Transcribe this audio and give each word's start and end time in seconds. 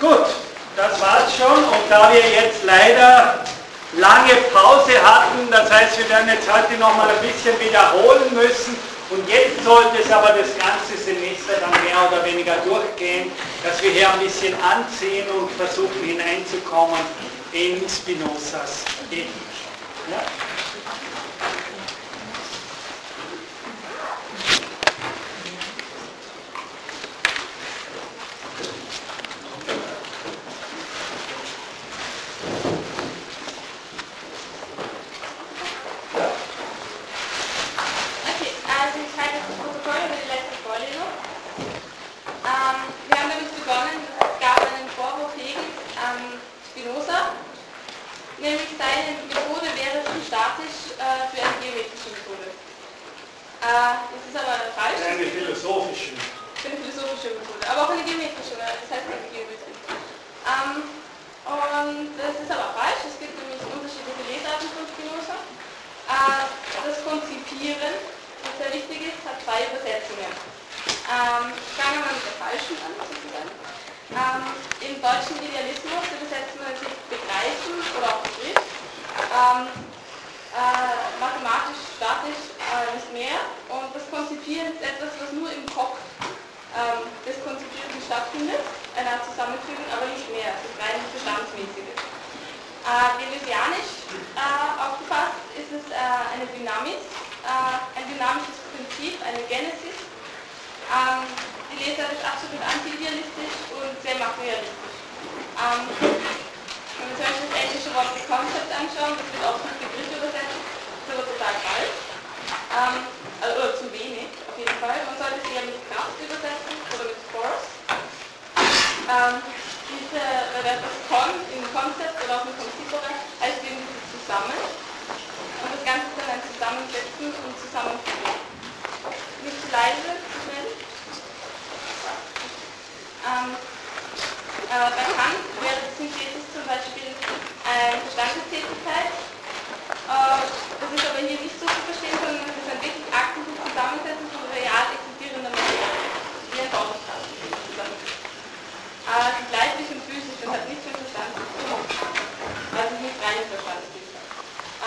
Gut, 0.00 0.26
das 0.76 1.00
war's 1.00 1.34
schon 1.36 1.64
und 1.64 1.88
da 1.88 2.12
wir 2.12 2.20
jetzt 2.20 2.64
leider 2.64 3.44
lange 3.94 4.34
Pause 4.52 4.92
hatten, 5.02 5.50
das 5.50 5.70
heißt, 5.70 5.98
wir 5.98 6.08
werden 6.10 6.28
jetzt 6.28 6.52
heute 6.52 6.78
nochmal 6.78 7.08
ein 7.08 7.26
bisschen 7.26 7.58
wiederholen 7.58 8.34
müssen 8.34 8.76
und 9.08 9.26
jetzt 9.26 9.64
sollte 9.64 9.96
es 10.04 10.12
aber 10.12 10.34
das 10.36 10.52
ganze 10.58 11.02
Semester 11.02 11.54
dann 11.60 11.70
mehr 11.82 11.96
oder 12.06 12.22
weniger 12.26 12.56
durchgehen, 12.66 13.32
dass 13.64 13.82
wir 13.82 13.90
hier 13.90 14.12
ein 14.12 14.18
bisschen 14.18 14.54
anziehen 14.60 15.26
und 15.30 15.50
versuchen 15.52 16.02
hineinzukommen 16.04 17.00
in 17.52 17.80
Spinozas 17.88 18.84
Ethik. 19.10 19.28
Ja? 20.10 20.55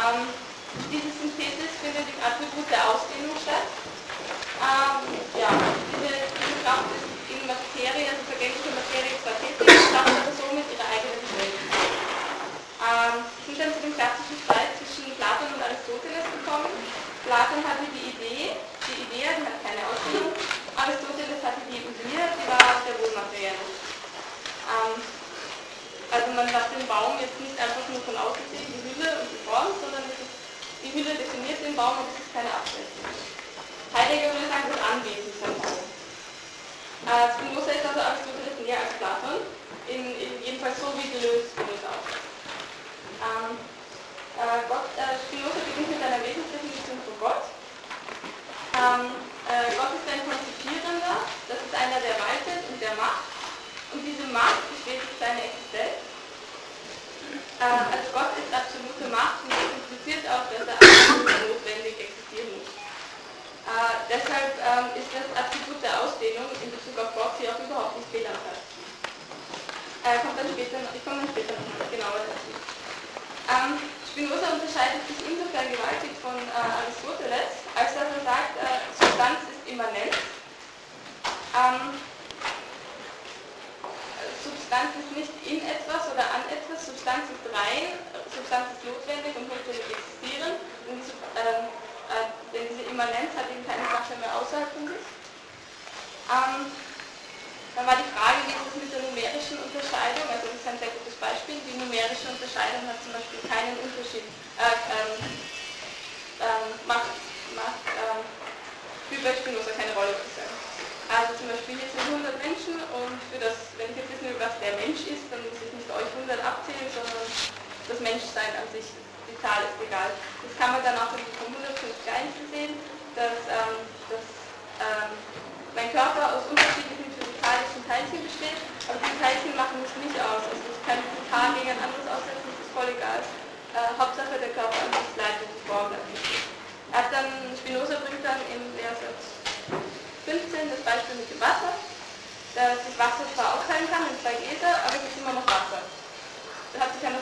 다음 0.10 0.39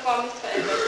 Form 0.07 0.24
nicht 0.24 0.39
verändert. 0.39 0.88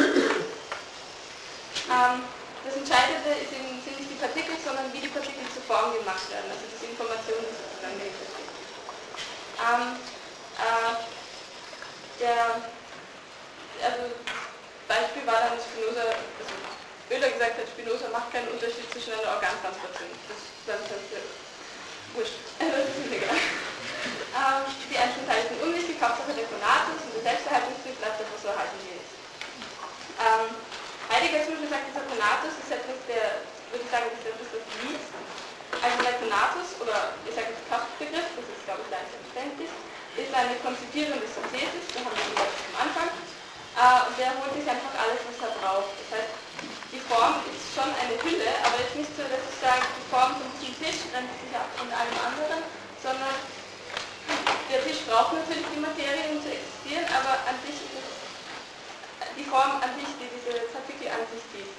Ähm, 1.91 2.23
das 2.63 2.73
Entscheidende 2.79 3.35
ist 3.35 3.51
eben 3.51 3.75
sind 3.83 3.99
nicht 3.99 4.15
die 4.15 4.21
Partikel, 4.23 4.55
sondern 4.63 4.87
wie 4.95 5.03
die 5.03 5.11
Partikel 5.11 5.43
zur 5.51 5.67
Form 5.67 5.91
gemacht 5.91 6.23
werden. 6.31 6.47
Also 6.47 6.63
diese 6.71 6.87
Information, 6.87 7.43
die 7.43 7.51
sozusagen 7.51 7.99
dahinter 7.99 8.23
steht. 8.31 8.47
Ähm, 9.59 9.99
äh, 10.55 10.93
der, 12.23 12.63
also 13.83 14.07
Beispiel 14.87 15.27
war 15.27 15.51
dann 15.51 15.59
Spinoza, 15.59 16.15
also 16.15 16.55
Oehler 17.11 17.35
gesagt 17.35 17.59
hat, 17.59 17.67
Spinoza 17.67 18.07
macht 18.15 18.31
keinen 18.31 18.55
Unterschied 18.55 18.87
zwischen 18.87 19.19
einer 19.19 19.35
Organtransplantation. 19.35 20.15
Das 20.63 20.79
ist 20.79 20.95
ich 20.95 22.15
wurscht. 22.15 22.39
das 22.55 22.87
ist 22.87 23.03
mir 23.03 23.19
egal. 23.19 23.35
Ähm, 23.35 24.63
die 24.87 24.95
einzelnen 24.95 25.27
Teile 25.27 25.43
sind 25.43 25.59
unwichtig, 25.59 25.99
Hauptsache 25.99 26.31
der 26.31 26.47
Konatus 26.47 27.03
und 27.03 27.19
der 27.19 27.35
Selbsterhaltungstrieb 27.35 27.99
bleibt 27.99 28.23
etwas 28.23 28.39
so 28.39 28.47
erhalten 28.55 28.79
wie 28.87 28.98
ähm, 30.19 30.51
Heidegger 31.07 31.47
zum 31.47 31.55
Beispiel 31.55 31.71
sagt, 31.71 31.87
dieser 31.89 32.05
Konatus 32.05 32.53
ist 32.59 32.69
etwas, 32.69 32.99
der, 33.07 33.39
würde 33.71 33.83
ich 33.87 33.91
sagen, 33.91 34.11
das 34.11 34.19
ist 34.19 34.29
etwas, 34.29 34.49
das 34.51 34.65
liest. 34.83 35.09
Also 35.79 35.95
der 36.03 36.15
Konatus, 36.19 36.67
oder 36.83 37.15
ich 37.23 37.33
sage 37.33 37.55
jetzt 37.55 37.63
Kraftbegriff, 37.71 38.27
das 38.35 38.45
ist 38.51 38.63
glaube 38.67 38.83
ich 38.83 38.89
leicht 38.91 39.09
verständlich, 39.15 39.71
ist 40.19 40.31
eine 40.35 40.59
konzipierende 40.59 41.23
Synthesis, 41.23 41.85
da 41.95 42.03
haben 42.03 42.11
wir 42.11 42.27
gesagt 42.35 42.55
am 42.67 42.75
Anfang, 42.83 43.09
äh, 43.09 43.99
und 44.11 44.15
der 44.19 44.35
holt 44.35 44.53
sich 44.59 44.67
einfach 44.67 44.91
alles, 44.99 45.23
was 45.23 45.39
er 45.39 45.53
braucht. 45.55 45.95
Das 46.03 46.19
heißt, 46.19 46.33
die 46.91 47.03
Form 47.07 47.39
ist 47.47 47.71
schon 47.71 47.87
eine 47.95 48.17
Hülle, 48.19 48.49
aber 48.65 48.81
jetzt 48.81 48.97
nicht 48.99 49.13
so, 49.15 49.23
dass 49.23 49.39
ich 49.39 49.57
sage, 49.61 49.85
die 49.87 50.07
Form 50.11 50.35
diesem 50.35 50.75
Tisch 50.83 50.99
grenzt 51.13 51.37
sich 51.39 51.53
ab 51.55 51.69
von 51.79 51.87
allem 51.93 52.17
anderen, 52.27 52.65
sondern 52.99 53.37
der 54.67 54.81
Tisch 54.83 55.05
braucht 55.07 55.33
natürlich 55.37 55.65
die 55.73 55.81
Materie, 55.81 56.33
um 56.33 56.41
zu 56.43 56.49
existieren, 56.49 57.05
aber 57.13 57.39
an 57.47 57.55
sich 57.63 57.77
ist 57.77 57.93
es 57.93 58.08
die 59.39 59.47
Form 59.47 59.79
an 59.79 59.95
sich, 59.95 60.11
die 60.19 60.27
diese 60.27 60.67
Partikel 60.67 61.07
an 61.15 61.23
sich 61.31 61.39
zieht. 61.55 61.71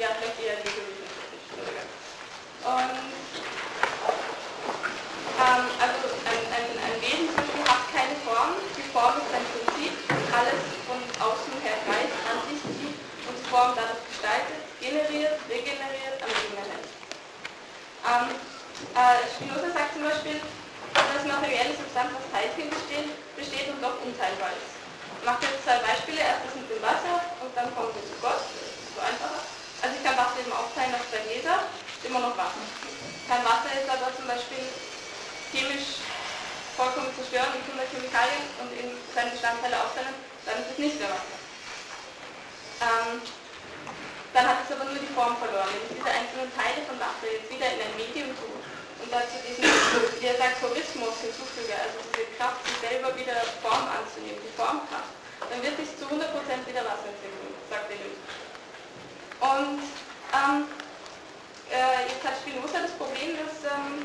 Ja, 0.00 0.16
vielleicht 0.16 0.40
eher 0.40 0.56
die 0.64 0.72
Gewichte. 0.72 1.04
Und 2.64 2.96
ähm, 5.36 5.64
also 5.76 6.04
ein, 6.24 6.42
ein, 6.56 6.68
ein 6.72 6.96
Wesen 7.04 7.36
hat 7.68 7.84
keine 7.92 8.16
Form, 8.24 8.56
die 8.72 8.88
Form 8.96 9.20
ist 9.20 9.28
ein 9.28 9.44
Prinzip, 9.52 9.92
alles 10.32 10.60
von 10.88 11.00
außen 11.20 11.52
her 11.60 11.76
greift, 11.84 12.16
an 12.32 12.40
sich 12.48 12.64
zieht 12.64 12.96
und 13.28 13.36
die 13.36 13.48
Form 13.52 13.76
dadurch 13.76 14.00
gestaltet, 14.08 14.64
generiert, 14.80 15.36
regeneriert, 15.52 16.16
am 16.24 16.32
erhält. 16.56 16.88
Ähm, 18.08 18.26
äh, 18.96 19.20
Spinoza 19.36 19.68
sagt 19.68 19.92
zum 19.92 20.08
Beispiel, 20.08 20.40
dass 20.96 21.28
materielle 21.28 21.76
Substanz 21.76 22.08
aus 22.16 22.24
Teilchen 22.32 22.72
besteht, 22.72 23.12
besteht 23.36 23.68
und 23.68 23.84
doch 23.84 24.00
unteilbar 24.00 24.56
ist. 24.56 24.75
Mache 25.24 25.46
jetzt 25.46 25.64
zwei 25.64 25.78
Beispiele, 25.80 26.20
erstes 26.20 26.54
mit 26.54 26.68
dem 26.70 26.82
Wasser 26.82 27.22
und 27.40 27.50
dann 27.56 27.70
kommen 27.74 27.94
wir 27.94 28.04
zu 28.04 28.16
Gott, 28.20 28.42
das 28.42 28.74
ist 28.76 28.94
so 28.94 29.00
einfacher. 29.00 29.40
Also 29.82 29.92
ich 29.96 30.02
kann 30.02 30.16
Wasser 30.18 30.38
eben 30.42 30.52
aufteilen 30.52 30.94
auf 30.94 31.04
zwei 31.08 31.22
Gläser, 31.24 31.66
immer 32.04 32.20
noch 32.20 32.36
Wasser. 32.36 32.64
Kein 33.26 33.42
Wasser 33.42 33.70
ist 33.74 33.88
aber 33.90 34.10
zum 34.14 34.26
Beispiel 34.26 34.64
chemisch 35.50 36.04
vollkommen 36.76 37.10
zerstören 37.16 37.56
und 37.56 37.64
100 37.64 37.88
Chemikalien 37.88 38.44
und 38.60 38.70
in 38.76 38.92
seine 39.16 39.32
Bestandteile 39.32 39.80
aufteilen, 39.80 40.12
dann 40.44 40.60
ist 40.60 40.76
es 40.76 40.78
nicht 40.78 40.98
mehr 41.00 41.08
Wasser. 41.08 41.38
Ähm, 42.84 43.24
dann 44.36 44.44
hat 44.44 44.60
es 44.60 44.74
aber 44.76 44.84
nur 44.84 45.00
die 45.00 45.14
Form 45.16 45.34
verloren. 45.40 45.72
Wenn 45.72 45.88
ich 45.88 45.96
diese 45.96 46.12
einzelnen 46.12 46.52
Teile 46.52 46.84
von 46.84 47.00
Wasser 47.00 47.24
jetzt 47.24 47.48
wieder 47.48 47.72
in 47.72 47.80
ein 47.80 47.96
Medium 47.96 48.36
tue 48.36 48.55
und 49.06 49.14
dazu 49.14 49.38
diesen 49.46 49.62
Diasakchorismus 50.18 51.14
hinzufüge, 51.22 51.78
also 51.78 52.02
diese 52.10 52.26
Kraft, 52.34 52.58
sich 52.66 52.74
selber 52.82 53.14
wieder 53.14 53.38
Form 53.62 53.86
anzunehmen, 53.86 54.42
die 54.42 54.50
Formkraft, 54.58 55.14
dann 55.46 55.62
wird 55.62 55.78
sich 55.78 55.94
zu 55.94 56.10
100% 56.10 56.26
wieder 56.66 56.82
Wasser 56.82 57.14
entwickeln, 57.14 57.54
sagt 57.70 57.86
der 57.86 58.02
Löw. 58.02 58.18
Und 59.46 59.78
ähm, 60.34 60.66
äh, 61.70 62.10
jetzt 62.10 62.24
hat 62.26 62.34
Spinoza 62.42 62.82
das 62.82 62.98
Problem, 62.98 63.38
dass 63.38 63.62
ähm, 63.70 64.02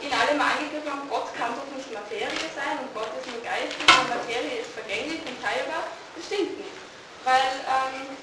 in 0.00 0.12
allem 0.12 0.40
angegriffen 0.40 0.96
Gott 1.12 1.28
kann 1.36 1.52
doch 1.52 1.68
nicht 1.76 1.92
Materie 1.92 2.48
sein 2.56 2.80
und 2.80 2.88
Gott 2.96 3.12
ist 3.20 3.28
nur 3.28 3.44
geistig 3.44 3.84
und 3.84 4.08
Materie 4.08 4.64
ist 4.64 4.72
vergänglich 4.72 5.20
und 5.28 5.36
teilbar. 5.44 5.92
Das 6.16 6.24
stimmt 6.24 6.56
nicht. 6.56 6.76
Weil 7.24 7.52
ähm, 7.68 8.16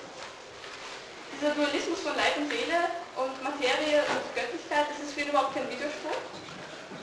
dieser 1.44 1.60
Dualismus 1.60 2.00
von 2.00 2.16
Leib 2.16 2.40
und 2.40 2.48
Seele 2.48 2.88
und 3.20 3.36
Materie 3.44 4.00
und 4.00 4.24
Göttlichkeit, 4.32 4.88
das 4.88 5.04
ist 5.04 5.12
für 5.12 5.28
ihn 5.28 5.36
überhaupt 5.36 5.52
kein 5.52 5.68
Widerspruch. 5.68 6.16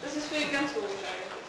Das 0.01 0.17
ist 0.17 0.33
für 0.33 0.41
ihn 0.41 0.49
ganz 0.49 0.73
logisch 0.73 1.05
eigentlich. 1.05 1.45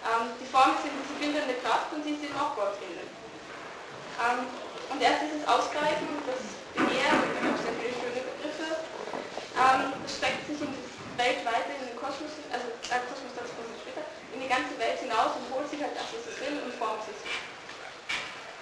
Ähm, 0.00 0.32
die 0.40 0.48
Form 0.48 0.72
ist 0.72 0.88
diese 0.88 1.20
bildende 1.20 1.60
Kraft 1.60 1.92
und 1.92 2.00
sie 2.00 2.16
ist 2.16 2.24
eben 2.24 2.32
auch 2.40 2.56
Gott 2.56 2.80
finden. 2.80 3.04
Ähm, 3.04 4.48
und 4.88 4.98
erst 5.04 5.20
dieses 5.20 5.44
Ausgreifen, 5.44 6.08
das 6.24 6.40
Begehren, 6.72 7.20
da 7.28 7.40
gibt 7.44 7.60
es 7.60 7.64
ja 7.68 7.72
viele 7.76 7.92
schöne 7.92 8.24
Begriffe, 8.24 8.68
ähm, 9.60 9.92
das 10.00 10.08
streckt 10.16 10.48
sich 10.48 10.64
in 10.64 10.72
weltweit 11.20 11.68
in 11.76 11.92
den 11.92 11.96
Kosmos, 12.00 12.32
also 12.56 12.72
äh, 12.72 13.04
Kosmos 13.04 13.36
das 13.36 13.52
kommt 13.52 13.68
später, 13.84 14.00
in 14.32 14.40
die 14.40 14.48
ganze 14.48 14.72
Welt 14.80 14.96
hinaus 14.96 15.36
und 15.36 15.44
holt 15.52 15.68
sich 15.68 15.84
halt 15.84 15.92
das, 15.92 16.08
was 16.08 16.24
es 16.24 16.40
will 16.40 16.56
und 16.56 16.72
formt 16.80 17.04
sich. 17.04 17.20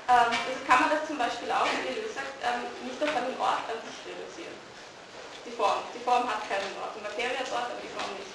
Ähm, 0.09 0.33
also 0.33 0.61
kann 0.65 0.81
man 0.81 0.91
das 0.97 1.05
zum 1.05 1.21
Beispiel 1.21 1.53
auch, 1.53 1.69
wie 1.69 1.85
Deleuze 1.85 2.17
sagt, 2.17 2.41
ähm, 2.41 2.65
nicht 2.81 2.97
auf 2.97 3.13
einen 3.13 3.37
Ort 3.37 3.69
an 3.69 3.77
sich 3.85 4.09
reduzieren. 4.09 4.57
Die 5.45 5.53
Form. 5.53 5.85
Die 5.93 6.01
Form 6.01 6.25
hat 6.25 6.49
keinen 6.49 6.73
Ort. 6.81 6.97
Die 6.97 7.05
Materie 7.05 7.37
hat 7.37 7.45
Ort, 7.53 7.69
aber 7.69 7.81
die 7.85 7.93
Form 7.93 8.09
nicht. 8.17 8.33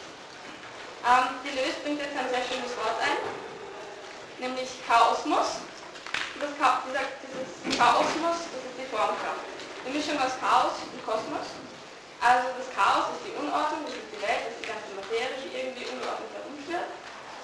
Ähm, 1.02 1.42
Deleuze 1.42 1.82
bringt 1.82 1.98
jetzt 1.98 2.14
ein 2.14 2.30
sehr 2.30 2.46
schönes 2.46 2.78
Wort 2.78 2.94
ein, 3.02 3.18
nämlich 4.38 4.70
Chaosmus. 4.86 5.66
Das 6.38 6.54
Cha 6.62 6.86
dieser, 6.86 7.10
dieses 7.26 7.58
Chaosmus, 7.74 8.38
das 8.54 8.62
ist 8.70 8.78
die 8.78 8.90
Formkraft. 8.94 9.42
Die 9.82 9.94
Mischung 9.98 10.18
aus 10.22 10.38
Chaos 10.38 10.78
und 10.78 11.02
Kosmos. 11.02 11.58
Also 12.22 12.54
das 12.54 12.70
Chaos 12.70 13.18
ist 13.18 13.26
die 13.26 13.34
Unordnung, 13.34 13.82
das 13.90 13.98
ist 13.98 14.14
die 14.14 14.22
Welt, 14.22 14.46
das 14.46 14.54
ist 14.54 14.62
die 14.62 14.70
ganze 14.70 14.94
Materie, 14.94 15.42
die 15.42 15.50
irgendwie 15.58 15.90
ungeordnet 15.90 16.38
herumführt. 16.38 16.90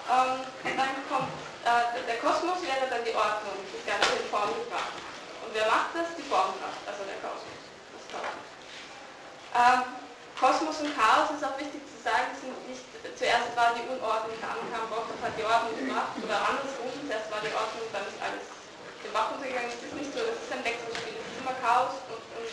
Ähm, 0.05 0.37
und 0.45 0.75
dann 0.77 0.93
kommt 1.09 1.49
der 2.07 2.18
Kosmos 2.24 2.62
wäre 2.66 2.89
dann 2.89 3.04
die 3.06 3.13
Ordnung, 3.13 3.57
das 3.69 3.83
Ganze 3.86 4.18
in 4.18 4.27
Form 4.30 4.50
gebracht. 4.54 4.95
Und 5.45 5.51
wer 5.54 5.68
macht 5.69 5.94
das? 5.94 6.13
Die 6.18 6.25
Formkraft, 6.25 6.81
also 6.86 7.06
der 7.06 7.19
Kosmos. 7.21 7.60
Ähm, 9.54 9.81
Kosmos 10.39 10.80
und 10.80 10.95
Chaos 10.95 11.36
ist 11.36 11.44
auch 11.44 11.57
wichtig 11.60 11.83
zu 11.83 11.98
sagen, 12.00 12.31
sind 12.38 12.56
nicht, 12.69 12.86
zuerst 13.18 13.51
war 13.60 13.75
die 13.75 13.83
Unordnung, 13.92 14.39
dann 14.39 14.56
kam 14.71 14.88
und 14.88 15.19
hat 15.19 15.36
die 15.36 15.44
Ordnung 15.44 15.75
gebracht, 15.75 16.16
oder 16.16 16.38
andersrum, 16.39 16.89
zuerst 17.04 17.27
war 17.27 17.44
die 17.44 17.51
Ordnung, 17.51 17.83
dann 17.92 18.07
ist 18.07 18.15
alles 18.24 18.48
den 19.03 19.12
Bach 19.12 19.36
untergegangen. 19.36 19.67
Das 19.67 19.84
ist 19.84 19.96
nicht 20.00 20.12
so, 20.15 20.24
das 20.24 20.39
ist 20.39 20.51
ein 20.53 20.63
Wechselspiel, 20.63 21.17
es 21.17 21.27
ist 21.27 21.39
immer 21.43 21.55
Chaos 21.60 21.98
und, 22.08 22.24
und 22.39 22.50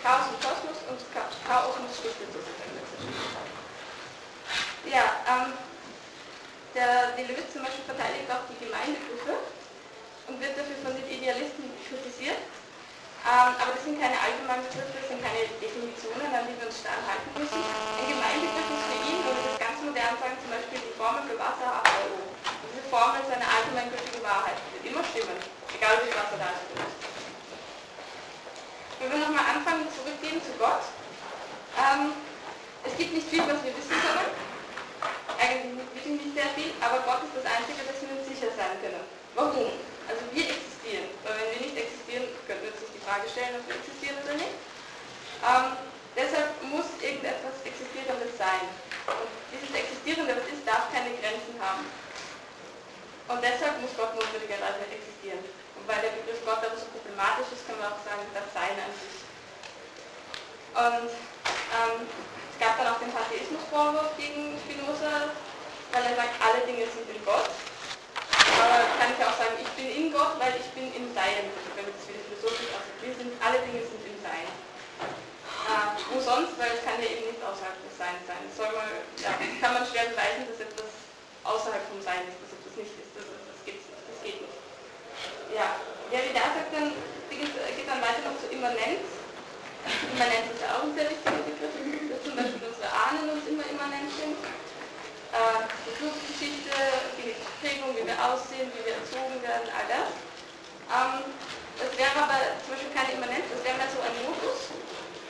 Chaos 0.00 0.24
und 0.30 0.38
Kosmos 0.40 0.78
und 0.88 1.00
Chaos 1.12 1.74
muss 1.78 1.94
stiftet 2.00 2.30
sozusagen. 2.32 2.74
Ja, 4.88 5.04
ähm, 5.28 5.52
der 6.74 7.16
Deleuze 7.16 7.48
zum 7.52 7.62
Beispiel 7.64 7.84
verteidigt 7.88 8.28
auch 8.28 8.44
die 8.50 8.58
Gemeindegriffe 8.60 9.40
und 10.28 10.36
wird 10.40 10.56
dafür 10.56 10.76
von 10.84 10.92
den 10.92 11.06
Idealisten 11.08 11.72
kritisiert. 11.88 12.40
Ähm, 13.26 13.52
aber 13.58 13.74
das 13.74 13.82
sind 13.84 13.98
keine 13.98 14.14
allgemeinen 14.14 14.64
Begriffe, 14.68 14.94
das 14.94 15.08
sind 15.10 15.20
keine 15.20 15.44
Definitionen, 15.58 16.30
an 16.30 16.46
die 16.46 16.54
wir 16.56 16.70
uns 16.70 16.78
starr 16.80 17.02
halten 17.02 17.28
müssen. 17.34 17.60
Ein 17.60 18.08
Gemeinbegriff 18.08 18.68
ist 18.72 18.86
für 18.88 19.00
ihn, 19.04 19.18
würde 19.26 19.42
das 19.42 19.58
ganz 19.58 19.78
modern 19.82 20.14
sagen, 20.16 20.36
zum 20.38 20.50
Beispiel 20.54 20.80
die 20.80 20.94
Formel 20.94 21.22
für 21.26 21.36
Wasser 21.36 21.82
H2O. 21.82 22.24
Diese 22.70 22.84
Formel 22.88 23.18
ist 23.20 23.32
eine 23.32 23.44
allgemeingültige 23.44 24.22
Wahrheit, 24.22 24.56
die 24.56 24.70
wird 24.78 24.84
immer 24.94 25.04
stimmen, 25.04 25.36
egal 25.74 25.98
wie 26.06 26.14
Wasser 26.14 26.38
da 26.38 26.48
ist. 26.56 26.64
Wenn 29.02 29.10
wir 29.12 29.18
nochmal 29.18 29.46
anfangen, 29.50 29.86
zurückgehen 29.92 30.42
zu 30.42 30.54
Gott. 30.58 30.82
Ähm, 31.78 32.14
es 32.82 32.96
gibt 32.96 33.14
nicht 33.14 33.28
viel, 33.28 33.42
was 33.46 33.62
wir 33.62 33.74
wissen 33.74 33.94
können. 33.94 34.47
Eigentlich 35.38 35.78
wirklich 35.78 36.18
nicht 36.18 36.34
sehr 36.34 36.50
viel, 36.58 36.74
aber 36.82 36.98
Gott 37.06 37.22
ist 37.22 37.38
das 37.38 37.46
Einzige, 37.46 37.80
das 37.86 37.96
wir 38.02 38.10
uns 38.10 38.26
sicher 38.26 38.50
sein 38.58 38.74
können. 38.82 39.06
Warum? 39.38 39.70
Also 40.10 40.22
wir 40.34 40.44
existieren. 40.50 41.06
Weil 41.22 41.38
wenn 41.38 41.50
wir 41.54 41.62
nicht 41.70 41.78
existieren, 41.78 42.26
könnten 42.44 42.66
wir 42.66 42.74
uns 42.74 42.90
die 42.90 43.04
Frage 43.06 43.26
stellen, 43.30 43.54
ob 43.56 43.64
wir 43.70 43.78
existieren 43.78 44.18
oder 44.18 44.34
nicht. 44.34 44.56
Ähm, 45.46 45.66
deshalb 46.18 46.50
muss 46.66 46.90
irgendetwas 46.98 47.62
Existierendes 47.62 48.34
sein. 48.34 48.66
Und 49.06 49.30
dieses 49.54 49.70
Existierende, 49.70 50.34
was 50.34 50.48
ist, 50.50 50.66
darf 50.66 50.90
keine 50.90 51.14
Grenzen 51.22 51.54
haben. 51.62 51.86
Und 53.30 53.38
deshalb 53.40 53.78
muss 53.78 53.94
Gott 53.94 54.16
notwendigerweise 54.18 54.84
existieren 54.90 55.44
weil 55.88 56.04
der 56.04 56.20
Begriff 56.20 56.44
Gott 56.44 56.60
aber 56.60 56.76
so 56.76 56.84
problematisch 56.92 57.48
ist, 57.48 57.64
können 57.64 57.80
wir 57.80 57.88
auch 57.88 58.04
sagen, 58.04 58.20
das 58.36 58.44
Sein 58.52 58.76
an 58.76 58.92
sich. 58.92 59.16
Und 60.76 61.08
ähm, 61.08 62.04
gab 62.58 62.78
dann 62.78 62.90
auch 62.90 63.00
den 63.00 63.10
Pantheismusvorwurf 63.14 64.12
gegen 64.18 64.58
Spinoza, 64.60 65.32
weil 65.94 66.04
er 66.04 66.14
sagt, 66.14 66.34
alle 66.42 66.66
Dinge 66.66 66.86
sind 66.90 67.08
in 67.08 67.22
Gott. 67.24 67.50
Aber 68.58 68.78
kann 68.98 69.14
ich 69.14 69.20
auch 69.22 69.36
sagen, 69.38 69.54
ich 69.62 69.70
bin 69.78 69.88
in 69.88 70.06
Gott, 70.10 70.34
weil 70.42 70.58
ich 70.58 70.68
bin 70.74 70.90
im 70.92 71.14
Sein, 71.14 71.46
wenn 71.78 71.86
wir 71.86 71.94
das 71.94 72.02
wieder 72.10 72.22
philosophisch 72.26 72.70
aussehen. 72.74 72.98
Wir 73.00 73.14
sind, 73.14 73.30
alle 73.38 73.62
Dinge 73.62 73.82
sind 73.86 74.02
im 74.02 74.18
Sein. 74.18 74.46
Äh, 74.46 75.94
wo 76.10 76.18
sonst, 76.18 76.58
weil 76.58 76.74
es 76.74 76.82
kann 76.82 76.98
ja 76.98 77.06
eben 77.06 77.30
nicht 77.30 77.42
außerhalb 77.44 77.76
des 77.86 77.94
Seins 77.94 78.24
sein. 78.26 78.40
Das 78.42 78.54
soll 78.58 78.72
man, 78.74 78.88
ja, 79.22 79.30
kann 79.62 79.78
man 79.78 79.84
schwer 79.86 80.10
beweisen, 80.10 80.48
dass 80.50 80.58
etwas 80.58 80.90
außerhalb 81.46 81.84
vom 81.86 82.02
Sein 82.02 82.26
ist, 82.26 82.40
dass 82.42 82.56
etwas 82.56 82.74
nicht 82.74 82.94
ist. 82.98 83.12
Das, 83.14 83.26
das, 83.26 83.58
geht, 83.62 83.78
das 83.86 84.18
geht 84.24 84.42
nicht 84.42 84.58
ja, 85.54 85.80
Derrida 86.12 86.52
sagt 86.52 86.72
dann, 86.72 86.92
geht, 87.30 87.88
dann 87.88 88.00
weiter 88.02 88.24
noch 88.24 88.36
zur 88.40 88.50
Immanenz. 88.52 89.04
Immanenz 90.12 90.52
ist 90.52 90.60
ja 90.60 90.76
auch 90.76 90.84
ein 90.84 90.92
sehr 90.92 91.08
wichtiger 91.08 91.40
Begriff, 91.44 92.12
dass 92.12 92.20
zum 92.24 92.34
Beispiel 92.36 92.68
unsere 92.68 92.90
Ahnen 92.92 93.32
uns 93.32 93.44
immer 93.48 93.64
sind. 94.18 94.38
Äh, 95.30 95.62
die 95.86 95.94
Fluchtgeschichte, 95.94 96.74
die 97.20 97.36
Prägung, 97.62 97.94
wie 97.94 98.02
wir 98.02 98.18
aussehen, 98.18 98.66
wie 98.74 98.82
wir 98.82 98.98
erzogen 98.98 99.38
werden, 99.44 99.70
all 99.70 99.86
das. 99.86 100.10
Ähm, 100.90 101.22
das 101.78 101.90
wäre 101.94 102.16
aber 102.18 102.58
zum 102.66 102.74
Beispiel 102.74 102.90
keine 102.90 103.14
Immanenz, 103.14 103.46
das 103.54 103.62
wäre 103.62 103.78
mehr 103.78 103.86
so 103.86 104.02
ein 104.02 104.16
Modus, 104.26 104.74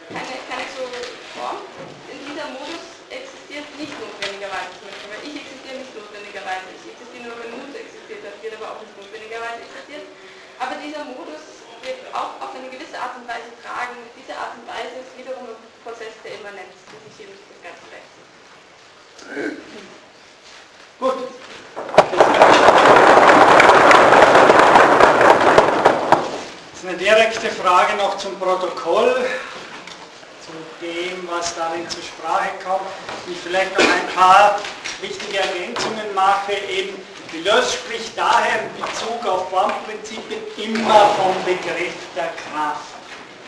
keine, 0.08 0.40
keine 0.48 0.64
so 0.72 0.88
Form. 1.36 1.60
In 2.08 2.18
dieser 2.24 2.48
Modus 2.56 3.04
existiert 3.12 3.68
nicht 3.76 3.92
notwendigerweise 4.00 4.72
zum 4.80 4.88
Beispiel, 4.88 5.10
weil 5.12 5.24
ich 5.28 5.36
existiere 5.44 5.76
nicht 5.84 5.92
notwendigerweise, 5.92 6.72
ich 6.72 6.86
existiere 6.88 7.28
nur, 7.28 7.36
wenn 7.36 7.52
Mut 7.52 7.74
existiert, 7.76 8.24
das 8.24 8.38
wird 8.40 8.56
aber 8.56 8.72
auch 8.72 8.80
nicht 8.80 8.96
notwendigerweise 8.96 9.60
existiert. 9.60 10.08
Aber 10.56 10.74
dieser 10.80 11.04
Modus 11.04 11.58
wird 11.84 12.00
auch 12.16 12.40
auf 12.40 12.56
eine 12.56 12.72
gewisse 12.72 12.96
Art 12.96 13.14
und 13.20 13.28
Weise 13.28 13.52
tragen. 13.62 13.94
Diese 14.16 14.34
Art 14.34 14.56
und 14.56 14.66
Weise 14.66 15.04
ist 15.04 15.12
wiederum 15.14 15.52
ein 15.52 15.60
Prozess 15.84 16.16
der 16.24 16.34
Immanenz, 16.40 16.74
die 16.90 16.98
sich 17.06 17.14
hier 17.22 17.30
nicht 17.30 17.44
ganz 17.62 17.78
recht. 17.92 18.27
Gut. 20.98 21.14
Das 26.70 26.82
ist 26.82 26.88
eine 26.88 26.96
direkte 26.96 27.48
Frage 27.50 27.96
noch 27.96 28.18
zum 28.18 28.38
Protokoll, 28.38 29.14
zu 30.44 30.52
dem, 30.84 31.28
was 31.30 31.54
darin 31.54 31.88
zur 31.88 32.02
Sprache 32.02 32.50
kommt. 32.64 32.88
Ich 33.30 33.38
vielleicht 33.38 33.78
noch 33.78 33.84
ein 33.84 34.14
paar 34.14 34.58
wichtige 35.00 35.38
Ergänzungen 35.38 36.14
mache. 36.14 36.54
Eben, 36.68 36.94
Deleuze 37.32 37.74
spricht 37.78 38.16
daher 38.16 38.62
in 38.62 38.82
Bezug 38.82 39.26
auf 39.26 39.50
Formprinzipien 39.50 40.40
immer 40.56 41.10
vom 41.16 41.34
Begriff 41.44 41.94
der 42.16 42.30
Kraft. 42.50 42.97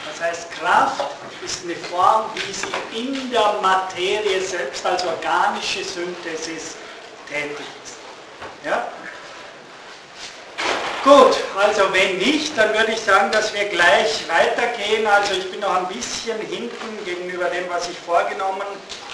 Das 0.07 0.21
heißt, 0.29 0.51
Kraft 0.53 1.05
ist 1.45 1.65
eine 1.65 1.77
Form, 1.77 2.25
wie 2.35 2.53
sie 2.53 2.99
in 2.99 3.31
der 3.31 3.55
Materie 3.63 4.41
selbst 4.41 4.85
als 4.85 5.05
organische 5.05 5.85
Synthesis 5.85 6.77
tätig 7.29 7.67
ist. 7.85 7.97
Ja? 8.65 8.89
Gut, 11.03 11.35
also 11.57 11.83
wenn 11.93 12.19
nicht, 12.19 12.57
dann 12.59 12.75
würde 12.75 12.93
ich 12.93 13.01
sagen, 13.01 13.31
dass 13.33 13.55
wir 13.55 13.65
gleich 13.65 14.23
weitergehen. 14.29 15.07
Also 15.07 15.33
ich 15.33 15.51
bin 15.51 15.61
noch 15.61 15.75
ein 15.75 15.89
bisschen 15.89 16.39
hinten 16.41 17.05
gegenüber 17.07 17.47
dem, 17.47 17.65
was 17.71 17.89
ich 17.89 17.99
vorgenommen, 17.99 18.63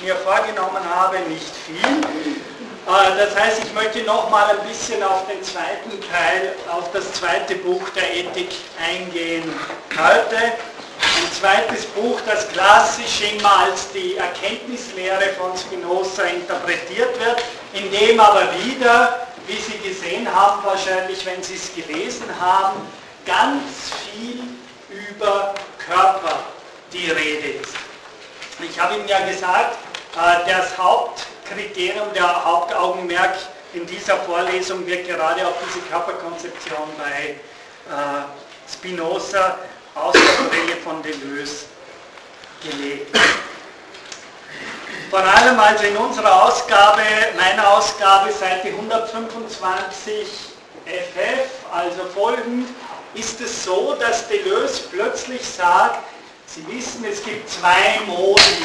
mir 0.03 0.17
vorgenommen 0.17 0.83
habe, 0.93 1.21
nicht 1.21 1.55
viel. 1.65 2.01
Äh, 2.87 3.19
das 3.19 3.37
heißt, 3.37 3.65
ich 3.65 3.73
möchte 3.73 4.03
noch 4.03 4.31
mal 4.31 4.51
ein 4.51 4.67
bisschen 4.67 5.01
auf 5.05 5.27
den 5.29 5.43
zweiten 5.45 6.01
Teil, 6.11 6.55
auf 6.73 6.91
das 6.93 7.13
zweite 7.13 7.55
Buch 7.57 7.89
der 7.91 8.17
Ethik 8.17 8.51
eingehen 8.85 9.45
heute. 9.97 10.55
Ein 11.17 11.33
zweites 11.33 11.87
Buch, 11.87 12.21
das 12.27 12.47
klassisch 12.49 13.23
immer 13.33 13.61
als 13.61 13.91
die 13.93 14.17
Erkenntnislehre 14.17 15.31
von 15.39 15.57
Spinoza 15.57 16.25
interpretiert 16.25 17.19
wird, 17.19 17.43
in 17.73 17.91
dem 17.91 18.21
aber 18.21 18.43
wieder, 18.63 19.27
wie 19.47 19.57
Sie 19.57 19.79
gesehen 19.79 20.29
haben, 20.33 20.63
wahrscheinlich, 20.65 21.25
wenn 21.25 21.43
Sie 21.43 21.55
es 21.55 21.75
gelesen 21.75 22.27
haben, 22.39 22.81
ganz 23.25 23.63
viel 24.13 24.43
über 24.91 25.55
Körper 25.79 26.39
die 26.93 27.11
Rede 27.11 27.61
ist. 27.63 27.75
Ich 28.61 28.79
habe 28.79 28.97
Ihnen 28.97 29.09
ja 29.09 29.21
gesagt, 29.21 29.77
äh, 30.17 30.51
das 30.51 30.77
Hauptkriterium, 30.77 32.13
der 32.15 32.45
Hauptaugenmerk 32.45 33.37
in 33.73 33.87
dieser 33.87 34.17
Vorlesung 34.19 34.87
wird 34.87 35.07
gerade 35.07 35.47
auf 35.47 35.55
diese 35.67 35.81
Körperkonzeption 35.87 36.89
bei 36.99 37.37
äh, 37.91 38.71
Spinoza 38.71 39.59
aus 39.97 40.13
der 40.13 40.45
Brille 40.49 40.77
von 40.77 41.03
Deleuze 41.03 41.67
gelegt. 42.63 43.17
Vor 45.11 45.21
allem 45.21 45.59
also 45.59 45.85
in 45.85 45.97
unserer 45.97 46.45
Ausgabe, 46.45 47.03
meiner 47.37 47.69
Ausgabe, 47.75 48.33
Seite 48.33 48.69
125 48.69 50.27
FF, 50.85 51.73
also 51.73 52.05
folgend, 52.15 52.69
ist 53.15 53.41
es 53.41 53.65
so, 53.65 53.97
dass 53.99 54.29
Deleuze 54.29 54.83
plötzlich 54.91 55.43
sagt, 55.43 56.05
Sie 56.49 56.65
wissen, 56.69 57.05
es 57.05 57.25
gibt 57.25 57.49
zwei 57.51 58.01
Modi, 58.07 58.65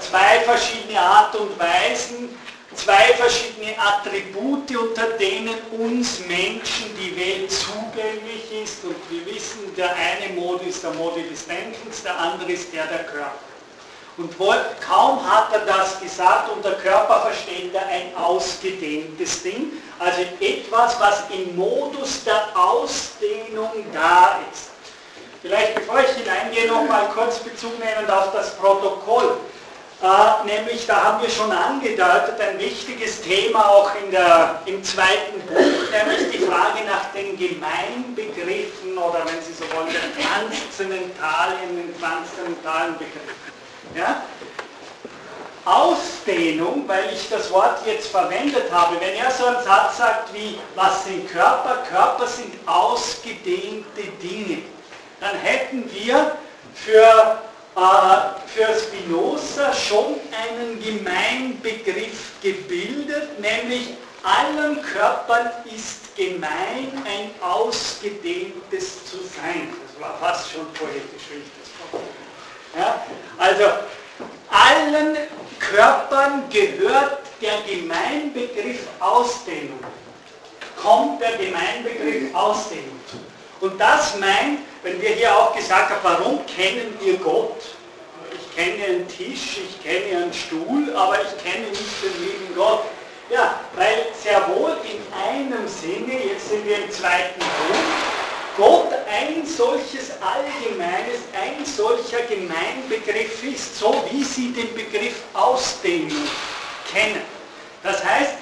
zwei 0.00 0.40
verschiedene 0.40 1.00
Art 1.00 1.34
und 1.34 1.58
Weisen, 1.58 2.38
zwei 2.76 3.14
verschiedene 3.14 3.74
Attribute, 3.78 4.76
unter 4.76 5.08
denen 5.18 5.54
uns 5.78 6.20
Menschen 6.26 6.96
die 6.98 7.16
Welt 7.16 7.50
zugänglich 7.50 8.62
ist. 8.62 8.84
Und 8.84 8.96
wir 9.10 9.26
wissen, 9.26 9.74
der 9.76 9.90
eine 9.94 10.34
Mode 10.34 10.64
ist 10.64 10.82
der 10.82 10.92
Mode 10.92 11.22
des 11.22 11.46
Denkens, 11.46 12.02
der 12.02 12.18
andere 12.18 12.52
ist 12.52 12.72
der 12.72 12.86
der 12.86 13.04
Körper. 13.04 13.32
Und 14.16 14.38
wohl, 14.38 14.56
kaum 14.86 15.20
hat 15.28 15.52
er 15.52 15.66
das 15.66 16.00
gesagt, 16.00 16.48
unter 16.50 16.72
Körper 16.74 17.22
versteht 17.22 17.74
er 17.74 17.86
ein 17.86 18.14
ausgedehntes 18.16 19.42
Ding, 19.42 19.72
also 19.98 20.20
etwas, 20.38 21.00
was 21.00 21.24
im 21.30 21.56
Modus 21.56 22.22
der 22.22 22.46
Ausdehnung 22.54 23.72
da 23.92 24.38
ist. 24.52 24.70
Vielleicht 25.42 25.74
bevor 25.74 26.00
ich 26.00 26.10
hineingehe, 26.10 26.68
noch 26.68 26.88
mal 26.88 27.08
kurz 27.08 27.38
Bezug 27.38 27.72
nehmend 27.78 28.10
auf 28.10 28.32
das 28.32 28.56
Protokoll. 28.56 29.36
Äh, 30.04 30.44
nämlich, 30.44 30.86
da 30.86 31.02
haben 31.02 31.22
wir 31.22 31.30
schon 31.30 31.50
angedeutet, 31.50 32.38
ein 32.38 32.58
wichtiges 32.58 33.22
Thema 33.22 33.70
auch 33.70 33.90
in 34.04 34.10
der, 34.10 34.60
im 34.66 34.84
zweiten 34.84 35.40
Buch, 35.48 35.56
nämlich 35.56 36.30
die 36.30 36.44
Frage 36.44 36.84
nach 36.86 37.06
den 37.14 37.38
Gemeinbegriffen 37.38 38.98
oder 38.98 39.20
wenn 39.24 39.40
Sie 39.42 39.54
so 39.54 39.64
wollen, 39.74 39.86
den 39.86 40.22
transzendentalen, 40.22 41.74
den 41.74 41.98
transzendentalen 41.98 42.98
Begriffen. 42.98 43.34
Ja? 43.96 44.22
Ausdehnung, 45.64 46.84
weil 46.86 47.10
ich 47.10 47.30
das 47.30 47.50
Wort 47.50 47.78
jetzt 47.86 48.08
verwendet 48.08 48.70
habe, 48.70 49.00
wenn 49.00 49.14
er 49.14 49.30
so 49.30 49.46
einen 49.46 49.64
Satz 49.64 49.96
sagt 49.96 50.34
wie, 50.34 50.58
was 50.74 51.06
sind 51.06 51.30
Körper? 51.32 51.78
Körper 51.90 52.26
sind 52.26 52.52
ausgedehnte 52.66 54.02
Dinge. 54.22 54.58
Dann 55.20 55.36
hätten 55.36 55.90
wir 55.94 56.36
für 56.74 57.38
für 57.74 58.74
Spinoza 58.78 59.72
schon 59.72 60.16
einen 60.30 60.80
Gemeinbegriff 60.82 62.32
gebildet, 62.40 63.38
nämlich 63.40 63.94
allen 64.22 64.80
Körpern 64.82 65.50
ist 65.64 66.16
gemein 66.16 66.92
ein 67.04 67.30
ausgedehntes 67.42 69.04
zu 69.04 69.16
sein. 69.18 69.72
Das 69.86 70.00
war 70.00 70.16
fast 70.18 70.52
schon 70.52 70.72
poetisch, 70.72 71.24
wie 71.30 72.78
ja? 72.78 73.04
Also 73.38 73.64
allen 74.50 75.16
Körpern 75.58 76.44
gehört 76.50 77.18
der 77.40 77.60
Gemeinbegriff 77.68 78.86
Ausdehnung. 79.00 79.80
Kommt 80.80 81.20
der 81.20 81.36
Gemeinbegriff 81.36 82.34
Ausdehnung. 82.34 83.00
Und 83.60 83.80
das 83.80 84.18
meint, 84.18 84.60
wenn 84.84 85.00
wir 85.00 85.10
hier 85.10 85.34
auch 85.34 85.56
gesagt 85.56 85.90
haben, 85.90 86.00
warum 86.02 86.46
kennen 86.46 86.96
wir 87.00 87.16
Gott? 87.16 87.56
Ich 88.32 88.54
kenne 88.54 88.84
einen 88.84 89.08
Tisch, 89.08 89.58
ich 89.66 89.82
kenne 89.82 90.22
einen 90.24 90.32
Stuhl, 90.32 90.94
aber 90.94 91.16
ich 91.22 91.42
kenne 91.42 91.66
nicht 91.68 92.02
den 92.02 92.22
lieben 92.22 92.54
Gott. 92.54 92.84
Ja, 93.30 93.58
weil 93.74 94.06
sehr 94.22 94.46
wohl 94.48 94.76
in 94.84 95.00
einem 95.18 95.66
Sinne, 95.66 96.12
jetzt 96.26 96.50
sind 96.50 96.66
wir 96.66 96.76
im 96.76 96.90
zweiten 96.90 97.40
Punkt, 97.40 97.84
Gott 98.58 98.92
ein 99.10 99.46
solches 99.46 100.12
allgemeines, 100.20 101.22
ein 101.32 101.64
solcher 101.64 102.20
Gemeinbegriff 102.28 103.42
ist, 103.42 103.78
so 103.78 104.04
wie 104.10 104.22
Sie 104.22 104.52
den 104.52 104.72
Begriff 104.74 105.22
Ausdehnung 105.32 106.28
kennen. 106.92 107.22
Das 107.82 108.04
heißt, 108.04 108.34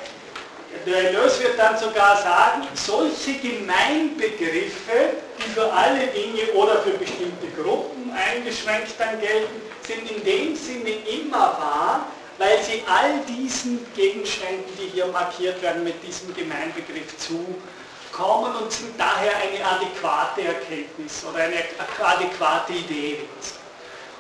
der 0.86 1.12
Erlös 1.12 1.40
wird 1.40 1.58
dann 1.58 1.78
sogar 1.78 2.16
sagen, 2.16 2.66
solche 2.74 3.34
Gemeinbegriffe, 3.34 5.16
die 5.38 5.50
für 5.54 5.72
alle 5.72 6.06
Dinge 6.08 6.50
oder 6.54 6.78
für 6.82 6.92
bestimmte 6.92 7.48
Gruppen 7.60 8.12
eingeschränkt 8.12 8.94
dann 8.98 9.20
gelten, 9.20 9.62
sind 9.86 10.10
in 10.10 10.24
dem 10.24 10.56
Sinne 10.56 10.90
immer 11.20 11.56
wahr, 11.58 12.06
weil 12.38 12.62
sie 12.62 12.82
all 12.88 13.20
diesen 13.28 13.86
Gegenständen, 13.94 14.64
die 14.78 14.88
hier 14.88 15.06
markiert 15.06 15.60
werden, 15.62 15.84
mit 15.84 16.02
diesem 16.06 16.34
Gemeinbegriff 16.34 17.16
zukommen 17.18 18.56
und 18.56 18.72
sind 18.72 18.98
daher 18.98 19.32
eine 19.36 19.64
adäquate 19.64 20.42
Erkenntnis 20.42 21.24
oder 21.28 21.44
eine 21.44 21.56
adäquate 22.02 22.72
Idee. 22.72 23.20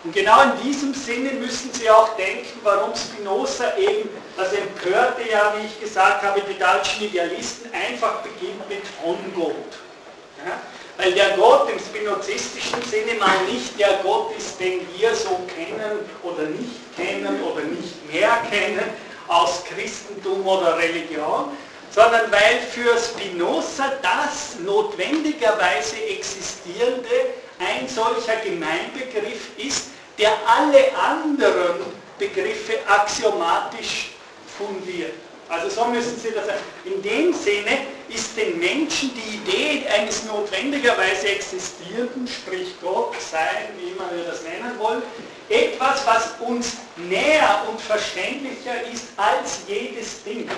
Und 0.04 0.14
genau 0.14 0.42
in 0.42 0.62
diesem 0.62 0.94
Sinne 0.94 1.32
müssen 1.32 1.72
Sie 1.72 1.88
auch 1.88 2.16
denken, 2.16 2.58
warum 2.62 2.92
Spinoza 2.94 3.76
eben, 3.78 4.08
das 4.36 4.52
empörte 4.52 5.28
ja, 5.30 5.54
wie 5.56 5.66
ich 5.66 5.80
gesagt 5.80 6.22
habe, 6.22 6.40
die 6.40 6.58
deutschen 6.58 7.04
Idealisten 7.04 7.70
einfach 7.72 8.22
beginnt 8.22 8.68
mit 8.68 8.82
von 9.02 9.16
Gott. 9.34 9.54
Ja? 10.44 10.60
Weil 10.98 11.12
der 11.12 11.30
Gott 11.36 11.68
im 11.70 11.78
spinozistischen 11.78 12.82
Sinne 12.82 13.14
mal 13.18 13.44
nicht 13.50 13.78
der 13.78 14.00
Gott 14.02 14.36
ist, 14.36 14.58
den 14.60 14.86
wir 14.96 15.14
so 15.14 15.40
kennen 15.54 15.98
oder 16.22 16.44
nicht 16.44 16.96
kennen 16.96 17.42
oder 17.42 17.62
nicht 17.62 18.12
mehr 18.12 18.42
kennen 18.50 18.84
aus 19.28 19.64
Christentum 19.64 20.46
oder 20.46 20.76
Religion, 20.78 21.56
sondern 21.90 22.30
weil 22.32 22.60
für 22.70 22.96
Spinoza 22.98 23.92
das 24.02 24.58
notwendigerweise 24.60 25.96
existierende 26.08 27.34
ein 27.58 27.86
solcher 27.86 28.36
Gemeinbegriff 28.44 29.56
ist, 29.58 29.88
der 30.18 30.32
alle 30.46 30.96
anderen 30.96 31.80
Begriffe 32.18 32.78
axiomatisch 32.86 34.11
fundiert. 34.62 35.14
Also 35.48 35.68
so 35.68 35.84
müssen 35.86 36.18
Sie 36.18 36.30
das 36.30 36.46
sagen. 36.46 36.60
In 36.84 37.02
dem 37.02 37.34
Sinne 37.34 37.78
ist 38.08 38.36
den 38.36 38.58
Menschen 38.58 39.10
die 39.14 39.36
Idee 39.36 39.86
eines 39.88 40.24
notwendigerweise 40.24 41.28
existierenden, 41.28 42.26
sprich 42.26 42.68
Gott, 42.80 43.14
Sein, 43.20 43.68
wie 43.78 43.90
immer 43.90 44.10
wir 44.14 44.24
das 44.24 44.42
nennen 44.44 44.78
wollen, 44.78 45.02
etwas, 45.48 46.06
was 46.06 46.34
uns 46.40 46.76
näher 46.96 47.64
und 47.68 47.80
verständlicher 47.80 48.82
ist 48.92 49.08
als 49.16 49.60
jedes 49.66 50.22
Ding. 50.24 50.48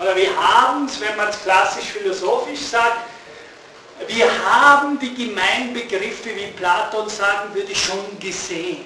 Oder 0.00 0.16
wir 0.16 0.34
haben 0.36 0.86
es, 0.86 1.00
wenn 1.00 1.16
man 1.16 1.28
es 1.28 1.42
klassisch 1.42 1.86
philosophisch 1.86 2.60
sagt, 2.60 2.98
wir 4.08 4.30
haben 4.44 4.98
die 4.98 5.14
Gemeinbegriffe, 5.14 6.34
wie 6.34 6.46
Platon 6.56 7.08
sagen 7.08 7.54
würde, 7.54 7.74
schon 7.74 8.18
gesehen. 8.20 8.84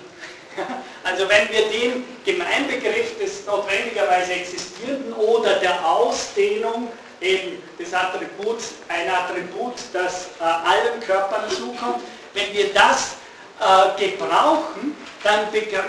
Also 1.05 1.27
wenn 1.29 1.49
wir 1.49 1.67
den 1.71 2.05
Gemeinbegriff 2.25 3.19
des 3.19 3.47
notwendigerweise 3.47 4.35
Existierenden 4.35 5.15
oder 5.15 5.55
der 5.55 5.85
Ausdehnung 5.85 6.89
eben 7.21 7.63
des 7.79 7.95
Attributs, 7.95 8.75
ein 8.89 9.09
Attribut, 9.09 9.75
das 9.93 10.29
äh, 10.39 10.45
allen 10.45 11.01
Körpern 11.01 11.51
zukommt, 11.51 12.03
wenn 12.35 12.53
wir 12.53 12.73
das 12.75 13.17
äh, 13.61 14.09
gebrauchen, 14.09 14.97
dann 15.23 15.47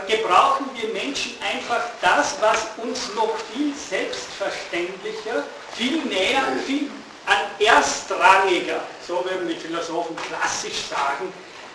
gebrauchen 0.07 0.69
wir 0.75 0.89
Menschen 0.89 1.33
einfach 1.41 1.83
das, 2.01 2.35
was 2.41 2.67
uns 2.83 3.13
noch 3.15 3.35
viel 3.53 3.73
selbstverständlicher, 3.73 5.43
viel 5.73 6.03
näher, 6.03 6.43
viel 6.65 6.89
an 7.25 7.37
erstrangiger, 7.59 8.81
so 9.07 9.23
würden 9.23 9.47
die 9.47 9.55
Philosophen 9.55 10.15
klassisch 10.15 10.87
sagen, 10.89 11.31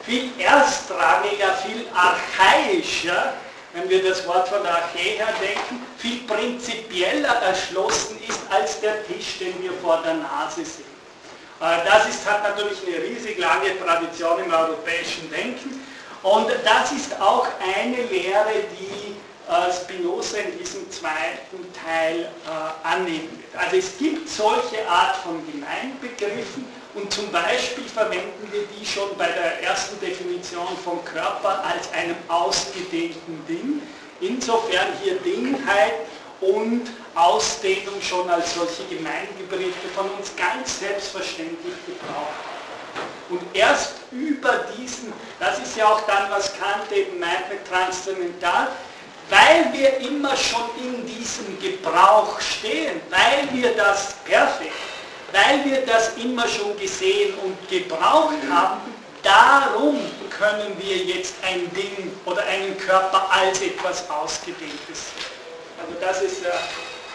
viel 0.06 0.30
erstrangiger, 0.38 1.52
viel 1.66 1.84
archaischer, 1.92 3.34
wenn 3.74 3.88
wir 3.90 4.08
das 4.08 4.26
Wort 4.26 4.48
von 4.48 4.64
Archä 4.64 5.18
her 5.18 5.28
denken, 5.40 5.84
viel 5.98 6.20
prinzipieller 6.26 7.34
erschlossen 7.42 8.16
ist 8.26 8.40
als 8.48 8.80
der 8.80 9.06
Tisch, 9.06 9.38
den 9.40 9.60
wir 9.62 9.72
vor 9.82 10.00
der 10.02 10.14
Nase 10.14 10.64
sehen. 10.64 10.86
Äh, 11.60 11.84
das 11.84 12.08
ist, 12.08 12.24
hat 12.24 12.42
natürlich 12.44 12.78
eine 12.86 13.04
riesig 13.04 13.38
lange 13.38 13.78
Tradition 13.84 14.44
im 14.44 14.52
europäischen 14.52 15.28
Denken 15.30 15.84
und 16.22 16.48
das 16.64 16.92
ist 16.92 17.20
auch 17.20 17.46
eine 17.60 18.02
Lehre, 18.04 18.64
die 18.78 19.16
äh, 19.50 19.72
Spinoza 19.72 20.38
in 20.38 20.58
diesem 20.58 20.90
zweiten 20.90 21.72
Teil 21.72 22.20
äh, 22.20 22.86
annehmen 22.88 23.28
wird. 23.30 23.62
Also 23.62 23.76
es 23.76 23.98
gibt 23.98 24.28
solche 24.28 24.88
Art 24.88 25.16
von 25.16 25.42
Gemeinbegriffen, 25.50 26.64
und 26.96 27.12
zum 27.12 27.30
Beispiel 27.30 27.84
verwenden 27.84 28.48
wir 28.50 28.62
die 28.66 28.84
schon 28.84 29.16
bei 29.18 29.26
der 29.26 29.62
ersten 29.62 30.00
Definition 30.00 30.76
von 30.82 31.04
Körper 31.04 31.62
als 31.62 31.92
einem 31.92 32.16
ausgedehnten 32.26 33.44
Ding. 33.46 33.82
Insofern 34.20 34.88
hier 35.02 35.16
Dingheit 35.16 35.92
und 36.40 36.86
Ausdehnung 37.14 38.00
schon 38.00 38.28
als 38.30 38.54
solche 38.54 38.84
Gemeinbegriffe 38.88 39.88
von 39.94 40.10
uns 40.12 40.34
ganz 40.36 40.80
selbstverständlich 40.80 41.74
gebraucht. 41.84 42.32
Und 43.28 43.42
erst 43.52 43.96
über 44.10 44.64
diesen, 44.78 45.12
das 45.38 45.58
ist 45.58 45.76
ja 45.76 45.86
auch 45.86 46.00
dann, 46.06 46.30
was 46.30 46.54
Kant 46.58 46.90
eben 46.92 47.18
meint 47.20 47.50
mit 47.50 47.66
transzendental, 47.68 48.68
weil 49.28 49.70
wir 49.72 49.98
immer 49.98 50.34
schon 50.36 50.62
in 50.78 51.04
diesem 51.04 51.60
Gebrauch 51.60 52.40
stehen, 52.40 53.02
weil 53.10 53.48
wir 53.52 53.74
das 53.76 54.14
perfekt 54.24 54.95
weil 55.36 55.64
wir 55.66 55.84
das 55.84 56.16
immer 56.16 56.48
schon 56.48 56.78
gesehen 56.78 57.34
und 57.44 57.68
gebraucht 57.68 58.40
haben, 58.50 58.80
darum 59.22 59.98
können 60.30 60.74
wir 60.78 60.96
jetzt 60.96 61.34
ein 61.42 61.70
Ding 61.74 62.10
oder 62.24 62.42
einen 62.44 62.76
Körper 62.78 63.28
als 63.30 63.60
etwas 63.60 64.08
Ausgedehntes 64.08 65.10
sehen. 65.12 65.26
Also 65.78 65.94
das 66.00 66.22
ist, 66.22 66.42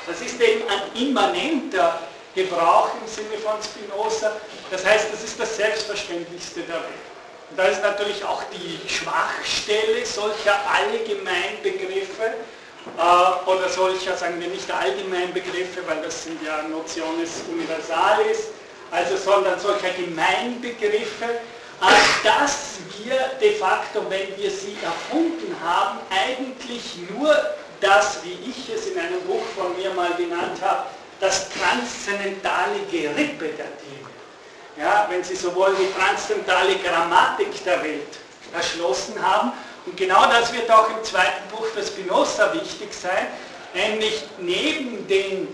das 0.06 0.22
ist 0.22 0.40
eben 0.40 0.62
ein 0.70 1.02
immanenter 1.02 2.00
Gebrauch 2.36 2.90
im 3.02 3.08
Sinne 3.08 3.38
von 3.44 3.54
Spinoza. 3.62 4.34
Das 4.70 4.86
heißt, 4.86 5.08
das 5.12 5.24
ist 5.24 5.40
das 5.40 5.58
Selbstverständlichste 5.58 6.62
der 6.62 6.76
Welt. 6.76 7.06
Und 7.50 7.58
da 7.58 7.66
ist 7.66 7.82
natürlich 7.82 8.24
auch 8.24 8.44
die 8.54 8.88
Schwachstelle 8.88 10.06
solcher 10.06 10.58
Allgemeinbegriffe, 10.72 12.26
äh, 12.26 12.61
oder 13.46 13.70
solcher, 13.70 14.16
sagen 14.18 14.40
wir 14.40 14.48
nicht 14.48 14.70
Allgemeinbegriffe, 14.72 15.82
weil 15.88 16.02
das 16.02 16.24
sind 16.24 16.42
ja 16.44 16.64
Notiones 16.64 17.44
Universalis, 17.52 18.48
also 18.90 19.18
sondern 19.18 19.60
solcher 19.60 19.92
Gemeinbegriffe, 19.92 21.42
als 21.80 22.22
dass 22.24 22.78
wir 22.98 23.18
de 23.40 23.56
facto, 23.56 24.04
wenn 24.10 24.38
wir 24.38 24.52
sie 24.52 24.78
erfunden 24.84 25.56
haben, 25.64 26.00
eigentlich 26.10 26.96
nur 27.10 27.36
das, 27.80 28.20
wie 28.24 28.38
ich 28.50 28.74
es 28.74 28.88
in 28.88 29.00
einem 29.00 29.22
Buch 29.22 29.42
von 29.58 29.76
mir 29.76 29.92
mal 29.94 30.14
genannt 30.14 30.62
habe, 30.62 30.84
das 31.20 31.48
transzendentale 31.50 32.80
Gerippe 32.92 33.50
der 33.50 33.68
Dinge. 33.82 34.10
Ja, 34.78 35.08
wenn 35.10 35.24
Sie 35.24 35.36
so 35.36 35.54
wollen, 35.56 35.76
die 35.78 35.92
transzendentale 36.00 36.76
Grammatik 36.78 37.64
der 37.64 37.84
Welt 37.84 38.18
erschlossen 38.54 39.22
haben 39.22 39.52
und 39.86 39.98
genau 39.98 40.26
das 40.28 40.54
wird 40.54 40.70
auch 40.70 40.90
im 40.90 41.04
zweiten 41.04 41.50
Buch 41.50 41.66
für 41.66 41.84
Spinoza 41.84 42.54
wichtig 42.54 42.94
sein, 42.94 43.28
nämlich 43.74 44.24
neben 44.40 45.08
den 45.08 45.48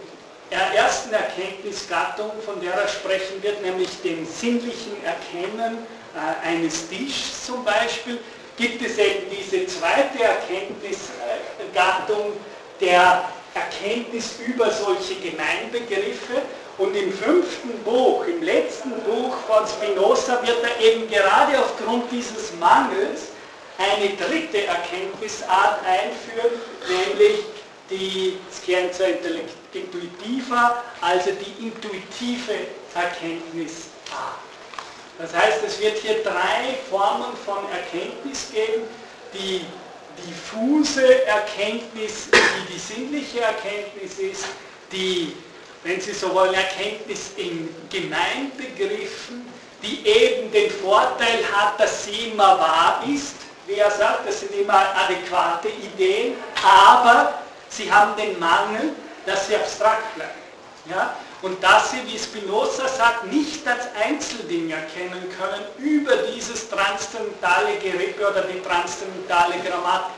ersten 0.49 1.13
Erkenntnisgattungen, 1.13 2.41
von 2.45 2.59
der 2.61 2.73
er 2.73 2.87
sprechen 2.87 3.41
wird, 3.41 3.61
nämlich 3.61 3.89
dem 4.03 4.25
sinnlichen 4.25 4.93
Erkennen 5.03 5.79
äh, 6.15 6.47
eines 6.47 6.87
Tischs 6.89 7.45
zum 7.45 7.63
Beispiel, 7.63 8.17
gibt 8.57 8.81
es 8.81 8.97
eben 8.97 9.29
diese 9.29 9.67
zweite 9.67 10.23
Erkenntnisgattung 10.23 12.33
der 12.81 13.23
Erkenntnis 13.53 14.39
über 14.45 14.71
solche 14.71 15.13
Gemeinbegriffe. 15.15 16.41
Und 16.77 16.95
im 16.95 17.11
fünften 17.11 17.77
Buch, 17.83 18.25
im 18.27 18.41
letzten 18.43 18.91
Buch 19.01 19.35
von 19.47 19.67
Spinoza, 19.67 20.39
wird 20.43 20.63
er 20.63 20.79
eben 20.79 21.09
gerade 21.09 21.59
aufgrund 21.59 22.11
dieses 22.11 22.53
Mangels 22.59 23.29
eine 23.77 24.09
dritte 24.15 24.65
Erkenntnisart 24.65 25.79
einführen, 25.85 26.59
nämlich 26.87 27.39
die 27.89 28.37
Scienza 28.51 29.05
Intuitiva, 29.73 30.83
also 31.01 31.31
die 31.31 31.65
intuitive 31.67 32.53
Erkenntnisart. 32.93 33.87
Das 35.19 35.33
heißt, 35.33 35.63
es 35.65 35.79
wird 35.79 35.97
hier 35.97 36.23
drei 36.23 36.77
Formen 36.89 37.35
von 37.45 37.57
Erkenntnis 37.71 38.49
geben. 38.51 38.83
Die 39.33 39.65
diffuse 40.25 41.25
Erkenntnis, 41.25 42.27
die 42.31 42.73
die 42.73 42.79
sinnliche 42.79 43.41
Erkenntnis 43.41 44.19
ist, 44.19 44.45
die, 44.91 45.33
wenn 45.83 45.99
Sie 45.99 46.13
so 46.13 46.33
wollen, 46.33 46.53
Erkenntnis 46.53 47.31
in 47.35 47.69
Gemeinbegriffen, 47.89 49.45
die 49.83 50.07
eben 50.07 50.51
den 50.51 50.69
Vorteil 50.71 51.39
hat, 51.51 51.79
dass 51.79 52.05
sie 52.05 52.29
immer 52.29 52.59
wahr 52.59 53.03
ist, 53.13 53.35
wie 53.67 53.75
er 53.75 53.91
sagt, 53.91 54.27
das 54.27 54.39
sind 54.39 54.53
immer 54.53 54.95
adäquate 54.95 55.67
Ideen, 55.67 56.35
aber 56.63 57.33
sie 57.69 57.91
haben 57.91 58.15
den 58.15 58.39
Mangel, 58.39 58.93
dass 59.25 59.47
sie 59.47 59.55
abstrakt 59.55 60.15
bleiben. 60.15 60.31
Ja? 60.89 61.13
Und 61.41 61.61
dass 61.61 61.91
sie, 61.91 61.97
wie 62.07 62.17
Spinoza 62.17 62.87
sagt, 62.87 63.25
nicht 63.25 63.67
als 63.67 63.87
Einzelding 64.01 64.71
erkennen 64.71 65.31
können 65.37 65.63
über 65.77 66.15
dieses 66.17 66.69
transzendentale 66.69 67.75
Gerippe 67.83 68.29
oder 68.31 68.41
die 68.41 68.61
transzendentale 68.61 69.55
Grammatik. 69.59 70.15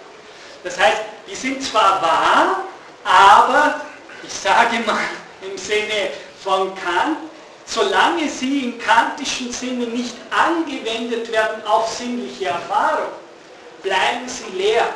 Das 0.63 0.79
heißt, 0.79 1.01
die 1.27 1.35
sind 1.35 1.63
zwar 1.63 2.01
wahr, 2.01 2.63
aber, 3.03 3.81
ich 4.23 4.33
sage 4.33 4.79
mal 4.85 4.97
im 5.41 5.57
Sinne 5.57 6.11
von 6.43 6.73
Kant, 6.75 7.17
solange 7.65 8.29
sie 8.29 8.65
im 8.65 8.79
kantischen 8.79 9.51
Sinne 9.51 9.87
nicht 9.87 10.15
angewendet 10.29 11.31
werden 11.31 11.65
auf 11.65 11.89
sinnliche 11.89 12.45
Erfahrung, 12.45 13.09
bleiben 13.81 14.27
sie 14.27 14.57
leer. 14.57 14.87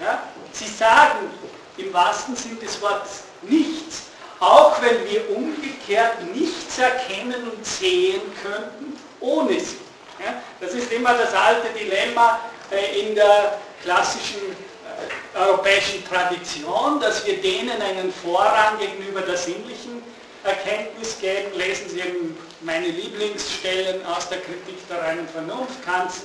Ja? 0.00 0.22
Sie 0.52 0.66
sagen 0.66 1.30
im 1.76 1.92
wahrsten 1.92 2.34
Sinn 2.36 2.58
des 2.60 2.80
Wortes 2.80 3.22
nichts, 3.42 4.02
auch 4.40 4.80
wenn 4.82 5.08
wir 5.08 5.36
umgekehrt 5.36 6.22
nichts 6.34 6.78
erkennen 6.78 7.50
und 7.50 7.64
sehen 7.64 8.22
könnten 8.42 8.96
ohne 9.20 9.60
sie. 9.60 9.78
Ja? 10.18 10.42
Das 10.60 10.74
ist 10.74 10.92
immer 10.92 11.14
das 11.14 11.34
alte 11.34 11.68
Dilemma 11.78 12.40
äh, 12.70 13.00
in 13.00 13.14
der 13.14 13.58
klassischen 13.82 14.40
äh, 14.40 15.38
europäischen 15.38 16.04
Tradition, 16.08 17.00
dass 17.00 17.24
wir 17.26 17.40
denen 17.40 17.80
einen 17.80 18.12
Vorrang 18.12 18.78
gegenüber 18.78 19.20
der 19.20 19.36
sinnlichen 19.36 20.02
Erkenntnis 20.44 21.18
geben. 21.20 21.56
Lesen 21.56 21.88
Sie 21.88 22.00
eben 22.00 22.36
meine 22.60 22.88
Lieblingsstellen 22.88 24.04
aus 24.06 24.28
der 24.28 24.38
Kritik 24.38 24.88
der 24.88 25.02
reinen 25.02 25.28
Vernunft, 25.28 25.84
Kants 25.84 26.22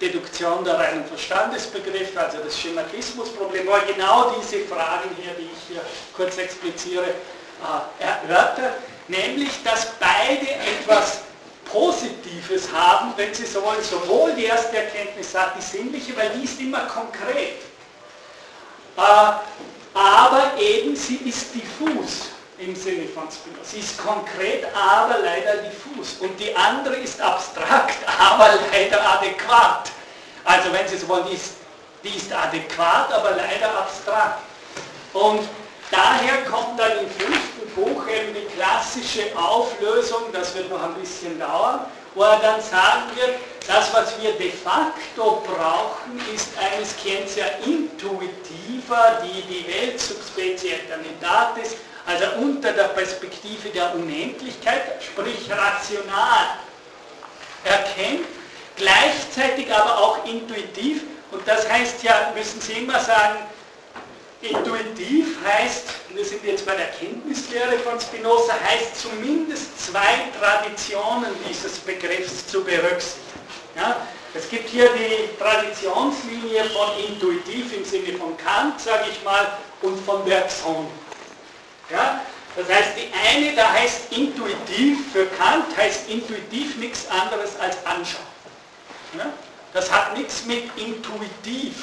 Deduktion 0.00 0.64
der 0.64 0.78
reinen 0.78 1.04
Verstandesbegriffe, 1.04 2.20
also 2.20 2.38
das 2.38 2.58
Schematismusproblem, 2.58 3.66
war 3.66 3.80
genau 3.80 4.34
diese 4.38 4.64
Fragen 4.64 5.10
hier, 5.20 5.32
die 5.38 5.44
ich 5.44 5.68
hier 5.68 5.80
kurz 6.16 6.36
expliziere, 6.36 7.06
äh, 7.06 8.02
erörtert, 8.02 8.74
nämlich, 9.08 9.50
dass 9.62 9.92
beide 10.00 10.50
etwas 10.50 11.20
Positives 11.64 12.70
haben, 12.72 13.12
wenn 13.16 13.32
Sie 13.32 13.46
so 13.46 13.62
wollen, 13.62 13.82
sowohl 13.82 14.32
die 14.34 14.44
erste 14.44 14.76
Erkenntnis 14.76 15.32
sagt, 15.32 15.56
die 15.58 15.62
sinnliche, 15.62 16.16
weil 16.16 16.30
die 16.30 16.44
ist 16.44 16.60
immer 16.60 16.80
konkret. 16.86 17.60
Äh, 18.96 19.32
aber 19.94 20.52
eben 20.58 20.96
sie 20.96 21.16
ist 21.24 21.54
diffus 21.54 22.33
im 22.58 22.74
Sinne 22.76 23.08
von 23.08 23.24
Spinoza. 23.30 23.64
Sie 23.64 23.80
ist 23.80 23.98
konkret, 23.98 24.64
aber 24.74 25.18
leider 25.18 25.56
diffus. 25.62 26.14
Und 26.20 26.38
die 26.38 26.54
andere 26.54 26.96
ist 26.96 27.20
abstrakt, 27.20 27.98
aber 28.18 28.50
leider 28.72 29.00
adäquat. 29.04 29.90
Also 30.44 30.72
wenn 30.72 30.86
Sie 30.86 30.96
so 30.96 31.08
wollen, 31.08 31.26
die 31.28 31.34
ist, 31.34 31.54
die 32.02 32.16
ist 32.16 32.32
adäquat, 32.32 33.12
aber 33.12 33.30
leider 33.32 33.76
abstrakt. 33.78 34.40
Und 35.12 35.48
daher 35.90 36.44
kommt 36.44 36.78
dann 36.78 36.92
im 36.98 37.10
fünften 37.10 37.68
Buch 37.74 38.06
eben 38.08 38.34
die 38.34 38.46
klassische 38.54 39.36
Auflösung, 39.36 40.24
das 40.32 40.54
wird 40.54 40.70
noch 40.70 40.82
ein 40.82 40.94
bisschen 40.94 41.38
dauern, 41.38 41.80
wo 42.14 42.22
er 42.22 42.38
dann 42.38 42.60
sagen 42.60 43.10
wird, 43.16 43.36
das, 43.66 43.92
was 43.94 44.20
wir 44.20 44.32
de 44.32 44.52
facto 44.52 45.42
brauchen, 45.46 46.20
ist 46.34 46.50
eine 46.58 46.84
Scientia 46.84 47.46
intuitiva, 47.64 49.22
die 49.24 49.42
die 49.42 49.66
Welt 49.66 49.98
subspecie 49.98 50.74
eternitatis 50.74 51.76
also 52.06 52.24
unter 52.40 52.72
der 52.72 52.84
Perspektive 52.84 53.70
der 53.70 53.94
Unendlichkeit, 53.94 55.02
sprich 55.02 55.50
rational 55.50 56.58
erkennt, 57.64 58.26
gleichzeitig 58.76 59.72
aber 59.72 59.98
auch 59.98 60.24
intuitiv. 60.26 61.02
Und 61.30 61.46
das 61.48 61.68
heißt 61.68 62.02
ja, 62.02 62.32
müssen 62.34 62.60
Sie 62.60 62.72
immer 62.74 63.00
sagen, 63.00 63.38
intuitiv 64.42 65.38
heißt, 65.44 65.84
wir 66.10 66.24
sind 66.24 66.44
jetzt 66.44 66.66
bei 66.66 66.76
der 66.76 66.88
Kenntnislehre 66.88 67.78
von 67.78 67.98
Spinoza, 67.98 68.52
heißt 68.52 69.00
zumindest 69.00 69.86
zwei 69.86 70.28
Traditionen 70.38 71.30
dieses 71.48 71.78
Begriffs 71.78 72.46
zu 72.46 72.62
berücksichtigen. 72.62 73.24
Ja, 73.76 73.96
es 74.34 74.48
gibt 74.48 74.68
hier 74.68 74.88
die 74.94 75.36
Traditionslinie 75.38 76.64
von 76.64 76.90
intuitiv 77.08 77.76
im 77.76 77.84
Sinne 77.84 78.18
von 78.18 78.36
Kant, 78.36 78.80
sage 78.80 79.04
ich 79.10 79.24
mal, 79.24 79.58
und 79.82 79.98
von 80.04 80.24
Bergson. 80.24 80.86
Ja? 81.90 82.20
Das 82.56 82.68
heißt, 82.68 82.90
die 82.96 83.10
eine, 83.28 83.54
da 83.54 83.72
heißt 83.72 84.12
intuitiv, 84.12 85.12
für 85.12 85.26
Kant 85.26 85.76
heißt 85.76 86.08
intuitiv 86.08 86.76
nichts 86.76 87.06
anderes 87.08 87.58
als 87.58 87.76
anschauen. 87.84 88.24
Ja? 89.18 89.26
Das 89.72 89.90
hat 89.90 90.16
nichts 90.16 90.44
mit 90.44 90.64
intuitiv 90.76 91.74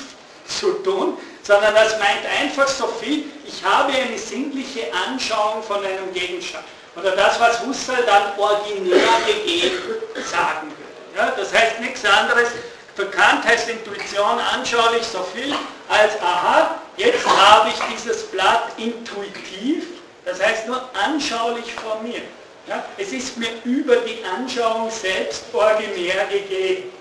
zu 0.47 0.71
tun, 0.83 1.17
sondern 1.43 1.75
das 1.75 1.99
meint 1.99 2.25
einfach 2.41 2.67
so 2.67 2.87
viel, 2.87 3.25
ich 3.45 3.63
habe 3.63 3.91
eine 3.91 4.17
sinnliche 4.17 4.87
Anschauung 5.07 5.61
von 5.63 5.83
einem 5.83 6.13
Gegenstand. 6.13 6.63
Oder 6.95 7.15
das, 7.15 7.39
was 7.39 7.61
Husserl 7.65 8.03
dann 8.05 8.37
originär 8.37 8.97
gegeben 9.25 9.81
sagen 10.29 10.67
würde. 10.69 11.17
Ja? 11.17 11.33
Das 11.35 11.53
heißt 11.53 11.79
nichts 11.81 12.03
anderes, 12.05 12.49
Kant 12.95 13.45
heißt 13.45 13.69
Intuition 13.69 14.39
anschaulich 14.53 15.03
so 15.03 15.23
viel 15.23 15.55
als, 15.89 16.19
aha, 16.21 16.79
jetzt 16.97 17.25
habe 17.25 17.69
ich 17.69 17.79
dieses 17.93 18.23
Blatt 18.27 18.63
intuitiv, 18.77 19.85
das 20.25 20.41
heißt 20.41 20.67
nur 20.67 20.89
anschaulich 20.93 21.73
vor 21.73 22.01
mir. 22.01 22.21
Ja, 22.67 22.85
es 22.97 23.11
ist 23.11 23.37
mir 23.37 23.49
über 23.63 23.97
die 23.97 24.23
Anschauung 24.23 24.91
selbst 24.91 25.45
originär 25.51 26.25
gegeben. 26.25 26.91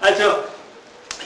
Also 0.00 0.44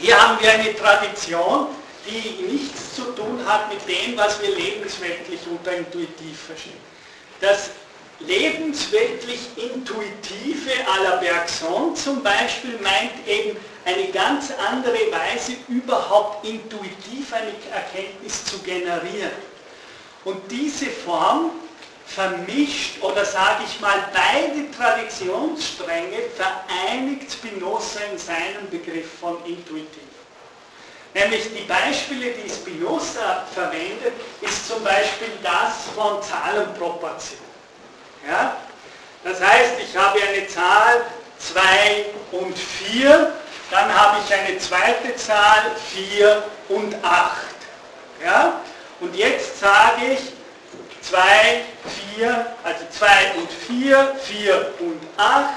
hier 0.00 0.20
haben 0.20 0.42
wir 0.42 0.50
eine 0.50 0.74
Tradition, 0.74 1.68
die 2.06 2.42
nichts 2.50 2.94
zu 2.96 3.02
tun 3.12 3.40
hat 3.46 3.72
mit 3.72 3.86
dem, 3.88 4.16
was 4.16 4.40
wir 4.40 4.54
lebensweltlich 4.54 5.40
unter 5.50 5.72
intuitiv 5.72 6.40
verstehen. 6.46 6.80
Das 7.40 7.70
lebensweltlich 8.20 9.40
Intuitive 9.56 10.70
à 10.86 11.02
la 11.02 11.16
Bergson 11.16 11.94
zum 11.96 12.22
Beispiel 12.22 12.78
meint 12.80 13.26
eben 13.26 13.56
eine 13.84 14.06
ganz 14.08 14.50
andere 14.70 14.98
Weise, 15.12 15.52
überhaupt 15.68 16.46
intuitiv 16.46 17.32
eine 17.32 17.52
Erkenntnis 17.72 18.44
zu 18.44 18.58
generieren. 18.60 19.32
Und 20.24 20.40
diese 20.50 20.86
Form 20.86 21.50
vermischt 22.06 23.02
oder 23.02 23.24
sage 23.24 23.64
ich 23.66 23.80
mal 23.80 24.08
beide 24.12 24.70
Traditionsstränge 24.70 26.18
vereinigt 26.34 27.32
Spinoza 27.32 28.00
in 28.10 28.18
seinem 28.18 28.70
Begriff 28.70 29.18
von 29.20 29.36
intuitiv. 29.44 30.02
Nämlich 31.14 31.44
die 31.54 31.64
Beispiele, 31.64 32.32
die 32.32 32.50
Spinoza 32.50 33.46
verwendet, 33.54 34.14
ist 34.40 34.68
zum 34.68 34.82
Beispiel 34.82 35.28
das 35.42 35.84
von 35.94 36.20
Zahlenproportion. 36.22 37.43
Ja? 38.28 38.56
Das 39.22 39.40
heißt, 39.40 39.74
ich 39.78 39.96
habe 39.96 40.20
eine 40.20 40.46
Zahl 40.48 41.04
2 41.38 42.06
und 42.32 42.56
4, 42.56 43.32
dann 43.70 43.94
habe 43.94 44.18
ich 44.24 44.34
eine 44.34 44.58
zweite 44.58 45.16
Zahl 45.16 45.72
4 45.92 46.42
und 46.68 46.94
8. 47.02 47.36
Ja? 48.22 48.60
Und 49.00 49.14
jetzt 49.16 49.60
sage 49.60 50.12
ich 50.12 50.32
2, 51.02 51.62
4, 52.16 52.46
also 52.62 52.84
2 52.90 53.06
und 53.36 53.50
4, 53.50 54.16
4 54.22 54.74
und 54.80 55.00
8 55.16 55.54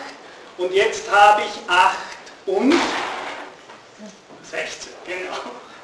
und 0.58 0.74
jetzt 0.74 1.10
habe 1.12 1.42
ich 1.42 1.70
8 1.70 1.96
und 2.48 2.74
16, 4.44 4.94
genau, 5.06 5.38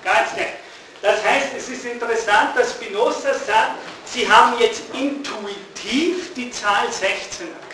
ganz 0.03 0.33
nett. 0.35 0.53
Das 1.01 1.23
heißt, 1.23 1.49
es 1.57 1.69
ist 1.69 1.85
interessant, 1.85 2.57
dass 2.57 2.71
Spinoza 2.71 3.33
sagt, 3.33 3.77
Sie 4.13 4.31
haben 4.31 4.59
jetzt 4.59 4.83
intuitiv 4.93 6.35
die 6.35 6.51
Zahl 6.51 6.91
16 6.91 7.47
erkannt. 7.47 7.73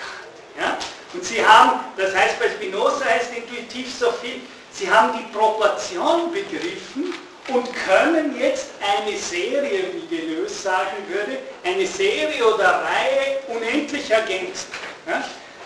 Ja? 0.58 0.78
Und 1.13 1.25
Sie 1.25 1.45
haben, 1.45 1.82
das 1.97 2.15
heißt 2.15 2.39
bei 2.39 2.49
Spinoza 2.49 3.04
heißt 3.04 3.34
intuitiv 3.36 3.93
so 3.93 4.10
viel, 4.13 4.39
Sie 4.71 4.89
haben 4.89 5.17
die 5.17 5.25
Proportion 5.38 6.32
begriffen 6.32 7.13
und 7.49 7.67
können 7.86 8.39
jetzt 8.39 8.69
eine 8.80 9.17
Serie, 9.17 9.84
wie 9.93 10.15
Deleuze 10.15 10.54
sagen 10.54 10.95
würde, 11.10 11.39
eine 11.65 11.86
Serie 11.86 12.45
oder 12.45 12.86
Reihe 12.86 13.39
unendlich 13.49 14.10
ergänzen. 14.10 14.67
Ja? 15.08 15.21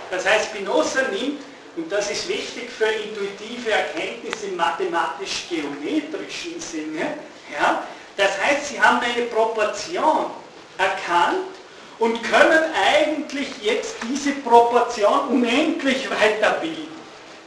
Das 0.09 0.25
heißt, 0.25 0.45
Spinoza 0.45 1.03
nimmt, 1.12 1.43
und 1.75 1.91
das 1.91 2.09
ist 2.09 2.27
wichtig 2.27 2.71
für 2.71 2.86
intuitive 2.86 3.69
Erkenntnisse 3.69 4.47
im 4.47 4.55
mathematisch-geometrischen 4.55 6.59
Sinne, 6.59 7.15
ja? 7.59 7.83
das 8.17 8.41
heißt, 8.41 8.69
sie 8.69 8.81
haben 8.81 8.99
eine 9.01 9.27
Proportion 9.27 10.31
erkannt 10.77 11.53
und 11.99 12.21
können 12.23 12.63
eigentlich 12.75 13.49
jetzt 13.62 13.95
diese 14.09 14.31
Proportion 14.33 15.27
unendlich 15.29 16.09
weiterbilden. 16.09 16.88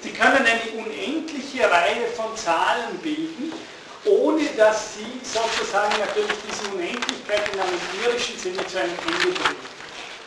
Sie 0.00 0.12
können 0.12 0.46
eine 0.46 0.84
unendliche 0.84 1.70
Reihe 1.70 2.06
von 2.14 2.36
Zahlen 2.36 2.98
bilden, 3.02 3.52
ohne 4.04 4.44
dass 4.56 4.94
sie 4.94 5.20
sozusagen 5.22 5.98
natürlich 5.98 6.36
diese 6.48 6.72
Unendlichkeit 6.72 7.42
in 7.52 7.60
einem 7.60 7.72
empirischen 7.74 8.38
Sinne 8.38 8.64
zu 8.66 8.78
einem 8.78 8.90
Ende 8.90 9.38
bringen. 9.38 9.56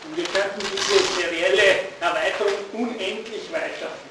Und 0.06 0.18
wir 0.18 0.26
könnten 0.26 0.60
diese 0.60 1.22
serielle 1.22 1.80
Erweiterung 2.02 2.54
unendlich 2.74 3.52
weiterführen. 3.52 4.10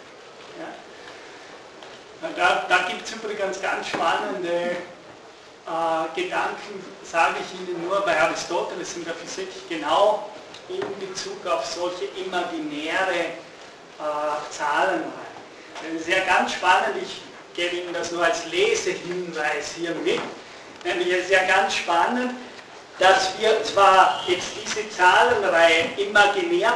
Da, 2.37 2.67
da 2.69 2.79
gibt 2.89 3.07
es 3.07 3.15
übrigens 3.15 3.63
ganz 3.63 3.89
spannende 3.89 4.51
äh, 4.51 6.21
Gedanken 6.21 6.85
sage 7.11 7.37
ich 7.41 7.59
Ihnen 7.61 7.87
nur 7.87 8.01
bei 8.03 8.21
Aristoteles 8.21 8.97
in 8.97 9.05
der 9.05 9.15
Physik 9.15 9.49
genau 9.69 10.31
in 10.69 10.81
Bezug 11.01 11.47
auf 11.47 11.65
solche 11.65 12.05
imaginäre 12.27 13.15
äh, 13.15 14.51
Zahlen. 14.51 15.05
Das 15.83 16.01
ist 16.01 16.09
ja 16.09 16.25
ganz 16.25 16.53
spannend, 16.53 16.97
ich 17.03 17.23
gebe 17.55 17.77
Ihnen 17.77 17.95
das 17.95 18.13
nur 18.13 18.25
als 18.25 18.45
Lesehinweis 18.47 19.73
hier 19.77 19.95
mit. 19.95 20.21
Nämlich 20.85 21.11
es 21.13 21.25
ist 21.25 21.31
ja 21.31 21.45
ganz 21.45 21.77
spannend, 21.77 22.35
dass 22.99 23.39
wir 23.39 23.63
zwar 23.65 24.23
jetzt 24.27 24.49
diese 24.63 24.89
Zahlenreihe 24.91 25.93
imaginär 25.97 26.75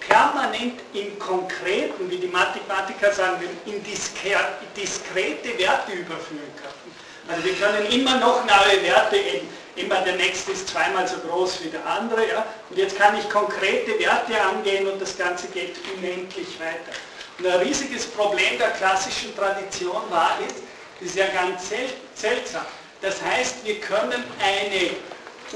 permanent 0.00 0.80
in 0.92 1.18
konkreten, 1.18 2.10
wie 2.10 2.16
die 2.16 2.26
Mathematiker 2.26 3.12
sagen, 3.12 3.42
in 3.66 3.82
diskrete 3.84 5.58
Werte 5.58 5.92
überführen 5.92 6.52
können. 6.56 6.81
Also 7.28 7.44
wir 7.44 7.54
können 7.54 7.86
immer 7.86 8.16
noch 8.16 8.44
neue 8.44 8.82
Werte, 8.82 9.16
eben, 9.16 9.48
immer 9.76 10.00
der 10.02 10.16
nächste 10.16 10.52
ist 10.52 10.68
zweimal 10.68 11.06
so 11.06 11.16
groß 11.18 11.64
wie 11.64 11.68
der 11.68 11.84
andere. 11.86 12.28
Ja? 12.28 12.46
Und 12.68 12.76
jetzt 12.76 12.98
kann 12.98 13.18
ich 13.18 13.28
konkrete 13.30 13.98
Werte 13.98 14.40
angehen 14.40 14.86
und 14.88 15.00
das 15.00 15.16
Ganze 15.16 15.46
geht 15.48 15.76
unendlich 15.96 16.58
weiter. 16.58 16.92
Und 17.38 17.46
ein 17.46 17.60
riesiges 17.60 18.06
Problem 18.06 18.58
der 18.58 18.70
klassischen 18.70 19.34
Tradition 19.36 20.02
war 20.10 20.36
ist, 20.46 20.56
das 21.00 21.08
ist 21.10 21.16
ja 21.16 21.26
ganz 21.28 21.68
sel 21.68 21.88
seltsam. 22.14 22.66
Das 23.00 23.20
heißt, 23.22 23.64
wir 23.64 23.80
können 23.80 24.22
eine 24.40 24.90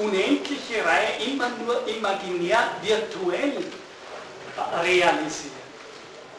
unendliche 0.05 0.85
Reihe 0.85 1.31
immer 1.31 1.49
nur 1.65 1.87
imaginär 1.87 2.71
virtuell 2.83 3.53
realisieren. 4.83 5.55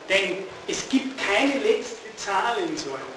Denn 0.10 0.44
es 0.68 0.88
gibt 0.90 1.18
keine 1.18 1.60
letzte 1.60 2.16
Zahl 2.18 2.58
in 2.68 2.76
so 2.78 2.90
einer 2.90 3.17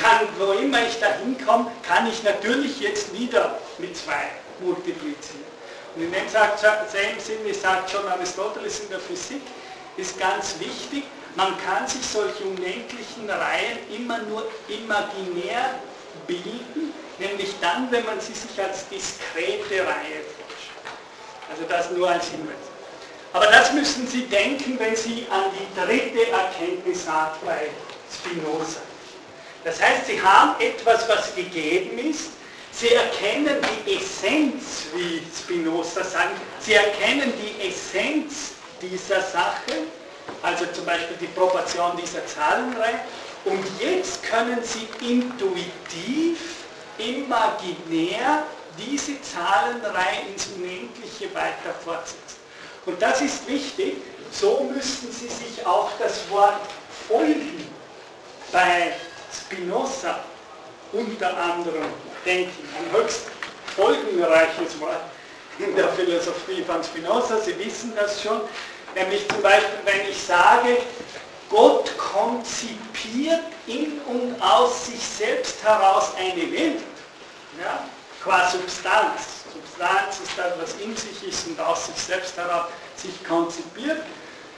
kann, 0.00 0.28
wo 0.38 0.52
immer 0.52 0.86
ich 0.86 0.98
da 0.98 1.06
hinkomme, 1.22 1.70
kann 1.86 2.06
ich 2.06 2.22
natürlich 2.22 2.80
jetzt 2.80 3.12
wieder 3.18 3.58
mit 3.78 3.96
2 3.96 4.12
multiplizieren. 4.60 5.50
Und 5.96 6.02
in 6.02 6.12
dem 6.12 6.28
Sinne 7.18 7.54
sagt 7.54 7.90
schon 7.90 8.06
Aristoteles 8.06 8.80
in 8.80 8.90
der 8.90 9.00
Physik, 9.00 9.42
ist 9.96 10.18
ganz 10.18 10.54
wichtig, 10.58 11.04
man 11.36 11.54
kann 11.64 11.86
sich 11.86 12.04
solche 12.04 12.44
unendlichen 12.44 13.28
Reihen 13.28 13.78
immer 13.96 14.18
nur 14.18 14.46
imaginär 14.68 15.74
bilden, 16.26 16.92
nämlich 17.18 17.54
dann, 17.60 17.90
wenn 17.90 18.04
man 18.04 18.20
sie 18.20 18.32
sich 18.32 18.60
als 18.62 18.88
diskrete 18.88 19.86
Reihe 19.86 20.22
vorstellt. 20.24 20.90
Also 21.50 21.64
das 21.68 21.90
nur 21.90 22.08
als 22.08 22.28
Hinweis. 22.28 22.56
Aber 23.32 23.46
das 23.46 23.72
müssen 23.72 24.08
Sie 24.08 24.26
denken, 24.26 24.76
wenn 24.78 24.96
Sie 24.96 25.26
an 25.30 25.44
die 25.52 25.80
dritte 25.80 26.30
Erkenntnisart 26.30 27.44
bei 27.44 27.68
Spinoza. 28.12 28.80
Das 29.64 29.80
heißt, 29.80 30.06
Sie 30.06 30.20
haben 30.20 30.60
etwas, 30.60 31.08
was 31.08 31.34
gegeben 31.34 31.98
ist, 31.98 32.30
Sie 32.72 32.88
erkennen 32.94 33.56
die 33.84 33.96
Essenz, 33.96 34.86
wie 34.94 35.22
Spinoza 35.36 36.04
sagt, 36.04 36.40
Sie 36.60 36.74
erkennen 36.74 37.32
die 37.36 37.68
Essenz 37.68 38.52
dieser 38.80 39.20
Sache, 39.20 39.72
also 40.42 40.64
zum 40.72 40.86
Beispiel 40.86 41.16
die 41.20 41.26
Proportion 41.26 41.92
dieser 42.00 42.24
Zahlenreihe, 42.26 43.00
und 43.44 43.64
jetzt 43.80 44.22
können 44.22 44.58
Sie 44.62 44.88
intuitiv, 45.00 46.38
imaginär 46.98 48.44
diese 48.78 49.20
Zahlenreihe 49.22 50.28
ins 50.32 50.46
Unendliche 50.56 51.34
weiter 51.34 51.74
fortsetzen. 51.84 52.38
Und 52.86 53.00
das 53.02 53.20
ist 53.20 53.46
wichtig, 53.48 53.96
so 54.30 54.70
müssten 54.72 55.10
Sie 55.12 55.28
sich 55.28 55.66
auch 55.66 55.90
das 55.98 56.30
Wort 56.30 56.60
folgen 57.08 57.66
bei 58.52 58.92
Spinoza 59.32 60.20
unter 60.92 61.36
anderem 61.36 61.84
denken. 62.24 62.68
Ein 62.78 63.00
höchst 63.00 63.26
folgenreiches 63.76 64.78
Wort 64.80 65.00
in 65.58 65.76
der 65.76 65.88
Philosophie 65.90 66.62
von 66.62 66.82
Spinoza, 66.82 67.38
Sie 67.38 67.58
wissen 67.58 67.92
das 67.94 68.22
schon, 68.22 68.40
nämlich 68.94 69.28
zum 69.28 69.42
Beispiel, 69.42 69.78
wenn 69.84 70.10
ich 70.10 70.20
sage, 70.20 70.78
Gott 71.48 71.90
konzipiert 71.98 73.42
in 73.66 74.00
und 74.06 74.40
aus 74.40 74.86
sich 74.86 75.00
selbst 75.00 75.62
heraus 75.62 76.12
eine 76.16 76.50
Welt, 76.52 76.80
ja, 77.60 77.84
qua 78.22 78.48
Substanz. 78.48 79.44
Substanz 79.52 80.20
ist 80.20 80.38
das, 80.38 80.52
was 80.60 80.80
in 80.80 80.96
sich 80.96 81.28
ist 81.28 81.48
und 81.48 81.60
aus 81.60 81.86
sich 81.86 81.96
selbst 81.96 82.36
heraus 82.36 82.66
sich 82.96 83.24
konzipiert, 83.24 84.02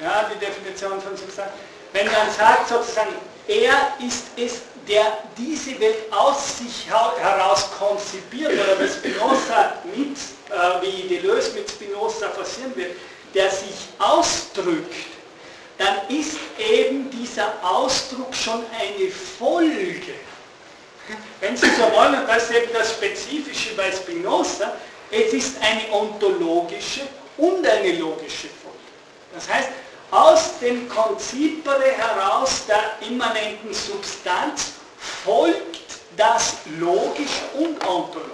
ja, 0.00 0.30
die 0.32 0.38
Definition 0.38 1.00
von 1.00 1.16
Substanz. 1.16 1.50
Wenn 1.92 2.06
man 2.06 2.30
sagt 2.36 2.68
sozusagen, 2.68 3.14
er 3.48 3.92
ist 4.04 4.24
es, 4.36 4.62
der 4.88 5.18
diese 5.36 5.78
Welt 5.78 6.10
aus 6.10 6.58
sich 6.58 6.88
heraus 6.88 7.70
konzipiert, 7.78 8.52
oder 8.52 8.80
was 8.80 8.94
Spinoza 8.96 9.74
mit, 9.94 10.16
äh, 10.50 10.82
wie 10.82 11.08
Deleuze 11.08 11.52
mit 11.52 11.70
Spinoza 11.70 12.28
forcieren 12.30 12.74
wird, 12.76 12.96
der 13.34 13.50
sich 13.50 13.74
ausdrückt, 13.98 14.94
dann 15.78 15.96
ist 16.08 16.38
eben 16.58 17.10
dieser 17.10 17.52
Ausdruck 17.62 18.34
schon 18.34 18.64
eine 18.78 19.10
Folge. 19.38 20.14
Wenn 21.40 21.56
Sie 21.56 21.70
so 21.70 21.82
wollen, 21.96 22.14
und 22.20 22.28
das 22.28 22.44
ist 22.44 22.52
eben 22.52 22.72
das 22.72 22.92
Spezifische 22.92 23.74
bei 23.74 23.90
Spinoza, 23.90 24.72
es 25.10 25.32
ist 25.32 25.56
eine 25.60 25.92
ontologische 25.92 27.00
und 27.36 27.66
eine 27.66 27.92
logische 27.92 28.48
Folge. 28.48 28.78
Das 29.34 29.48
heißt, 29.48 29.68
aus 30.12 30.58
dem 30.60 30.88
Konzipere 30.90 31.84
heraus 31.84 32.66
der 32.68 33.08
immanenten 33.08 33.72
Substanz 33.72 34.72
folgt 35.24 35.80
das 36.16 36.56
logisch 36.78 37.40
und 37.54 37.82
ontologisch. 37.86 38.28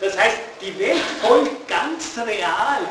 Das 0.00 0.16
heißt, 0.18 0.36
die 0.60 0.78
Welt 0.78 1.00
folgt 1.22 1.66
ganz 1.66 2.18
real 2.26 2.82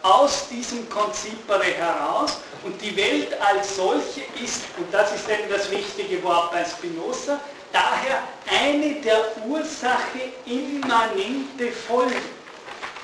aus 0.00 0.48
diesem 0.48 0.88
Konzipere 0.88 1.64
heraus 1.64 2.38
und 2.64 2.80
die 2.80 2.96
Welt 2.96 3.28
als 3.42 3.76
solche 3.76 4.22
ist, 4.42 4.62
und 4.78 4.92
das 4.92 5.14
ist 5.14 5.28
eben 5.28 5.50
das 5.50 5.70
wichtige 5.70 6.22
Wort 6.24 6.50
bei 6.50 6.64
Spinoza, 6.64 7.38
daher 7.72 8.22
eine 8.50 8.94
der 9.02 9.36
Ursache 9.46 10.32
immanente 10.46 11.70
Folge. 11.86 12.16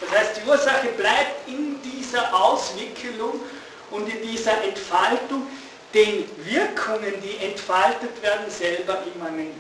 Das 0.01 0.19
heißt, 0.19 0.31
die 0.39 0.49
Ursache 0.49 0.89
bleibt 0.97 1.47
in 1.47 1.81
dieser 1.83 2.33
Auswicklung 2.35 3.41
und 3.91 4.09
in 4.09 4.23
dieser 4.23 4.63
Entfaltung 4.65 5.47
den 5.95 6.25
Wirkungen, 6.45 7.15
die 7.23 7.45
entfaltet 7.45 8.23
werden, 8.23 8.51
selber 8.51 9.03
immanent. 9.15 9.55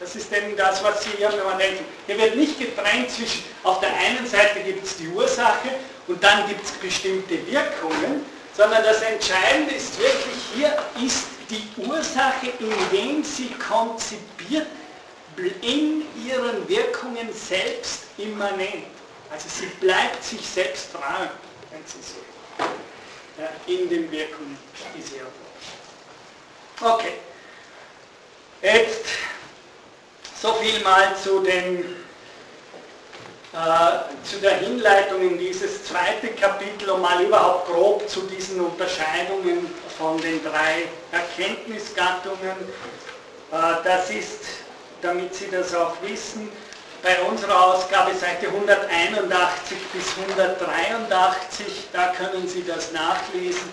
Das 0.00 0.14
ist 0.14 0.32
eben 0.32 0.56
das, 0.56 0.82
was 0.84 1.02
Sie 1.02 1.10
hier, 1.16 1.30
wenn 1.32 1.44
man 1.44 1.58
denkt, 1.58 1.82
hier 2.06 2.16
wird 2.18 2.36
nicht 2.36 2.58
getrennt 2.58 3.10
zwischen, 3.10 3.42
auf 3.64 3.80
der 3.80 3.92
einen 3.94 4.26
Seite 4.26 4.60
gibt 4.60 4.84
es 4.84 4.96
die 4.96 5.08
Ursache 5.08 5.70
und 6.06 6.22
dann 6.22 6.46
gibt 6.46 6.64
es 6.64 6.70
bestimmte 6.72 7.34
Wirkungen, 7.46 8.24
sondern 8.56 8.82
das 8.84 9.02
Entscheidende 9.02 9.74
ist 9.74 9.98
wirklich, 9.98 10.36
hier 10.54 10.78
ist 11.04 11.26
die 11.50 11.68
Ursache, 11.82 12.52
indem 12.60 13.24
sie 13.24 13.50
konzipiert, 13.54 14.66
in 15.62 16.02
ihren 16.26 16.68
Wirkungen 16.68 17.32
selbst 17.32 18.04
immanent. 18.16 18.86
Also 19.30 19.46
sie 19.48 19.66
bleibt 19.80 20.22
sich 20.24 20.40
selbst 20.40 20.92
treu, 20.92 21.26
wenn 21.70 21.80
Sie 21.86 21.98
so 22.02 22.16
in 23.66 23.88
den 23.88 24.10
Wirkungen, 24.10 24.58
die 24.96 25.02
sie 25.02 25.16
erfolgt. 25.16 25.38
Okay. 26.80 27.12
Jetzt 28.62 29.06
so 30.40 30.54
viel 30.54 30.80
mal 30.82 31.16
zu, 31.16 31.40
den, 31.40 31.96
äh, 33.52 34.24
zu 34.24 34.38
der 34.40 34.58
Hinleitung 34.58 35.20
in 35.22 35.38
dieses 35.38 35.84
zweite 35.84 36.28
Kapitel, 36.28 36.90
um 36.90 37.00
mal 37.00 37.22
überhaupt 37.22 37.68
grob 37.68 38.08
zu 38.08 38.22
diesen 38.22 38.60
Unterscheidungen 38.60 39.72
von 39.96 40.20
den 40.20 40.42
drei 40.44 40.84
Erkenntnisgattungen. 41.12 42.56
Äh, 43.52 43.56
das 43.84 44.10
ist, 44.10 44.44
damit 45.02 45.34
Sie 45.34 45.48
das 45.50 45.74
auch 45.74 45.94
wissen, 46.02 46.50
bei 47.02 47.20
unserer 47.22 47.74
Ausgabe 47.74 48.14
Seite 48.14 48.48
181 48.48 49.78
bis 49.92 50.06
183, 50.28 51.88
da 51.92 52.08
können 52.08 52.48
Sie 52.48 52.64
das 52.64 52.92
nachlesen, 52.92 53.72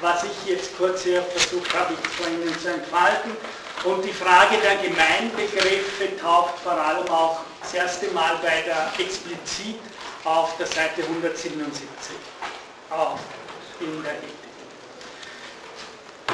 was 0.00 0.24
ich 0.24 0.50
jetzt 0.50 0.76
kurz 0.76 1.02
hier 1.02 1.22
versucht 1.22 1.72
habe, 1.74 1.94
vor 2.16 2.26
Ihnen 2.26 2.58
zu 2.58 2.68
entfalten. 2.68 3.32
Und 3.84 4.04
die 4.04 4.12
Frage 4.12 4.56
der 4.58 4.76
Gemeinbegriffe 4.76 6.16
taucht 6.20 6.58
vor 6.62 6.72
allem 6.72 7.08
auch 7.08 7.40
das 7.62 7.74
erste 7.74 8.06
Mal 8.08 8.36
bei 8.42 8.62
der 8.62 8.92
explizit 8.98 9.78
auf 10.24 10.56
der 10.56 10.66
Seite 10.66 11.02
177 11.02 12.16
auf 12.90 13.20
in 13.80 14.02
der 14.02 14.12
Ethik. 14.12 14.46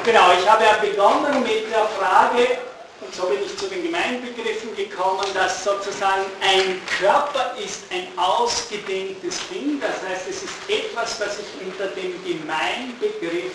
Genau, 0.03 0.31
ich 0.37 0.49
habe 0.49 0.63
ja 0.63 0.73
begonnen 0.81 1.43
mit 1.43 1.71
der 1.71 1.85
Frage, 1.85 2.57
und 3.05 3.15
so 3.15 3.27
bin 3.27 3.39
ich 3.43 3.57
zu 3.57 3.67
den 3.67 3.83
Gemeinbegriffen 3.83 4.75
gekommen, 4.75 5.25
dass 5.33 5.63
sozusagen 5.63 6.23
ein 6.41 6.81
Körper 6.99 7.55
ist 7.63 7.83
ein 7.91 8.07
ausgedehntes 8.17 9.39
Ding, 9.49 9.81
das 9.81 10.09
heißt 10.09 10.27
es 10.29 10.43
ist 10.43 10.53
etwas, 10.67 11.17
das 11.19 11.39
ich 11.39 11.67
unter 11.67 11.87
dem 11.87 12.13
Gemeinbegriff 12.23 13.53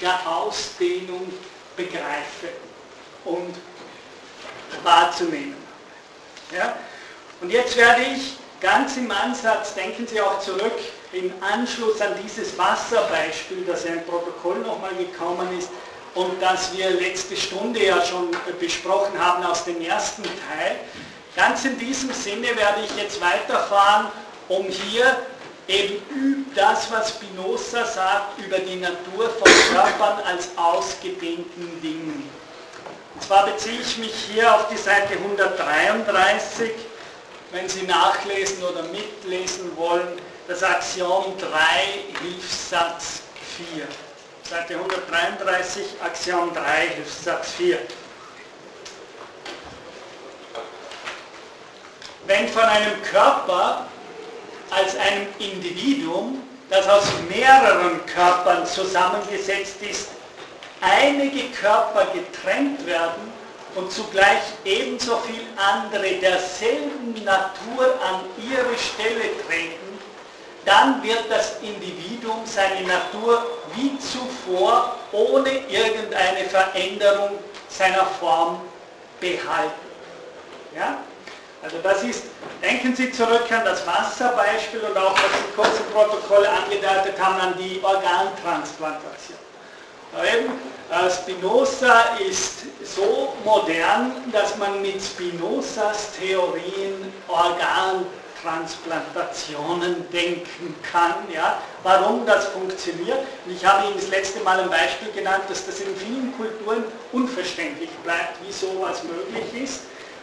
der 0.00 0.18
Ausdehnung 0.28 1.32
begreife 1.76 2.48
und 3.24 3.54
wahrzunehmen. 4.82 5.56
Ja? 6.56 6.76
Und 7.40 7.50
jetzt 7.50 7.76
werde 7.76 8.02
ich 8.02 8.36
ganz 8.60 8.96
im 8.96 9.10
Ansatz, 9.10 9.74
denken 9.74 10.06
Sie 10.06 10.20
auch 10.20 10.40
zurück, 10.40 10.78
im 11.12 11.32
Anschluss 11.40 12.00
an 12.00 12.14
dieses 12.22 12.56
Wasserbeispiel, 12.58 13.64
das 13.66 13.84
ja 13.84 13.92
im 13.92 14.04
Protokoll 14.04 14.58
nochmal 14.58 14.94
gekommen 14.96 15.56
ist, 15.58 15.70
und 16.14 16.40
das 16.40 16.76
wir 16.76 16.90
letzte 16.90 17.36
Stunde 17.36 17.84
ja 17.84 18.04
schon 18.04 18.30
besprochen 18.58 19.18
haben 19.18 19.44
aus 19.44 19.64
dem 19.64 19.80
ersten 19.80 20.22
Teil. 20.22 20.76
Ganz 21.36 21.64
in 21.64 21.78
diesem 21.78 22.12
Sinne 22.12 22.48
werde 22.56 22.80
ich 22.84 22.96
jetzt 23.00 23.20
weiterfahren, 23.20 24.08
um 24.48 24.66
hier 24.66 25.16
eben 25.68 26.46
das, 26.54 26.90
was 26.90 27.10
Spinoza 27.10 27.84
sagt, 27.84 28.38
über 28.38 28.58
die 28.58 28.76
Natur 28.76 29.30
von 29.30 29.52
Körpern 29.72 30.18
als 30.26 30.48
ausgedehnten 30.56 31.80
Dingen. 31.82 32.28
Und 33.14 33.22
zwar 33.22 33.46
beziehe 33.46 33.80
ich 33.80 33.98
mich 33.98 34.14
hier 34.32 34.54
auf 34.54 34.68
die 34.68 34.76
Seite 34.76 35.14
133, 35.14 36.70
wenn 37.52 37.68
Sie 37.68 37.82
nachlesen 37.82 38.62
oder 38.62 38.82
mitlesen 38.84 39.76
wollen, 39.76 40.18
das 40.48 40.62
Axiom 40.62 41.34
3, 41.38 41.48
Hilfssatz 42.22 43.20
4. 43.74 43.86
Seite 44.48 44.76
133, 44.76 45.84
Axiom 46.02 46.54
3, 46.54 46.88
Hilfssatz 46.94 47.52
4. 47.58 47.78
Wenn 52.26 52.48
von 52.48 52.62
einem 52.62 53.02
Körper 53.02 53.86
als 54.70 54.96
einem 54.96 55.26
Individuum, 55.38 56.42
das 56.70 56.88
aus 56.88 57.04
mehreren 57.28 58.06
Körpern 58.06 58.64
zusammengesetzt 58.66 59.82
ist, 59.82 60.08
einige 60.80 61.50
Körper 61.50 62.06
getrennt 62.14 62.86
werden 62.86 63.30
und 63.74 63.92
zugleich 63.92 64.40
ebenso 64.64 65.18
viel 65.18 65.44
andere 65.56 66.14
derselben 66.22 67.22
Natur 67.22 68.00
an 68.02 68.20
ihre 68.50 68.78
Stelle 68.78 69.28
treten, 69.46 69.87
dann 70.64 71.02
wird 71.02 71.24
das 71.30 71.56
Individuum 71.62 72.42
seine 72.44 72.86
Natur 72.86 73.46
wie 73.74 73.98
zuvor 73.98 74.96
ohne 75.12 75.50
irgendeine 75.68 76.44
Veränderung 76.48 77.38
seiner 77.68 78.06
Form 78.06 78.60
behalten. 79.20 79.88
Ja? 80.76 80.98
Also 81.62 81.78
das 81.82 82.02
ist, 82.04 82.24
denken 82.62 82.94
Sie 82.94 83.10
zurück 83.10 83.50
an 83.50 83.64
das 83.64 83.84
Wasserbeispiel 83.86 84.80
und 84.80 84.96
auch, 84.96 85.14
was 85.14 85.30
die 85.38 85.54
kurzen 85.56 85.84
Protokolle 85.92 86.48
angedeutet 86.48 87.14
haben, 87.20 87.40
an 87.40 87.54
die 87.58 87.80
Organtransplantation. 87.82 89.38
Eben, 90.16 90.52
äh, 90.90 91.10
Spinoza 91.10 92.16
ist 92.26 92.60
so 92.84 93.34
modern, 93.44 94.12
dass 94.32 94.56
man 94.56 94.80
mit 94.80 95.02
Spinozas 95.02 96.12
Theorien 96.18 97.12
Organtransplantationen 98.44 100.10
denken 100.10 100.74
kann. 100.90 101.14
Ja? 101.32 101.60
Warum 101.82 102.24
das 102.26 102.46
funktioniert? 102.46 103.18
ich 103.46 103.64
habe 103.64 103.86
Ihnen 103.86 103.96
das 103.96 104.08
letzte 104.08 104.40
Mal 104.40 104.60
ein 104.60 104.70
Beispiel 104.70 105.12
genannt, 105.12 105.44
dass 105.48 105.66
das 105.66 105.80
in 105.80 105.94
vielen 105.96 106.32
Kulturen 106.36 106.84
unverständlich 107.12 107.90
bleibt, 108.04 108.36
wie 108.46 108.52
sowas 108.52 109.02
möglich 109.04 109.62
ist 109.62 109.80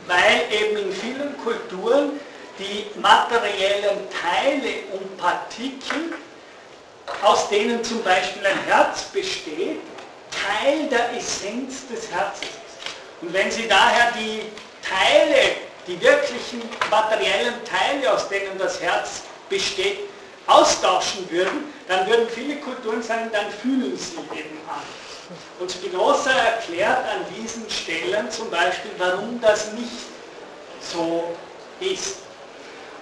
weil 0.08 0.42
eben 0.52 0.78
in 0.78 0.94
vielen 0.94 1.38
Kulturen 1.44 2.20
die 2.60 2.86
materiellen 3.00 4.08
Teile 4.10 4.84
und 4.94 5.18
Partikel, 5.18 6.14
aus 7.22 7.50
denen 7.50 7.84
zum 7.84 8.02
Beispiel 8.04 8.46
ein 8.46 8.64
Herz 8.66 9.04
besteht, 9.04 9.80
Teil 10.32 10.88
der 10.90 11.16
Essenz 11.18 11.88
des 11.88 12.12
Herzens 12.12 12.50
ist. 12.50 13.22
Und 13.22 13.34
wenn 13.34 13.52
Sie 13.52 13.68
daher 13.68 14.12
die 14.12 14.44
Teile, 14.82 15.56
die 15.88 16.00
wirklichen 16.02 16.62
materiellen 16.90 17.56
Teile, 17.64 18.14
aus 18.14 18.28
denen 18.30 18.58
das 18.58 18.82
Herz 18.82 19.22
besteht, 19.50 20.00
austauschen 20.48 21.30
würden, 21.30 21.74
dann 21.88 22.08
würden 22.08 22.28
viele 22.30 22.58
Kulturen 22.58 23.02
sagen, 23.02 23.30
dann 23.32 23.50
fühlen 23.52 23.98
sie 23.98 24.18
eben 24.38 24.60
an. 24.68 24.84
Und 25.60 25.72
Spinoza 25.72 26.32
erklärt 26.32 27.04
an 27.08 27.26
diesen 27.36 27.68
Stellen 27.70 28.30
zum 28.30 28.50
Beispiel, 28.50 28.92
warum 28.98 29.40
das 29.42 29.72
nicht 29.74 29.90
so 30.82 31.36
ist. 31.80 32.18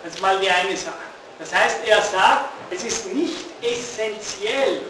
Das 0.04 0.16
ist 0.16 0.22
mal 0.22 0.40
die 0.40 0.50
eine 0.50 0.76
Sache. 0.78 0.96
Das 1.40 1.54
heißt, 1.54 1.78
er 1.86 2.02
sagt, 2.02 2.50
es 2.70 2.84
ist 2.84 3.14
nicht 3.14 3.36
essentiell 3.62 4.82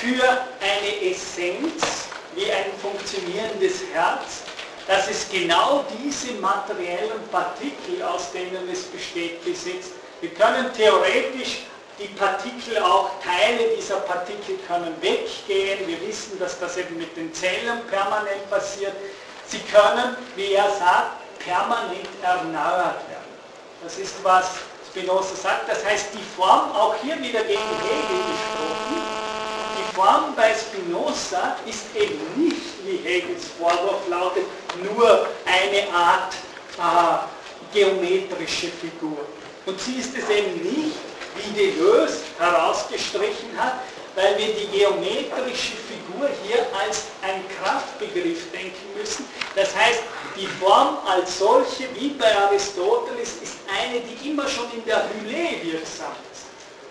für 0.00 0.22
eine 0.60 1.10
Essenz 1.10 2.06
wie 2.34 2.50
ein 2.50 2.66
funktionierendes 2.82 3.80
Herz, 3.94 4.42
dass 4.86 5.08
es 5.08 5.28
genau 5.28 5.84
diese 5.98 6.32
materiellen 6.34 7.26
Partikel, 7.30 8.02
aus 8.02 8.30
denen 8.32 8.68
es 8.70 8.84
besteht, 8.84 9.44
besitzt. 9.44 9.92
Wir 10.20 10.30
können 10.30 10.72
theoretisch 10.74 11.62
die 11.98 12.08
Partikel 12.08 12.78
auch, 12.78 13.10
Teile 13.22 13.74
dieser 13.76 13.96
Partikel 13.96 14.58
können 14.66 14.94
weggehen. 15.00 15.86
Wir 15.86 16.00
wissen, 16.06 16.38
dass 16.38 16.58
das 16.60 16.76
eben 16.76 16.98
mit 16.98 17.16
den 17.16 17.32
Zellen 17.32 17.80
permanent 17.90 18.48
passiert. 18.50 18.92
Sie 19.46 19.60
können, 19.60 20.16
wie 20.36 20.52
er 20.52 20.70
sagt, 20.70 21.38
permanent 21.38 22.08
erneuert 22.22 23.00
werden. 23.08 23.32
Das 23.82 23.98
ist, 23.98 24.14
was 24.22 24.50
Spinoza 24.90 25.34
sagt. 25.34 25.68
Das 25.68 25.84
heißt, 25.84 26.08
die 26.14 26.22
Form, 26.36 26.72
auch 26.72 26.94
hier 27.02 27.16
wieder 27.18 27.42
gegen 27.44 27.60
Hegel 27.60 28.22
gesprochen, 28.30 29.25
die 29.76 29.94
Form 29.94 30.34
bei 30.34 30.54
Spinoza 30.54 31.56
ist 31.66 31.84
eben 31.94 32.20
nicht, 32.36 32.62
wie 32.84 32.96
Hegels 32.96 33.46
Vorwurf 33.58 34.08
lautet, 34.08 34.44
nur 34.82 35.28
eine 35.44 35.92
Art 35.94 36.34
äh, 36.78 37.74
geometrische 37.74 38.68
Figur. 38.68 39.18
Und 39.66 39.80
sie 39.80 39.96
ist 39.96 40.16
es 40.16 40.28
eben 40.30 40.62
nicht, 40.62 40.96
wie 41.36 41.52
Deleuze 41.52 42.20
herausgestrichen 42.38 43.50
hat, 43.56 43.74
weil 44.14 44.38
wir 44.38 44.46
die 44.54 44.78
geometrische 44.78 45.74
Figur 45.76 46.30
hier 46.44 46.66
als 46.80 47.04
ein 47.22 47.42
Kraftbegriff 47.60 48.50
denken 48.52 48.96
müssen. 48.96 49.26
Das 49.54 49.76
heißt, 49.76 50.02
die 50.36 50.46
Form 50.46 50.98
als 51.06 51.38
solche, 51.38 51.88
wie 51.94 52.10
bei 52.10 52.34
Aristoteles, 52.34 53.36
ist 53.42 53.56
eine, 53.68 54.00
die 54.00 54.30
immer 54.30 54.48
schon 54.48 54.66
in 54.72 54.84
der 54.84 55.04
Hülle 55.08 55.62
wirksam 55.62 56.12
ist. 56.12 56.25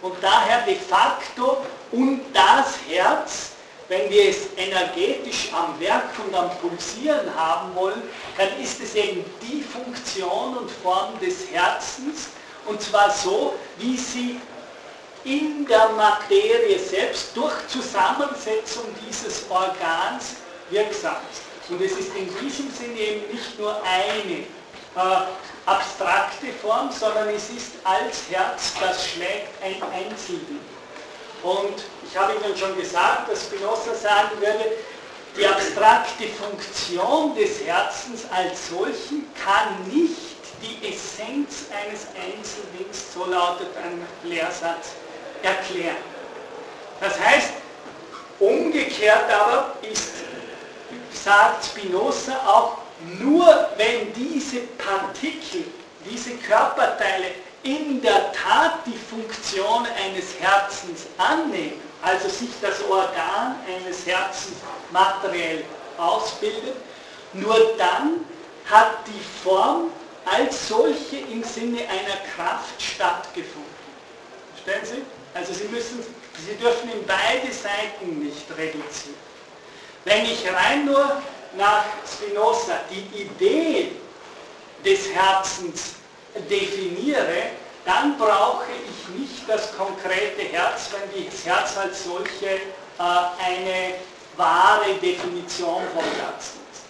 Und 0.05 0.13
daher 0.21 0.61
de 0.61 0.75
facto 0.75 1.65
und 1.91 2.21
das 2.31 2.75
Herz, 2.87 3.53
wenn 3.87 4.07
wir 4.11 4.29
es 4.29 4.49
energetisch 4.55 5.49
am 5.51 5.79
Werk 5.79 6.11
und 6.23 6.35
am 6.35 6.51
Pulsieren 6.59 7.35
haben 7.35 7.73
wollen, 7.73 8.03
dann 8.37 8.49
ist 8.61 8.79
es 8.81 8.93
eben 8.93 9.25
die 9.41 9.63
Funktion 9.63 10.57
und 10.57 10.69
Form 10.69 11.19
des 11.19 11.49
Herzens, 11.51 12.27
und 12.67 12.79
zwar 12.79 13.09
so, 13.09 13.55
wie 13.79 13.97
sie 13.97 14.39
in 15.23 15.65
der 15.65 15.89
Materie 15.89 16.77
selbst 16.77 17.35
durch 17.35 17.67
Zusammensetzung 17.67 18.83
dieses 19.09 19.49
Organs 19.49 20.35
wirksam 20.69 21.17
ist. 21.31 21.71
Und 21.71 21.81
es 21.81 21.93
ist 21.93 22.15
in 22.15 22.29
diesem 22.39 22.69
Sinne 22.69 22.99
eben 22.99 23.33
nicht 23.33 23.57
nur 23.57 23.75
eine 23.83 24.41
äh, 24.41 25.25
abstrakte 25.65 26.47
Form, 26.61 26.91
sondern 26.91 27.29
es 27.29 27.49
ist 27.49 27.71
als 27.83 28.29
Herz, 28.29 28.73
das 28.79 29.07
schlägt 29.07 29.49
ein 29.63 29.81
Einzelding. 29.91 30.59
Und 31.43 31.83
ich 32.07 32.17
habe 32.17 32.33
Ihnen 32.33 32.57
schon 32.57 32.75
gesagt, 32.77 33.29
dass 33.31 33.43
Spinoza 33.43 33.93
sagen 33.93 34.39
würde, 34.39 34.65
die 35.37 35.45
abstrakte 35.45 36.27
Funktion 36.29 37.35
des 37.35 37.61
Herzens 37.65 38.23
als 38.31 38.69
solchen 38.69 39.27
kann 39.43 39.87
nicht 39.91 40.15
die 40.61 40.87
Essenz 40.87 41.65
eines 41.71 42.07
Einzeldings, 42.15 43.13
so 43.13 43.25
lautet 43.25 43.67
ein 43.77 44.01
Lehrsatz, 44.23 44.91
erklären. 45.43 45.97
Das 47.01 47.19
heißt, 47.19 47.51
umgekehrt 48.39 49.31
aber 49.31 49.75
ist, 49.81 50.13
sagt 51.11 51.65
Spinoza 51.65 52.35
auch, 52.47 52.77
nur 53.19 53.69
wenn 53.77 54.13
diese 54.13 54.61
Partikel, 54.77 55.65
diese 56.09 56.31
Körperteile 56.37 57.31
in 57.63 58.01
der 58.01 58.31
Tat 58.31 58.79
die 58.85 58.97
Funktion 58.97 59.87
eines 60.03 60.39
Herzens 60.39 61.07
annehmen, 61.17 61.81
also 62.01 62.29
sich 62.29 62.49
das 62.61 62.83
Organ 62.83 63.55
eines 63.67 64.05
Herzens 64.05 64.57
materiell 64.91 65.63
ausbildet, 65.97 66.75
nur 67.33 67.55
dann 67.77 68.25
hat 68.69 68.97
die 69.07 69.43
Form 69.43 69.89
als 70.25 70.67
solche 70.67 71.17
im 71.17 71.43
Sinne 71.43 71.79
einer 71.81 72.17
Kraft 72.35 72.81
stattgefunden. 72.81 73.63
Verstehen 74.63 74.85
Sie? 74.85 75.37
Also 75.37 75.53
Sie, 75.53 75.67
müssen, 75.67 76.03
Sie 76.45 76.55
dürfen 76.55 76.89
in 76.91 77.05
beide 77.05 77.51
Seiten 77.51 78.19
nicht 78.23 78.45
reduzieren. 78.57 79.15
Wenn 80.05 80.25
ich 80.25 80.45
rein 80.51 80.85
nur 80.85 81.21
nach 81.57 81.85
Spinoza 82.05 82.79
die 82.89 83.21
Idee 83.23 83.91
des 84.83 85.09
Herzens 85.13 85.95
definiere, 86.49 87.51
dann 87.85 88.17
brauche 88.17 88.65
ich 88.71 89.19
nicht 89.19 89.47
das 89.47 89.75
konkrete 89.77 90.41
Herz, 90.51 90.89
wenn 90.91 91.25
das 91.25 91.45
Herz 91.45 91.77
als 91.77 92.03
solche 92.03 92.47
äh, 92.47 92.59
eine 92.99 93.95
wahre 94.35 94.93
Definition 95.01 95.83
vom 95.93 96.03
Herzen 96.03 96.59
ist. 96.71 96.83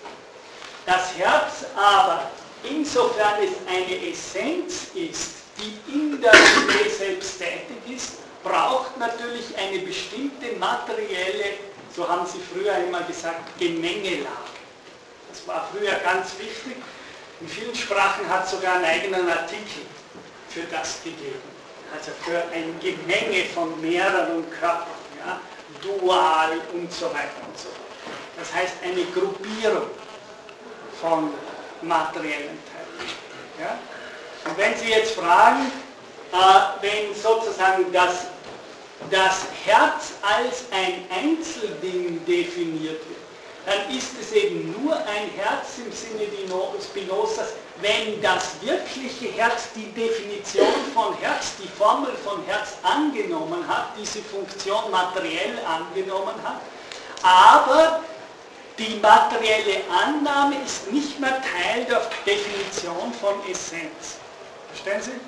Das 0.86 1.18
Herz 1.18 1.66
aber, 1.76 2.32
insofern 2.64 3.44
es 3.44 3.52
eine 3.68 4.10
Essenz 4.10 4.88
ist, 4.94 5.32
die 5.58 5.78
in 5.92 6.22
der 6.22 6.34
Idee 6.34 6.90
selbst 6.90 7.40
tätig 7.40 7.96
ist, 7.96 8.14
braucht 8.44 8.98
natürlich 8.98 9.46
eine 9.58 9.80
bestimmte 9.80 10.54
materielle, 10.60 11.58
so 11.96 12.08
haben 12.08 12.26
sie 12.26 12.40
früher 12.54 12.76
immer 12.78 13.02
gesagt, 13.02 13.58
Gemengelage. 13.58 14.55
War 15.46 15.70
früher 15.72 15.94
ganz 16.04 16.32
wichtig. 16.40 16.78
In 17.42 17.48
vielen 17.48 17.76
Sprachen 17.76 18.28
hat 18.30 18.46
es 18.46 18.52
sogar 18.52 18.76
einen 18.76 18.86
eigenen 18.86 19.30
Artikel 19.30 19.84
für 20.50 20.64
das 20.72 21.04
gegeben. 21.04 21.42
Also 21.94 22.12
für 22.24 22.42
ein 22.54 22.80
Gemenge 22.80 23.46
von 23.54 23.80
mehreren 23.82 24.50
Körpern, 24.52 24.88
ja, 25.20 25.40
dual 25.82 26.60
und 26.74 26.92
so 26.92 27.06
weiter 27.08 27.42
und 27.46 27.58
so 27.58 27.70
fort. 27.70 27.86
Das 28.38 28.54
heißt 28.54 28.74
eine 28.84 29.04
Gruppierung 29.06 29.88
von 31.00 31.32
materiellen 31.82 32.58
Teilen. 32.66 33.10
Ja. 33.60 33.78
Und 34.50 34.58
wenn 34.58 34.76
Sie 34.78 34.90
jetzt 34.90 35.12
fragen, 35.14 35.72
äh, 36.32 36.36
wenn 36.82 37.16
sozusagen 37.16 37.92
das 37.92 38.28
das 39.12 39.46
Herz 39.66 40.14
als 40.22 40.66
ein 40.72 41.06
Einzelding 41.12 42.26
definiert 42.26 43.02
wird, 43.08 43.15
dann 43.66 43.90
ist 43.96 44.12
es 44.20 44.32
eben 44.32 44.76
nur 44.82 44.96
ein 44.96 45.30
Herz 45.36 45.78
im 45.78 45.92
Sinne 45.92 46.26
Spinozas, 46.82 47.54
wenn 47.82 48.22
das 48.22 48.56
wirkliche 48.62 49.28
Herz 49.38 49.70
die 49.76 49.92
Definition 49.92 50.74
von 50.94 51.14
Herz, 51.18 51.54
die 51.62 51.68
Formel 51.68 52.12
von 52.24 52.44
Herz 52.46 52.76
angenommen 52.84 53.68
hat, 53.68 53.90
diese 54.00 54.22
Funktion 54.22 54.92
materiell 54.92 55.58
angenommen 55.66 56.36
hat, 56.44 56.62
aber 57.24 58.02
die 58.78 59.00
materielle 59.02 59.82
Annahme 59.90 60.56
ist 60.66 60.92
nicht 60.92 61.20
mehr 61.20 61.42
Teil 61.42 61.86
der 61.86 62.02
Definition 62.26 63.14
von 63.20 63.36
Essenz. 63.50 64.18
Verstehen 64.70 65.02
Sie? 65.02 65.20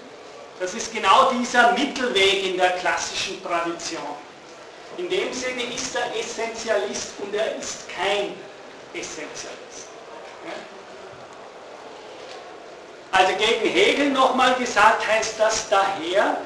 Das 0.60 0.74
ist 0.74 0.94
genau 0.94 1.32
dieser 1.32 1.72
Mittelweg 1.74 2.46
in 2.46 2.58
der 2.58 2.72
klassischen 2.72 3.42
Tradition. 3.44 4.27
In 4.98 5.10
dem 5.10 5.32
Sinne 5.32 5.64
ist 5.76 5.96
er 5.96 6.20
Essentialist 6.20 7.14
und 7.20 7.34
er 7.36 7.56
ist 7.56 7.88
kein 7.90 8.34
Essentialist. 8.94 9.88
Also 13.12 13.34
gegen 13.34 13.70
Hegel 13.70 14.10
nochmal 14.10 14.56
gesagt 14.56 15.08
heißt 15.08 15.40
das 15.40 15.70
daher, 15.70 16.38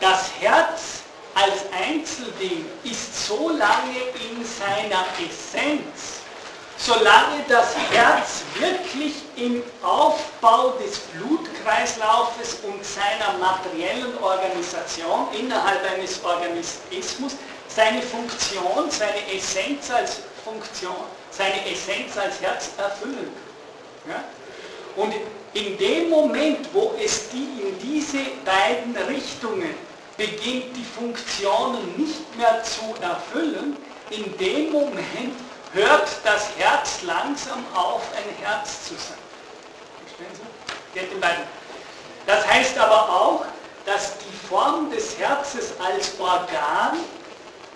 das 0.00 0.30
Herz 0.40 1.00
als 1.34 1.64
Einzelding 1.72 2.64
ist 2.84 3.26
so 3.26 3.50
lange 3.50 4.00
in 4.14 4.44
seiner 4.44 5.04
Essenz, 5.18 6.20
solange 6.78 7.44
das 7.48 7.76
Herz 7.92 8.42
wirklich 8.58 9.14
im 9.36 9.62
Aufbau 9.82 10.70
des 10.82 10.98
Blutkreislaufes 10.98 12.58
und 12.64 12.84
seiner 12.84 13.38
materiellen 13.38 14.16
Organisation 14.22 15.28
innerhalb 15.38 15.84
eines 15.92 16.22
Organismus 16.24 17.36
seine 17.74 18.02
Funktion, 18.02 18.90
seine 18.90 19.32
Essenz 19.34 19.90
als 19.90 20.20
Funktion, 20.44 20.96
seine 21.30 21.70
Essenz 21.70 22.16
als 22.16 22.40
Herz 22.40 22.70
erfüllen. 22.78 23.32
Ja? 24.08 24.24
Und 24.96 25.14
in 25.54 25.78
dem 25.78 26.10
Moment, 26.10 26.68
wo 26.72 26.94
es 27.02 27.28
die 27.30 27.48
in 27.62 27.78
diese 27.80 28.18
beiden 28.44 28.96
Richtungen 29.08 29.74
beginnt, 30.16 30.76
die 30.76 30.84
Funktionen 30.84 31.96
nicht 31.96 32.36
mehr 32.36 32.62
zu 32.62 32.94
erfüllen, 33.00 33.76
in 34.10 34.36
dem 34.38 34.72
Moment 34.72 35.36
hört 35.72 36.08
das 36.24 36.48
Herz 36.58 37.02
langsam 37.02 37.64
auf, 37.74 38.02
ein 38.16 38.44
Herz 38.44 38.88
zu 38.88 38.94
sein. 38.94 39.18
Verstehen 40.04 40.34
Sie? 40.34 41.00
Das 42.26 42.46
heißt 42.46 42.76
aber 42.78 43.08
auch, 43.08 43.44
dass 43.86 44.18
die 44.18 44.48
Form 44.48 44.90
des 44.90 45.16
Herzes 45.18 45.72
als 45.80 46.18
Organ 46.18 46.98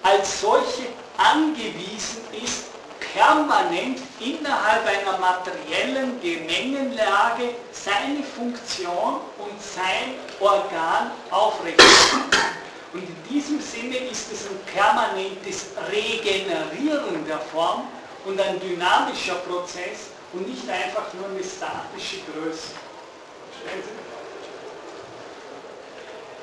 als 0.05 0.41
solche 0.41 0.87
angewiesen 1.17 2.23
ist, 2.45 2.67
permanent 3.15 4.01
innerhalb 4.21 4.87
einer 4.87 5.19
materiellen 5.19 6.21
Gemengenlage 6.21 7.55
seine 7.73 8.23
Funktion 8.23 9.21
und 9.39 9.63
sein 9.63 10.15
Organ 10.41 11.11
aufrechtzuerhalten. 11.31 12.55
Und 12.93 13.03
in 13.03 13.17
diesem 13.29 13.61
Sinne 13.61 13.97
ist 13.97 14.31
es 14.31 14.47
ein 14.47 14.59
permanentes 14.73 15.67
Regenerieren 15.91 17.27
der 17.27 17.39
Form 17.39 17.89
und 18.25 18.41
ein 18.41 18.61
dynamischer 18.61 19.35
Prozess 19.37 20.11
und 20.33 20.49
nicht 20.49 20.69
einfach 20.69 21.13
nur 21.15 21.27
eine 21.29 21.43
statische 21.43 22.19
Größe. 22.31 22.69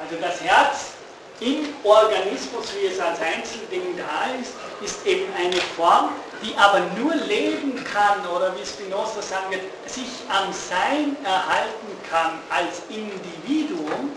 Also 0.02 0.16
das 0.20 0.42
Herz 0.42 0.94
im 1.42 1.74
Organismus, 1.84 2.68
wie 2.80 2.86
es 2.86 3.00
als 3.00 3.20
Einzelding 3.20 3.98
da 3.98 4.32
ist, 4.40 4.54
ist 4.82 5.06
eben 5.08 5.26
eine 5.36 5.58
Form, 5.76 6.12
die 6.44 6.56
aber 6.56 6.82
nur 6.98 7.16
leben 7.16 7.84
kann, 7.84 8.26
oder 8.28 8.56
wie 8.56 8.66
Spinoza 8.66 9.22
sagen 9.22 9.50
wird, 9.50 9.64
sich 9.88 10.08
am 10.30 10.54
Sein 10.54 11.18
erhalten 11.26 11.98
kann 12.10 12.40
als 12.50 12.84
Individuum, 12.90 14.12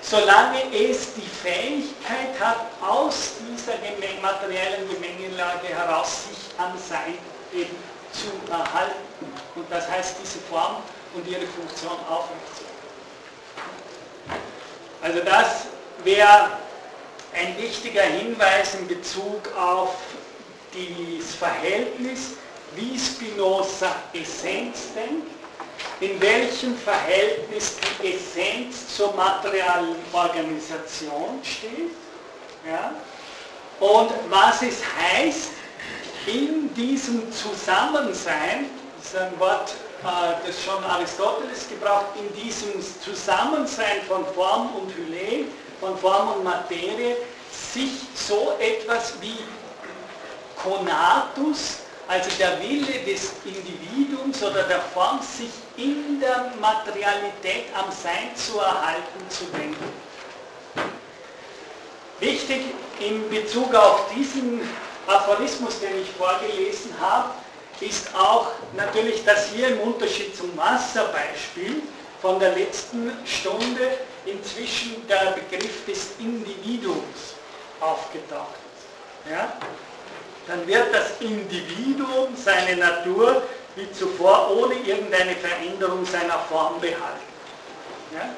solange 0.00 0.58
es 0.72 1.14
die 1.14 1.28
Fähigkeit 1.42 2.38
hat, 2.38 2.66
aus 2.80 3.32
dieser 3.40 3.74
materiellen 4.22 4.88
Gemengelage 4.88 5.66
heraus 5.66 6.28
sich 6.28 6.38
am 6.58 6.72
Sein 6.78 7.18
eben 7.52 7.76
zu 8.12 8.30
erhalten. 8.50 8.94
Und 9.56 9.66
das 9.68 9.90
heißt, 9.90 10.16
diese 10.22 10.38
Form 10.38 10.76
und 11.14 11.26
ihre 11.26 11.46
Funktion 11.46 11.98
aufrechtzuerhalten. 12.08 12.76
Also 15.02 15.20
das 15.20 15.75
wäre 16.06 16.52
ein 17.34 17.60
wichtiger 17.60 18.02
Hinweis 18.02 18.74
in 18.74 18.86
Bezug 18.86 19.42
auf 19.58 19.96
das 20.72 21.34
Verhältnis, 21.34 22.32
wie 22.76 22.98
Spinoza 22.98 23.94
Essenz 24.12 24.94
denkt, 24.94 25.30
in 26.00 26.20
welchem 26.20 26.78
Verhältnis 26.78 27.76
die 28.02 28.14
Essenz 28.14 28.96
zur 28.96 29.14
materialen 29.14 29.96
Organisation 30.12 31.40
steht 31.42 31.90
ja, 32.66 32.94
und 33.80 34.10
was 34.28 34.62
es 34.62 34.78
heißt, 34.84 35.50
in 36.26 36.72
diesem 36.74 37.30
Zusammensein, 37.32 38.66
das 38.96 39.06
ist 39.06 39.16
ein 39.16 39.38
Wort, 39.38 39.74
äh, 40.02 40.46
das 40.46 40.64
schon 40.64 40.82
Aristoteles 40.84 41.68
gebraucht, 41.68 42.06
in 42.16 42.42
diesem 42.42 42.72
Zusammensein 43.00 44.02
von 44.08 44.26
Form 44.34 44.74
und 44.74 44.92
Hylä, 44.96 45.44
von 45.80 45.96
Form 45.98 46.32
und 46.32 46.44
Materie, 46.44 47.16
sich 47.50 47.90
so 48.14 48.54
etwas 48.58 49.14
wie 49.20 49.38
Konatus, 50.62 51.78
also 52.08 52.30
der 52.38 52.60
Wille 52.60 53.04
des 53.04 53.32
Individuums 53.44 54.42
oder 54.42 54.62
der 54.64 54.80
Form, 54.80 55.20
sich 55.20 55.50
in 55.76 56.20
der 56.20 56.52
Materialität 56.60 57.66
am 57.74 57.90
Sein 57.90 58.34
zu 58.34 58.58
erhalten, 58.58 59.28
zu 59.28 59.44
denken. 59.46 59.92
Wichtig 62.20 62.62
in 63.00 63.28
Bezug 63.28 63.74
auf 63.74 64.06
diesen 64.14 64.62
Aphorismus, 65.06 65.80
den 65.80 66.00
ich 66.00 66.10
vorgelesen 66.12 66.94
habe, 66.98 67.30
ist 67.80 68.08
auch 68.14 68.52
natürlich, 68.74 69.22
dass 69.24 69.50
hier 69.50 69.68
im 69.68 69.80
Unterschied 69.80 70.34
zum 70.34 70.56
Wasserbeispiel 70.56 71.82
von 72.22 72.40
der 72.40 72.54
letzten 72.54 73.12
Stunde 73.26 73.98
inzwischen 74.26 75.06
der 75.08 75.32
Begriff 75.32 75.84
des 75.86 76.18
Individuums 76.18 77.34
aufgetaucht 77.80 78.56
ist. 78.74 79.30
Ja? 79.32 79.52
Dann 80.46 80.66
wird 80.66 80.94
das 80.94 81.20
Individuum 81.20 82.36
seine 82.36 82.76
Natur 82.76 83.42
wie 83.76 83.90
zuvor 83.92 84.50
ohne 84.56 84.74
irgendeine 84.74 85.36
Veränderung 85.36 86.04
seiner 86.04 86.38
Form 86.50 86.80
behalten. 86.80 87.26
Ja? 88.14 88.34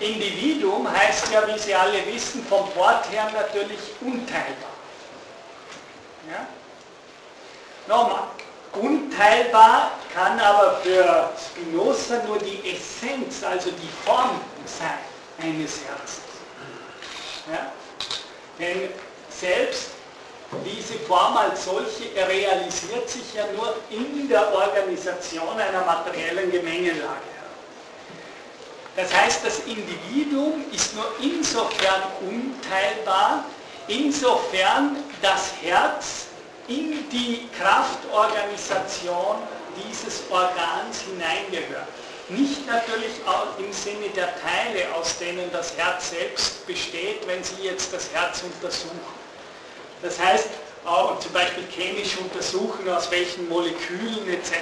Individuum 0.00 0.90
heißt 0.90 1.32
ja, 1.32 1.46
wie 1.48 1.58
Sie 1.58 1.74
alle 1.74 2.06
wissen, 2.06 2.44
vom 2.46 2.72
Wort 2.76 3.10
her 3.10 3.30
natürlich 3.34 3.80
unteilbar. 4.00 4.70
Ja? 6.30 6.46
Nochmal, 7.88 8.28
unteilbar 8.80 9.92
kann 10.14 10.38
aber 10.40 10.80
für 10.82 11.30
Spinoza 11.38 12.22
nur 12.26 12.38
die 12.38 12.58
Essenz, 12.70 13.42
also 13.42 13.70
die 13.70 13.88
Form 14.04 14.40
sein 14.64 14.98
eines 15.40 15.80
Herzens. 15.86 16.22
Ja? 17.52 17.72
Denn 18.58 18.88
selbst 19.30 19.90
diese 20.64 20.98
Form 21.00 21.36
als 21.36 21.64
solche 21.64 22.14
realisiert 22.16 23.08
sich 23.08 23.34
ja 23.34 23.44
nur 23.54 23.76
in 23.90 24.28
der 24.28 24.52
Organisation 24.54 25.58
einer 25.58 25.84
materiellen 25.84 26.50
Gemengelage. 26.50 27.28
Das 28.96 29.14
heißt, 29.14 29.44
das 29.44 29.60
Individuum 29.60 30.64
ist 30.72 30.94
nur 30.94 31.06
insofern 31.20 32.02
unteilbar, 32.20 33.44
insofern 33.86 34.96
das 35.22 35.52
Herz 35.62 36.27
in 36.68 37.08
die 37.10 37.48
Kraftorganisation 37.58 39.36
dieses 39.76 40.22
Organs 40.30 41.00
hineingehört. 41.00 41.88
Nicht 42.28 42.66
natürlich 42.66 43.14
auch 43.26 43.58
im 43.58 43.72
Sinne 43.72 44.08
der 44.14 44.28
Teile, 44.40 44.94
aus 44.94 45.16
denen 45.18 45.50
das 45.50 45.76
Herz 45.78 46.10
selbst 46.10 46.66
besteht, 46.66 47.26
wenn 47.26 47.42
Sie 47.42 47.62
jetzt 47.62 47.92
das 47.92 48.12
Herz 48.12 48.42
untersuchen. 48.42 49.00
Das 50.02 50.18
heißt, 50.18 50.48
zum 51.20 51.32
Beispiel 51.32 51.64
chemisch 51.74 52.16
untersuchen, 52.18 52.88
aus 52.88 53.10
welchen 53.10 53.48
Molekülen 53.48 54.28
etc. 54.28 54.52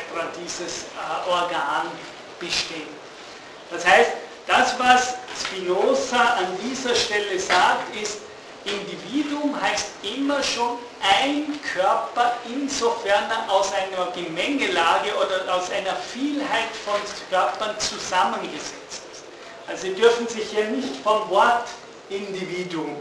dieses 0.43 0.83
äh, 0.83 1.31
Organ 1.31 1.91
besteht. 2.41 2.89
Das 3.71 3.87
heißt, 3.87 4.13
das, 4.47 4.79
was 4.79 5.15
Spinoza 5.41 6.17
an 6.17 6.47
dieser 6.63 6.95
Stelle 6.95 7.39
sagt, 7.39 7.95
ist, 8.01 8.19
Individuum 8.67 9.61
heißt 9.61 9.87
immer 10.03 10.43
schon 10.43 10.79
ein 11.01 11.61
Körper, 11.73 12.37
insofern 12.49 13.25
er 13.31 13.53
aus 13.53 13.73
einer 13.73 14.11
Gemengelage 14.13 15.11
oder 15.15 15.55
aus 15.55 15.71
einer 15.71 15.95
Vielheit 15.97 16.71
von 16.85 16.95
Körpern 17.31 17.79
zusammengesetzt 17.79 19.03
ist. 19.13 19.25
Also 19.69 19.87
Sie 19.87 19.95
dürfen 19.95 20.27
sich 20.29 20.51
hier 20.51 20.65
nicht 20.65 20.97
vom 21.03 21.29
Wort 21.31 21.69
Individuum 22.11 22.97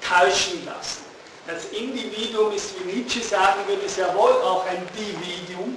täuschen 0.00 0.64
lassen. 0.64 1.08
Das 1.46 1.66
Individuum 1.66 2.52
ist, 2.52 2.74
wie 2.78 2.92
Nietzsche 2.92 3.22
sagen 3.22 3.60
würde, 3.66 3.88
sehr 3.88 4.14
wohl 4.14 4.32
auch 4.42 4.66
ein 4.66 4.86
Dividium, 4.96 5.76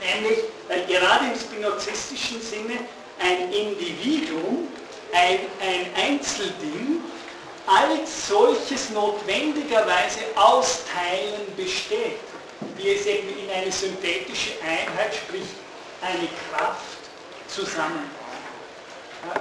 nämlich, 0.00 0.38
weil 0.68 0.86
gerade 0.86 1.26
im 1.26 1.38
spinozistischen 1.38 2.40
Sinne 2.40 2.78
ein 3.20 3.52
Individuum, 3.52 4.68
ein, 5.12 5.40
ein 5.60 5.86
Einzelding, 6.02 7.02
als 7.66 8.28
solches 8.28 8.90
notwendigerweise 8.90 10.20
aus 10.36 10.80
Teilen 10.92 11.54
besteht, 11.56 12.18
wie 12.76 12.90
es 12.90 13.06
eben 13.06 13.28
in 13.28 13.50
eine 13.50 13.72
synthetische 13.72 14.52
Einheit, 14.62 15.14
sprich 15.14 15.46
eine 16.02 16.28
Kraft, 16.50 16.80
zusammenbaut. 17.48 18.02
Ja. 19.26 19.40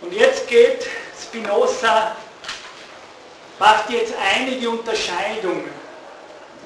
Und 0.00 0.12
jetzt 0.12 0.46
geht 0.46 0.86
Spinoza, 1.20 2.16
macht 3.58 3.90
jetzt 3.90 4.14
einige 4.34 4.70
Unterscheidungen 4.70 5.68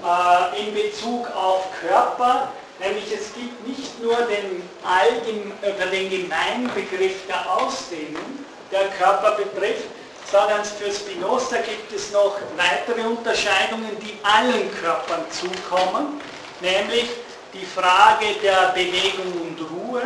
äh, 0.05 0.61
in 0.61 0.75
Bezug 0.75 1.27
auf 1.35 1.67
Körper, 1.81 2.53
Nämlich 2.83 3.13
es 3.13 3.33
gibt 3.35 3.67
nicht 3.67 4.03
nur 4.03 4.17
den, 4.17 4.69
allgeme 4.83 5.53
oder 5.63 5.87
den 5.87 6.11
Gemeinbegriff 6.11 7.27
der 7.29 7.53
Ausdehnung, 7.53 8.45
der 8.73 8.89
Körper 8.99 9.33
betrifft, 9.33 9.85
sondern 10.31 10.65
für 10.65 10.91
Spinoza 10.91 11.57
gibt 11.59 11.93
es 11.93 12.11
noch 12.11 12.39
weitere 12.57 13.07
Unterscheidungen, 13.07 13.91
die 14.01 14.19
allen 14.23 14.75
Körpern 14.81 15.25
zukommen, 15.31 16.21
nämlich 16.61 17.11
die 17.53 17.67
Frage 17.67 18.27
der 18.43 18.73
Bewegung 18.75 19.33
und 19.43 19.61
Ruhe 19.71 20.03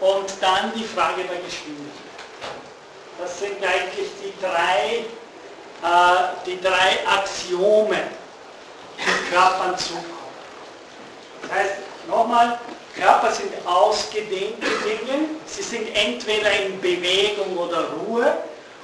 und 0.00 0.32
dann 0.40 0.72
die 0.74 0.84
Frage 0.84 1.22
der 1.24 1.36
Geschwindigkeit. 1.36 2.02
Das 3.20 3.38
sind 3.38 3.62
eigentlich 3.62 4.08
die 4.24 4.32
drei, 4.40 5.04
äh, 5.84 6.28
die 6.46 6.60
drei 6.60 7.06
Axiome, 7.06 7.98
die 8.98 9.30
Körpern 9.30 9.76
zukommen. 9.76 10.06
Das 11.42 11.52
heißt, 11.52 11.74
nochmal, 12.08 12.58
Körper 12.98 13.32
sind 13.32 13.52
ausgedehnte 13.66 14.66
Dinge, 14.84 15.28
sie 15.46 15.62
sind 15.62 15.88
entweder 15.94 16.52
in 16.52 16.80
Bewegung 16.80 17.56
oder 17.56 17.88
Ruhe 18.06 18.36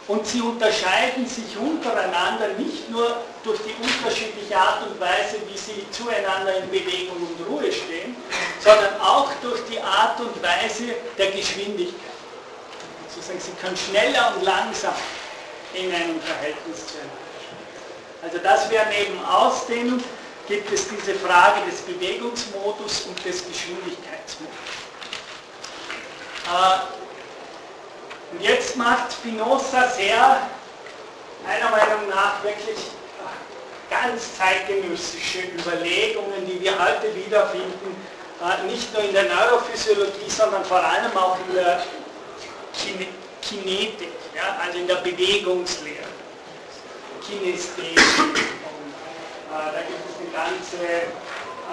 und 0.07 0.27
sie 0.27 0.41
unterscheiden 0.41 1.27
sich 1.27 1.57
untereinander 1.59 2.49
nicht 2.57 2.89
nur 2.91 3.19
durch 3.45 3.61
die 3.61 3.75
unterschiedliche 3.83 4.57
Art 4.57 4.87
und 4.87 4.99
Weise, 4.99 5.37
wie 5.47 5.59
sie 5.59 5.87
zueinander 5.91 6.57
in 6.57 6.71
Bewegung 6.71 7.19
und 7.19 7.47
Ruhe 7.47 7.71
stehen, 7.71 8.17
sondern 8.61 8.99
auch 9.01 9.31
durch 9.43 9.61
die 9.71 9.81
Art 9.81 10.19
und 10.21 10.43
Weise 10.43 10.95
der 11.19 11.31
Geschwindigkeit. 11.31 11.95
Sozusagen, 13.15 13.41
sie 13.41 13.53
können 13.61 13.77
schneller 13.77 14.35
und 14.35 14.43
langsam 14.43 14.95
in 15.75 15.93
einem 15.93 16.21
Verhältnis 16.21 16.87
zueinander 16.87 17.13
stehen. 17.39 18.23
Also 18.23 18.39
das 18.39 18.71
wäre 18.71 18.87
neben 18.89 19.23
Ausdehnung 19.25 20.03
gibt 20.49 20.73
es 20.73 20.89
diese 20.89 21.15
Frage 21.15 21.61
des 21.71 21.83
Bewegungsmodus 21.83 23.03
und 23.03 23.25
des 23.25 23.47
Geschwindigkeitsmodus. 23.47 24.57
Äh, 26.47 26.79
und 28.33 28.43
jetzt 28.43 28.77
macht 28.77 29.13
Spinoza 29.13 29.89
sehr, 29.91 30.49
meiner 31.45 31.71
Meinung 31.71 32.09
nach, 32.09 32.43
wirklich 32.43 32.79
ganz 33.91 34.37
zeitgenössische 34.37 35.41
Überlegungen, 35.59 36.47
die 36.47 36.61
wir 36.61 36.73
heute 36.79 37.15
wiederfinden, 37.15 37.97
äh, 38.43 38.67
nicht 38.71 38.93
nur 38.93 39.03
in 39.03 39.13
der 39.13 39.25
Neurophysiologie, 39.25 40.29
sondern 40.29 40.65
vor 40.65 40.79
allem 40.83 41.15
auch 41.17 41.37
in 41.49 41.55
der 41.55 41.83
Kinetik, 43.43 44.13
ja, 44.35 44.59
also 44.65 44.79
in 44.79 44.87
der 44.87 44.97
Bewegungslehre, 44.97 46.05
Kinästhetik. 47.27 47.99
Äh, 47.99 49.73
da 49.73 49.81
gibt 49.87 50.11
es 50.11 50.18
ganze 50.33 51.09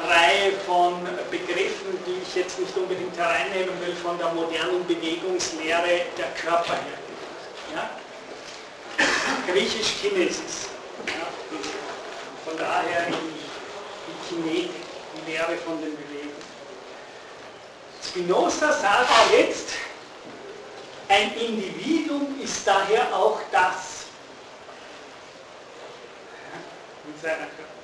Reihe 0.07 0.51
von 0.65 1.01
Begriffen, 1.31 1.97
die 2.05 2.21
ich 2.21 2.35
jetzt 2.35 2.59
nicht 2.59 2.75
unbedingt 2.75 3.17
hereinnehmen 3.17 3.79
will, 3.81 3.95
von 3.95 4.17
der 4.17 4.29
modernen 4.33 4.85
Bewegungslehre 4.85 6.01
der 6.17 6.27
Körper 6.41 6.73
her. 6.73 6.99
Ja? 7.73 7.89
Griechisch 9.47 10.01
Kinesis. 10.01 10.67
Ja? 11.07 11.27
Von 12.45 12.57
daher 12.57 13.07
die, 13.07 13.13
die 14.07 14.35
Kinetik, 14.35 14.71
die 15.15 15.31
Lehre 15.31 15.57
von 15.57 15.79
den 15.81 15.95
Bewegungen. 15.95 16.15
Spinoza 18.03 18.71
sagt 18.71 19.09
jetzt, 19.31 19.69
ein 21.07 21.33
Individuum 21.35 22.39
ist 22.41 22.65
daher 22.65 23.15
auch 23.15 23.39
das. 23.51 24.05
Mit 27.05 27.21
seiner 27.21 27.37
Körper. 27.37 27.74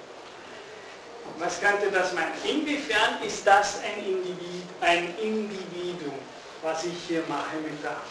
Was 1.39 1.59
könnte 1.59 1.89
das 1.91 2.13
meinen? 2.13 2.33
Inwiefern 2.43 3.21
ist 3.25 3.45
das 3.45 3.79
ein, 3.83 4.05
Individ, 4.05 4.63
ein 4.81 5.13
Individuum, 5.17 6.19
was 6.61 6.83
ich 6.83 6.93
hier 7.07 7.23
mache 7.27 7.57
mit 7.63 7.83
der 7.83 7.91
Hand? 7.91 8.01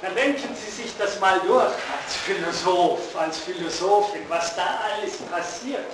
Dann 0.00 0.14
denken 0.14 0.54
Sie 0.54 0.82
sich 0.82 0.96
das 0.96 1.18
mal 1.18 1.40
durch 1.40 1.64
als 1.64 2.16
Philosoph, 2.24 3.16
als 3.16 3.38
Philosophin, 3.38 4.22
was 4.28 4.54
da 4.54 4.80
alles 4.94 5.16
passiert. 5.30 5.86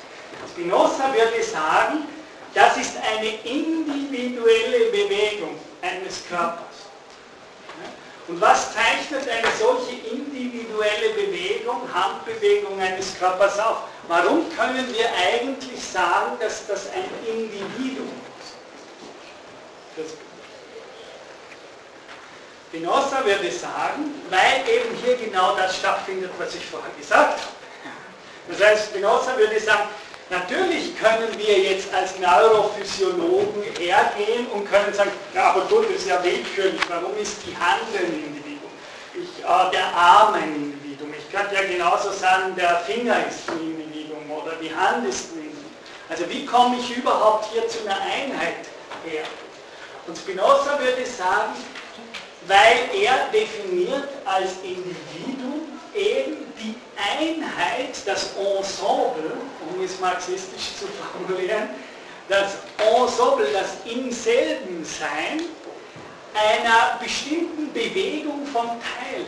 Spinoza 0.53 1.13
würde 1.15 1.43
sagen, 1.43 2.07
das 2.53 2.77
ist 2.77 2.97
eine 2.99 3.29
individuelle 3.45 4.91
Bewegung 4.91 5.59
eines 5.81 6.23
Körpers. 6.29 6.74
Und 8.27 8.41
was 8.41 8.73
zeichnet 8.73 9.29
eine 9.29 9.49
solche 9.59 9.97
individuelle 10.09 11.11
Bewegung, 11.11 11.83
Handbewegung 11.93 12.81
eines 12.81 13.19
Körpers 13.19 13.59
auf? 13.59 13.83
Warum 14.09 14.47
können 14.57 14.87
wir 14.95 15.07
eigentlich 15.15 15.83
sagen, 15.83 16.39
dass 16.41 16.67
das 16.67 16.87
ein 16.87 17.05
Individuum 17.27 18.11
ist? 19.97 20.17
Spinoza 22.69 23.25
würde 23.25 23.51
sagen, 23.51 24.15
weil 24.31 24.65
eben 24.69 24.95
hier 24.97 25.17
genau 25.17 25.55
das 25.55 25.77
stattfindet, 25.77 26.31
was 26.39 26.55
ich 26.55 26.65
vorher 26.67 26.91
gesagt 26.99 27.41
habe. 27.41 27.53
Das 28.49 28.61
heißt, 28.61 28.87
Spinoza 28.87 29.37
würde 29.37 29.61
sagen, 29.61 29.89
Natürlich 30.31 30.99
können 30.99 31.29
wir 31.37 31.59
jetzt 31.59 31.93
als 31.93 32.19
Neurophysiologen 32.19 33.63
hergehen 33.79 34.47
und 34.55 34.69
können 34.71 34.93
sagen, 34.95 35.11
ja, 35.35 35.51
aber 35.51 35.63
gut, 35.63 35.87
das 35.87 35.97
ist 35.97 36.09
ja 36.09 36.23
willkürlich, 36.23 36.81
warum 36.89 37.17
ist 37.17 37.39
die 37.47 37.57
Hand 37.57 37.83
ein 37.97 38.13
Individuum? 38.13 38.71
Ich, 39.15 39.43
äh, 39.43 39.71
der 39.73 39.95
Arm 39.95 40.35
ein 40.35 40.55
Individuum. 40.55 41.13
Ich 41.19 41.31
könnte 41.33 41.55
ja 41.55 41.63
genauso 41.63 42.13
sagen, 42.13 42.55
der 42.57 42.77
Finger 42.81 43.17
ist 43.27 43.49
ein 43.51 43.61
Individuum 43.61 44.31
oder 44.31 44.53
die 44.63 44.75
Hand 44.75 45.07
ist 45.09 45.33
ein 45.33 45.39
Individuum. 45.39 45.55
Also 46.09 46.29
wie 46.29 46.47
komme 46.47 46.77
ich 46.79 46.97
überhaupt 46.97 47.53
hier 47.53 47.67
zu 47.69 47.81
einer 47.85 48.01
Einheit 48.01 48.67
her? 49.05 49.25
Und 50.07 50.17
Spinoza 50.17 50.79
würde 50.79 51.07
sagen, 51.07 51.55
weil 52.47 52.91
er 53.03 53.31
definiert 53.33 54.09
als 54.25 54.53
Individuum 54.63 55.63
eben 55.95 56.53
die 56.59 56.75
Einheit, 56.97 57.95
das 58.05 58.35
Ensemble, 58.37 59.33
um 59.71 59.83
es 59.83 59.99
marxistisch 60.01 60.77
zu 60.79 60.87
formulieren, 61.27 61.71
das 62.29 62.57
Ensemble, 62.79 63.47
das 63.53 63.77
im 63.93 64.11
selben 64.11 64.85
Sein 64.85 65.43
einer 66.35 66.99
bestimmten 67.01 67.73
Bewegung 67.73 68.47
von 68.47 68.67
Teilen. 68.67 69.27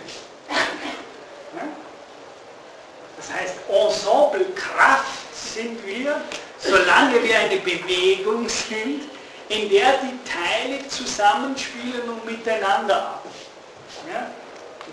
Das 3.17 3.33
heißt, 3.33 3.55
Ensemble, 3.69 4.47
Kraft 4.55 5.35
sind 5.35 5.85
wir, 5.87 6.21
solange 6.59 7.23
wir 7.23 7.39
eine 7.39 7.57
Bewegung 7.57 8.49
sind, 8.49 9.03
in 9.49 9.69
der 9.71 9.99
die 9.99 10.19
Teile 10.29 10.87
zusammenspielen 10.89 12.09
und 12.09 12.25
miteinander 12.27 12.97
arbeiten. 12.97 13.31
Ja? 14.13 14.31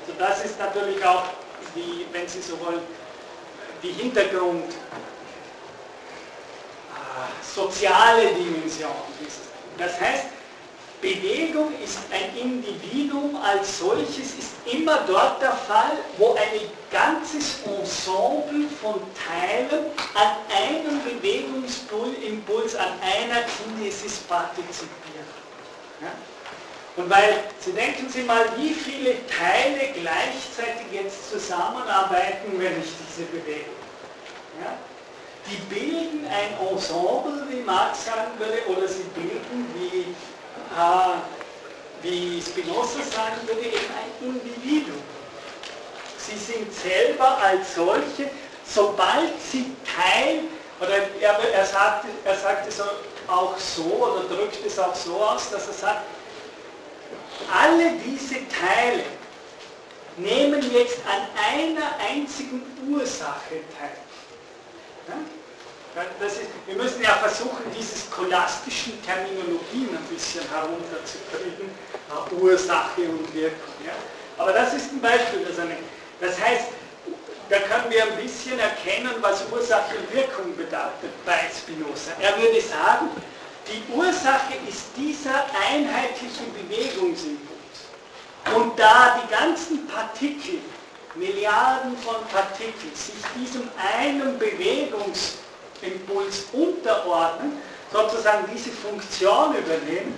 Also 0.01 0.13
das 0.19 0.45
ist 0.45 0.59
natürlich 0.59 1.03
auch 1.03 1.23
die, 1.75 2.05
wenn 2.11 2.27
Sie 2.27 2.41
so 2.41 2.59
wollen, 2.59 2.81
die 3.81 3.91
Hintergrund 3.91 4.73
soziale 7.41 8.27
Dimension 8.33 8.91
ist. 9.25 9.39
Das 9.77 9.99
heißt, 9.99 10.25
Bewegung 11.01 11.73
ist 11.83 11.99
ein 12.11 12.35
Individuum 12.37 13.35
als 13.35 13.79
solches, 13.79 14.35
ist 14.39 14.53
immer 14.71 15.01
dort 15.05 15.41
der 15.41 15.51
Fall, 15.51 15.97
wo 16.17 16.33
ein 16.33 16.61
ganzes 16.89 17.59
Ensemble 17.65 18.69
von 18.81 19.01
Teilen 19.13 19.87
an 20.13 20.37
einem 20.49 21.03
Bewegungsimpuls, 21.03 22.75
an 22.75 22.93
einer 23.01 23.41
Kinesis 23.43 24.19
partizipiert. 24.19 25.27
Ja? 25.99 26.11
Und 26.95 27.09
weil, 27.09 27.43
Sie 27.59 27.73
denken 27.73 28.07
Sie 28.09 28.21
mal, 28.21 28.45
wie 28.57 28.73
viele 28.73 29.15
Teile 29.27 29.91
gleichzeitig 29.99 30.85
jetzt 30.93 31.29
zusammenarbeiten, 31.31 32.53
wenn 32.59 32.79
ich 32.79 32.89
diese 33.09 33.27
bewege. 33.27 33.71
Ja? 34.63 34.77
Die 35.49 35.57
bilden 35.73 36.25
ein 36.27 36.67
Ensemble, 36.67 37.45
wie 37.49 37.61
Marx 37.61 38.05
sagen 38.05 38.31
würde, 38.37 38.59
oder 38.67 38.87
sie 38.87 39.03
bilden, 39.13 39.67
wie, 39.75 40.15
äh, 40.77 41.15
wie 42.01 42.41
Spinoza 42.41 43.01
sagen 43.01 43.45
würde, 43.45 43.61
eben 43.61 43.77
ein 43.77 44.27
Individuum. 44.27 45.01
Sie 46.17 46.37
sind 46.37 46.73
selber 46.73 47.37
als 47.39 47.75
solche, 47.75 48.29
sobald 48.65 49.33
sie 49.51 49.75
Teil, 49.83 50.39
oder 50.79 50.97
er, 51.19 51.39
er, 51.53 51.65
sagt, 51.65 52.05
er 52.23 52.37
sagt 52.37 52.67
es 52.67 52.81
auch 53.27 53.57
so, 53.57 53.83
oder 53.83 54.23
drückt 54.33 54.65
es 54.65 54.79
auch 54.79 54.95
so 54.95 55.15
aus, 55.15 55.49
dass 55.49 55.67
er 55.67 55.73
sagt, 55.73 56.03
alle 57.51 57.91
diese 58.05 58.35
Teile 58.47 59.03
nehmen 60.17 60.61
jetzt 60.71 60.99
an 61.05 61.27
einer 61.53 61.95
einzigen 62.09 62.61
Ursache 62.89 63.61
teil. 63.77 64.02
Ist, 66.25 66.39
wir 66.65 66.75
müssen 66.75 67.03
ja 67.03 67.15
versuchen, 67.17 67.65
diese 67.77 67.95
scholastischen 68.09 68.93
Terminologien 69.03 69.89
ein 69.95 70.05
bisschen 70.09 70.41
herunterzukriegen, 70.49 71.69
Ursache 72.39 73.01
und 73.01 73.33
Wirkung. 73.33 73.73
Ja? 73.85 73.93
Aber 74.37 74.53
das 74.53 74.73
ist 74.73 74.91
ein 74.91 75.01
Beispiel, 75.01 75.45
das, 75.45 75.59
eine, 75.59 75.75
das 76.19 76.39
heißt, 76.39 76.67
da 77.49 77.59
können 77.59 77.91
wir 77.91 78.03
ein 78.03 78.15
bisschen 78.15 78.57
erkennen, 78.57 79.13
was 79.21 79.43
Ursache 79.51 79.97
und 79.97 80.13
Wirkung 80.13 80.55
bedeutet 80.55 81.13
bei 81.25 81.41
Spinoza. 81.55 82.13
Er 82.19 82.37
würde 82.41 82.61
sagen, 82.61 83.09
die 83.67 83.93
Ursache 83.93 84.53
ist 84.67 84.85
dieser 84.97 85.45
einheitliche 85.69 86.43
Bewegungsimpuls. 86.55 87.43
Und 88.55 88.79
da 88.79 89.19
die 89.21 89.31
ganzen 89.31 89.87
Partikel, 89.87 90.59
Milliarden 91.15 91.97
von 91.97 92.15
Partikeln, 92.31 92.95
sich 92.95 93.13
diesem 93.35 93.69
einen 93.77 94.39
Bewegungsimpuls 94.39 96.45
unterordnen, 96.51 97.61
sozusagen 97.91 98.49
diese 98.51 98.71
Funktion 98.71 99.55
übernehmen, 99.55 100.15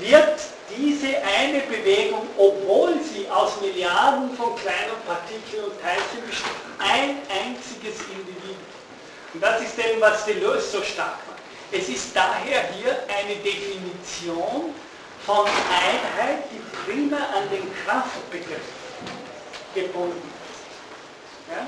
wird 0.00 0.40
diese 0.76 1.22
eine 1.22 1.60
Bewegung, 1.60 2.26
obwohl 2.36 3.00
sie 3.00 3.30
aus 3.30 3.60
Milliarden 3.60 4.36
von 4.36 4.56
kleinen 4.56 5.00
Partikeln 5.06 5.62
und 5.64 5.80
Teilchen 5.80 6.26
besteht, 6.26 6.50
ein 6.78 7.22
einziges 7.30 8.00
Individuum. 8.10 8.58
Und 9.32 9.40
das 9.42 9.62
ist 9.62 9.78
eben, 9.78 10.00
was 10.00 10.24
Deleuze 10.24 10.78
so 10.78 10.82
stark 10.82 11.24
macht. 11.28 11.38
Es 11.70 11.88
ist 11.88 12.10
daher 12.14 12.68
hier 12.72 13.04
eine 13.08 13.36
Definition 13.36 14.74
von 15.24 15.46
Einheit, 15.46 16.50
die 16.50 16.60
prima 16.84 17.16
an 17.16 17.48
den 17.50 17.72
Kraftbegriff 17.84 18.85
gebunden. 19.76 20.30
Ja? 21.50 21.66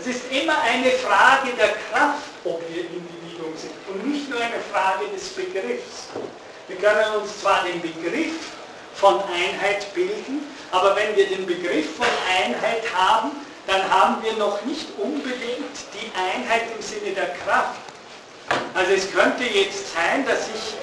Es 0.00 0.06
ist 0.06 0.30
immer 0.30 0.56
eine 0.62 0.90
Frage 0.92 1.52
der 1.58 1.74
Kraft, 1.90 2.28
ob 2.44 2.62
wir 2.70 2.82
Individuen 2.82 3.56
sind 3.56 3.72
und 3.88 4.06
nicht 4.06 4.30
nur 4.30 4.40
eine 4.40 4.60
Frage 4.72 5.06
des 5.14 5.28
Begriffs. 5.30 6.08
Wir 6.68 6.76
können 6.76 7.20
uns 7.20 7.40
zwar 7.40 7.64
den 7.64 7.80
Begriff 7.80 8.52
von 8.94 9.20
Einheit 9.24 9.92
bilden, 9.94 10.46
aber 10.70 10.94
wenn 10.96 11.16
wir 11.16 11.26
den 11.26 11.46
Begriff 11.46 11.96
von 11.96 12.06
Einheit 12.38 12.82
haben, 12.94 13.30
dann 13.66 13.90
haben 13.90 14.22
wir 14.22 14.32
noch 14.34 14.62
nicht 14.64 14.86
unbedingt 14.98 15.76
die 15.94 16.10
Einheit 16.16 16.62
im 16.74 16.82
Sinne 16.82 17.14
der 17.14 17.34
Kraft. 17.44 17.80
Also 18.74 18.92
es 18.92 19.10
könnte 19.12 19.44
jetzt 19.44 19.94
sein, 19.94 20.24
dass 20.26 20.48
ich 20.48 20.74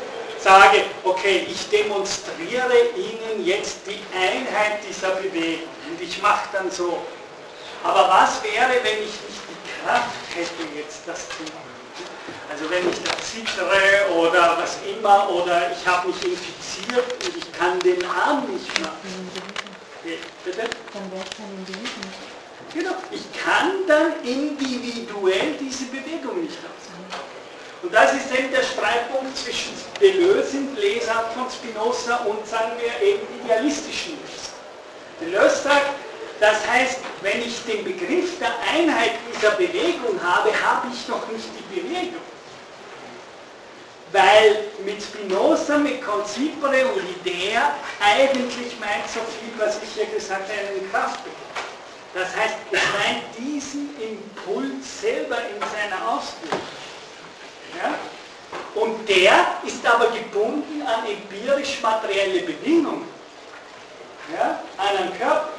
sage, 0.46 0.84
okay, 1.04 1.48
ich 1.50 1.70
demonstriere 1.72 2.78
Ihnen 2.96 3.44
jetzt 3.44 3.78
die 3.88 4.00
Einheit 4.16 4.78
dieser 4.88 5.10
Bewegung 5.16 5.74
und 5.90 6.00
ich 6.00 6.22
mache 6.22 6.50
dann 6.54 6.70
so. 6.70 7.02
Aber 7.84 8.08
was 8.10 8.44
wäre, 8.44 8.74
wenn 8.84 9.00
ich 9.00 9.16
nicht 9.26 9.42
die 9.50 9.82
Kraft 9.82 10.14
hätte, 10.36 10.64
jetzt 10.78 11.02
das 11.08 11.30
zu 11.30 11.42
machen? 11.46 11.74
Also 12.52 12.70
wenn 12.70 12.88
ich 12.88 13.02
da 13.02 13.18
zittere 13.18 14.14
oder 14.16 14.56
was 14.62 14.78
immer 14.88 15.32
oder 15.32 15.72
ich 15.72 15.88
habe 15.88 16.10
mich 16.10 16.24
infiziert 16.24 17.12
und 17.26 17.38
ich 17.38 17.52
kann 17.52 17.80
den 17.80 18.06
Arm 18.06 18.46
nicht 18.48 18.70
machen. 18.82 19.32
Bitte? 20.44 20.70
Dann 20.94 21.12
wäre 21.12 21.24
es 21.26 21.40
Individuum. 21.40 22.14
Genau, 22.72 22.96
ich 23.10 23.26
kann 23.34 23.72
dann 23.88 24.14
individuell 24.24 25.56
diese 25.60 25.86
Bewegung 25.86 26.44
nicht 26.44 26.60
ausführen. 26.60 26.85
Und 27.86 27.94
das 27.94 28.14
ist 28.14 28.34
eben 28.34 28.50
der 28.50 28.64
Streitpunkt 28.64 29.38
zwischen 29.38 29.72
Deleuze 30.02 30.58
in 30.58 30.76
Lesart 30.76 31.32
von 31.34 31.46
Spinoza 31.52 32.16
und 32.26 32.46
sagen 32.48 32.72
wir 32.82 33.08
eben 33.08 33.22
idealistischen 33.44 34.14
Lesart. 34.14 34.56
Deleuze 35.22 35.62
sagt, 35.62 35.92
das 36.40 36.68
heißt, 36.68 36.98
wenn 37.22 37.44
ich 37.44 37.64
den 37.66 37.84
Begriff 37.84 38.40
der 38.40 38.54
Einheit 38.74 39.12
dieser 39.32 39.52
Bewegung 39.52 40.20
habe, 40.24 40.50
habe 40.50 40.88
ich 40.92 41.08
noch 41.08 41.28
nicht 41.30 41.46
die 41.60 41.80
Bewegung 41.80 42.26
weil 44.12 44.64
mit 44.86 45.02
Spinoza, 45.02 45.78
mit 45.78 46.02
Concipere 46.02 46.88
und 46.88 47.04
Idea 47.22 47.76
eigentlich 48.00 48.80
meint 48.80 49.10
so 49.14 49.20
viel, 49.20 49.52
was 49.58 49.78
ich 49.84 49.96
ja 49.98 50.06
gesagt 50.06 50.50
habe, 50.50 50.70
einen 50.70 50.90
Kraftbegriff. 50.90 51.36
Das 52.14 52.34
heißt, 52.34 52.56
es 52.72 52.80
meint 52.98 53.24
diesen 53.38 53.90
Impuls 54.00 55.02
selber 55.02 55.38
in 55.38 55.60
seiner 55.60 56.10
Ausführung. 56.10 56.62
Ja? 57.82 58.82
Und 58.82 59.08
der 59.08 59.58
ist 59.66 59.86
aber 59.86 60.08
gebunden 60.08 60.82
an 60.86 61.06
empirisch-materielle 61.06 62.42
Bedingungen, 62.42 63.08
ja? 64.36 64.60
an 64.78 64.98
einen 64.98 65.18
Körper. 65.18 65.50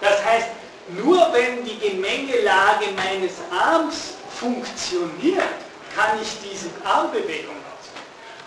Das 0.00 0.24
heißt, 0.24 0.48
nur 0.88 1.32
wenn 1.32 1.64
die 1.64 1.78
Gemengelage 1.78 2.86
meines 2.96 3.34
Arms 3.50 4.14
funktioniert, 4.38 5.42
kann 5.94 6.18
ich 6.20 6.50
diese 6.50 6.70
Armbewegung 6.84 7.62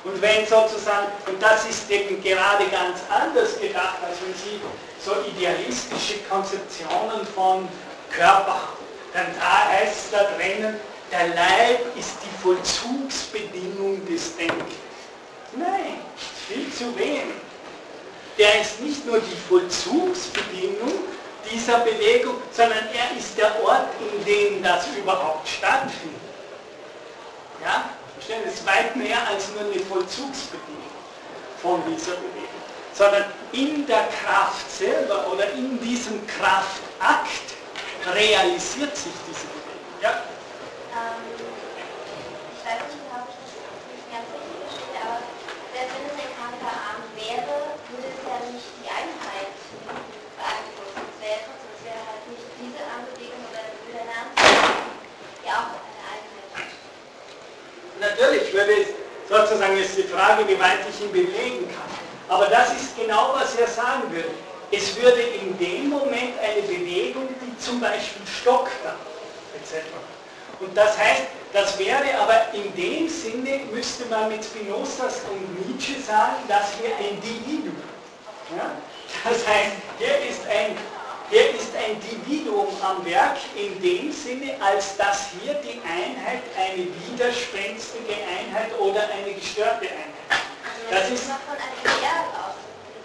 und 0.05 0.21
wenn 0.21 0.45
sozusagen, 0.45 1.07
und 1.25 1.41
das 1.41 1.65
ist 1.67 1.89
eben 1.89 2.21
gerade 2.21 2.65
ganz 2.65 2.99
anders 3.09 3.59
gedacht, 3.59 3.97
als 4.07 4.17
wenn 4.21 4.35
Sie 4.35 4.61
so 5.03 5.13
idealistische 5.31 6.19
Konzeptionen 6.29 7.25
von 7.33 7.67
Körper 8.11 8.53
haben, 8.53 8.85
dann 9.13 9.25
da 9.39 9.69
heißt 9.69 9.95
es 10.05 10.11
da 10.11 10.25
drinnen, 10.37 10.79
der 11.11 11.27
Leib 11.29 11.97
ist 11.97 12.17
die 12.23 12.43
Vollzugsbedingung 12.43 14.05
des 14.05 14.35
Denkens. 14.35 14.75
Nein, 15.53 15.99
viel 16.47 16.71
zu 16.73 16.97
wenig. 16.97 17.35
Der 18.37 18.61
ist 18.61 18.81
nicht 18.81 19.05
nur 19.05 19.19
die 19.19 19.37
Vollzugsbedingung 19.47 20.93
dieser 21.49 21.79
Bewegung, 21.79 22.35
sondern 22.51 22.87
er 22.93 23.17
ist 23.17 23.37
der 23.37 23.63
Ort, 23.63 23.87
in 23.99 24.25
dem 24.25 24.63
das 24.63 24.87
überhaupt 24.97 25.47
stattfindet. 25.47 26.21
Ja? 27.63 27.89
Verstehen? 28.15 28.41
Es 28.47 28.55
ist 28.55 28.65
weit 28.65 28.95
mehr 28.95 29.17
als 29.27 29.49
nur 29.53 29.61
eine 29.61 29.79
Vollzugsbedingung 29.85 30.95
von 31.61 31.81
dieser 31.85 32.15
Bewegung, 32.15 32.61
sondern 32.93 33.25
in 33.51 33.85
der 33.85 34.07
Kraft 34.23 34.69
selber 34.71 35.31
oder 35.31 35.51
in 35.53 35.79
diesem 35.81 36.25
Kraftakt 36.27 37.53
realisiert 38.05 38.95
sich 38.95 39.13
diese 39.27 39.45
Bewegung. 39.45 40.01
Ja? 40.01 40.09
Ähm, 40.95 41.21
ich 42.53 42.61
weiß 42.65 42.81
nicht 42.87 43.01
genau, 43.03 43.21
ob 43.21 43.29
ich 43.29 43.39
das 43.41 43.53
nicht 43.93 44.07
ganz 44.09 44.27
richtig 44.31 44.57
verstehe, 44.63 44.97
aber 45.01 45.19
selbst 45.73 45.93
wenn 45.97 46.05
es 46.07 46.17
ein 46.21 46.31
kranker 46.37 46.71
Arm 46.71 47.03
wäre, 47.19 47.55
würde 47.91 48.07
es 48.09 48.21
ja 48.25 48.37
nicht 48.47 48.69
die 48.79 48.89
Einheit 48.89 49.53
beeinflussen. 50.37 51.03
Es 51.03 51.17
wäre 51.19 51.41
trotzdem, 51.45 51.73
es 51.77 51.83
wäre 51.83 52.01
halt 52.05 52.23
nicht 52.31 52.47
diese 52.57 52.81
Armbewegung 52.85 53.43
oder 53.49 53.63
würde 53.85 54.01
eine 54.01 54.15
andere, 54.17 54.71
die 55.43 55.49
auch 55.51 55.85
natürlich 58.25 58.53
würde 58.53 58.73
sozusagen 59.29 59.77
ist 59.77 59.97
die 59.97 60.03
Frage, 60.03 60.47
wie 60.47 60.59
weit 60.59 60.79
ich 60.89 61.01
ihn 61.01 61.11
bewegen 61.11 61.67
kann. 61.67 61.89
Aber 62.27 62.47
das 62.47 62.69
ist 62.69 62.97
genau, 62.97 63.33
was 63.35 63.55
er 63.55 63.67
sagen 63.67 64.11
würde. 64.11 64.29
Es 64.71 64.95
würde 64.95 65.21
in 65.21 65.57
dem 65.57 65.89
Moment 65.89 66.33
eine 66.41 66.61
Bewegung, 66.61 67.27
die 67.41 67.57
zum 67.63 67.79
Beispiel 67.79 68.25
stockt 68.25 68.71
etc. 69.55 69.85
Und 70.59 70.75
das 70.75 70.97
heißt, 70.97 71.23
das 71.53 71.77
wäre 71.77 72.17
aber 72.19 72.53
in 72.53 72.73
dem 72.75 73.07
Sinne, 73.07 73.61
müsste 73.71 74.05
man 74.05 74.29
mit 74.29 74.43
Spinozas 74.43 75.21
und 75.31 75.67
Nietzsche 75.67 76.01
sagen, 76.01 76.43
dass 76.47 76.73
wir 76.81 76.95
ein 76.97 77.15
Individuum. 77.15 77.77
Ja? 78.57 78.71
Das 79.23 79.47
heißt, 79.47 79.71
hier 79.99 80.29
ist 80.29 80.41
ein 80.47 80.75
hier 81.29 81.49
ist 81.55 81.73
ein 81.75 81.99
Dividuum 81.99 82.67
am 82.81 83.05
Werk 83.05 83.37
in 83.55 83.81
dem 83.81 84.11
Sinne, 84.11 84.55
als 84.61 84.95
dass 84.97 85.29
hier 85.39 85.55
die 85.55 85.81
Einheit 85.81 86.43
eine 86.57 86.85
widerspenstige 86.85 88.13
Einheit 88.13 88.77
oder 88.79 89.09
eine 89.09 89.33
gestörte 89.33 89.85
Einheit. 89.85 90.41
Das 90.89 91.09
ist 91.09 91.23
von 91.25 91.57
einem 91.57 91.81
Ideal 91.81 92.25
aus. 92.45 92.55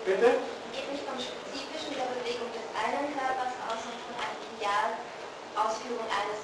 Bitte? 0.05 0.37
Geht 0.73 0.93
nicht 0.93 1.05
vom 1.09 1.17
spezifischen 1.17 1.97
der 1.97 2.09
Bewegung 2.13 2.49
des 2.53 2.67
einen 2.77 3.09
Körpers 3.17 3.57
aus, 3.69 3.81
sondern 3.81 4.05
von 4.05 4.17
einer 4.21 4.37
Idealausführung 4.53 6.07
eines 6.13 6.41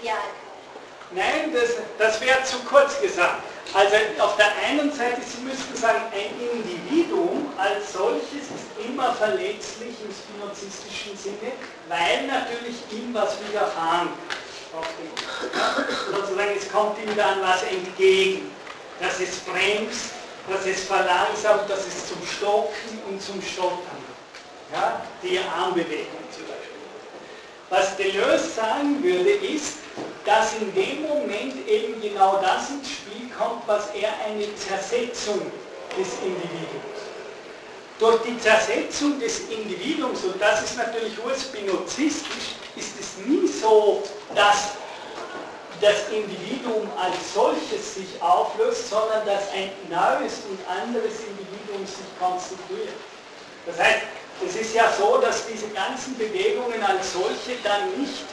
Idealkörpers. 0.00 0.45
Nein, 1.16 1.50
das, 1.52 1.70
das 1.98 2.20
wäre 2.20 2.44
zu 2.44 2.58
kurz 2.68 3.00
gesagt. 3.00 3.42
Also 3.72 3.96
auf 4.18 4.36
der 4.36 4.52
einen 4.68 4.92
Seite, 4.92 5.20
Sie 5.22 5.42
müssten 5.42 5.74
sagen, 5.74 6.02
ein 6.12 6.30
Individuum 6.38 7.50
als 7.56 7.94
solches 7.94 8.52
ist 8.52 8.86
immer 8.86 9.14
verletzlich 9.14 9.96
im 10.04 10.12
spinozistischen 10.12 11.16
Sinne, 11.16 11.52
weil 11.88 12.26
natürlich 12.26 12.76
ihm 12.92 13.14
was 13.14 13.34
widerfahren 13.48 14.08
kann. 14.08 14.36
Sozusagen, 16.14 16.50
es 16.56 16.70
kommt 16.70 16.98
ihm 16.98 17.16
dann 17.16 17.40
was 17.40 17.62
entgegen, 17.62 18.50
dass 19.00 19.18
es 19.18 19.38
bremst, 19.40 20.10
dass 20.50 20.66
es 20.66 20.84
verlangsamt, 20.84 21.68
dass 21.68 21.86
es 21.86 22.08
zum 22.08 22.18
Stocken 22.26 23.00
und 23.08 23.22
zum 23.22 23.40
Stottern. 23.40 24.04
Ja, 24.72 25.00
die 25.22 25.38
Armbewegung 25.38 26.24
zum 26.30 26.44
Beispiel. 26.44 26.76
Was 27.70 27.96
Deleuze 27.96 28.48
sagen 28.50 29.02
würde, 29.02 29.30
ist, 29.30 29.78
dass 30.26 30.54
in 30.54 30.74
dem 30.74 31.02
Moment 31.02 31.68
eben 31.68 32.02
genau 32.02 32.42
das 32.42 32.70
ins 32.70 32.88
Spiel 32.88 33.30
kommt, 33.30 33.62
was 33.66 33.86
er 33.94 34.10
eine 34.26 34.54
Zersetzung 34.56 35.40
des 35.96 36.08
Individuums. 36.20 37.00
Durch 38.00 38.22
die 38.22 38.38
Zersetzung 38.38 39.20
des 39.20 39.48
Individuums, 39.48 40.24
und 40.24 40.42
das 40.42 40.64
ist 40.64 40.76
natürlich 40.76 41.12
urspinozistisch, 41.24 42.56
ist 42.74 43.00
es 43.00 43.24
nie 43.24 43.46
so, 43.46 44.02
dass 44.34 44.72
das 45.80 46.08
Individuum 46.10 46.90
als 46.98 47.16
solches 47.32 47.94
sich 47.94 48.20
auflöst, 48.20 48.90
sondern 48.90 49.24
dass 49.26 49.48
ein 49.52 49.70
neues 49.88 50.40
und 50.50 50.58
anderes 50.68 51.20
Individuum 51.20 51.86
sich 51.86 52.10
konstituiert. 52.18 52.94
Das 53.64 53.78
heißt, 53.78 54.02
es 54.44 54.56
ist 54.56 54.74
ja 54.74 54.92
so, 54.98 55.18
dass 55.18 55.46
diese 55.46 55.68
ganzen 55.68 56.18
Bewegungen 56.18 56.82
als 56.82 57.12
solche 57.12 57.56
dann 57.62 58.00
nicht 58.00 58.24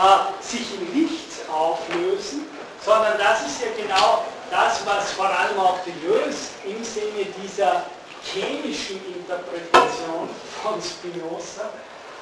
äh, 0.00 0.42
sich 0.42 0.66
in 0.74 1.02
nichts 1.02 1.48
auflösen, 1.48 2.46
sondern 2.82 3.18
das 3.18 3.46
ist 3.46 3.60
ja 3.60 3.68
genau 3.76 4.24
das, 4.50 4.84
was 4.86 5.12
vor 5.12 5.26
allem 5.26 5.58
auch 5.58 5.78
Deleuze 5.84 6.50
im 6.64 6.82
Sinne 6.82 7.26
dieser 7.42 7.84
chemischen 8.22 9.00
Interpretation 9.14 10.28
von 10.62 10.80
Spinoza 10.80 11.68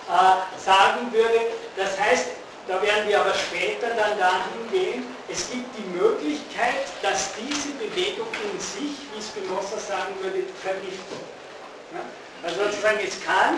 äh, 0.09 0.59
sagen 0.59 1.13
würde. 1.13 1.41
Das 1.77 1.99
heißt, 1.99 2.27
da 2.67 2.83
werden 2.83 3.09
wir 3.09 3.21
aber 3.21 3.33
später 3.35 3.89
dann 3.89 4.19
dahin 4.19 4.71
gehen, 4.71 5.07
es 5.29 5.51
gibt 5.51 5.69
die 5.79 5.97
Möglichkeit, 5.97 6.85
dass 7.01 7.31
diese 7.35 7.71
Bewegung 7.79 8.29
in 8.45 8.61
sich, 8.61 8.93
wie 9.15 9.23
Spinoza 9.23 9.79
sagen 9.79 10.15
würde, 10.21 10.43
vergiftet. 10.63 11.23
Ja? 11.93 12.01
Also 12.43 12.65
sozusagen, 12.65 12.99
es 13.05 13.23
kann 13.25 13.57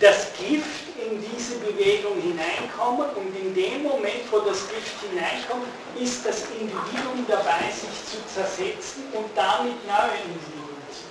das 0.00 0.26
Gift 0.38 0.92
in 1.00 1.24
diese 1.32 1.56
Bewegung 1.56 2.20
hineinkommen 2.20 3.08
und 3.16 3.34
in 3.36 3.54
dem 3.54 3.82
Moment, 3.82 4.30
wo 4.30 4.40
das 4.40 4.68
Gift 4.68 5.00
hineinkommt, 5.08 5.66
ist 5.98 6.24
das 6.26 6.42
Individuum 6.60 7.24
dabei, 7.26 7.72
sich 7.72 7.88
zu 8.10 8.18
zersetzen 8.32 9.04
und 9.12 9.26
damit 9.34 9.74
neue 9.86 10.12
Individuen 10.26 10.82
zu. 10.92 11.08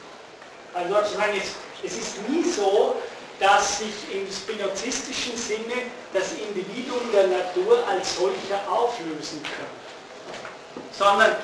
Also 0.73 0.95
sozusagen, 0.95 1.33
es, 1.37 1.55
es 1.83 1.97
ist 1.97 2.29
nie 2.29 2.43
so, 2.43 2.95
dass 3.39 3.79
sich 3.79 3.93
im 4.13 4.31
spinozistischen 4.31 5.35
Sinne 5.35 5.89
das 6.13 6.33
Individuum 6.33 7.11
der 7.11 7.27
Natur 7.27 7.83
als 7.87 8.15
solcher 8.15 8.61
auflösen 8.71 9.41
kann. 9.41 10.85
Sondern, 10.91 11.35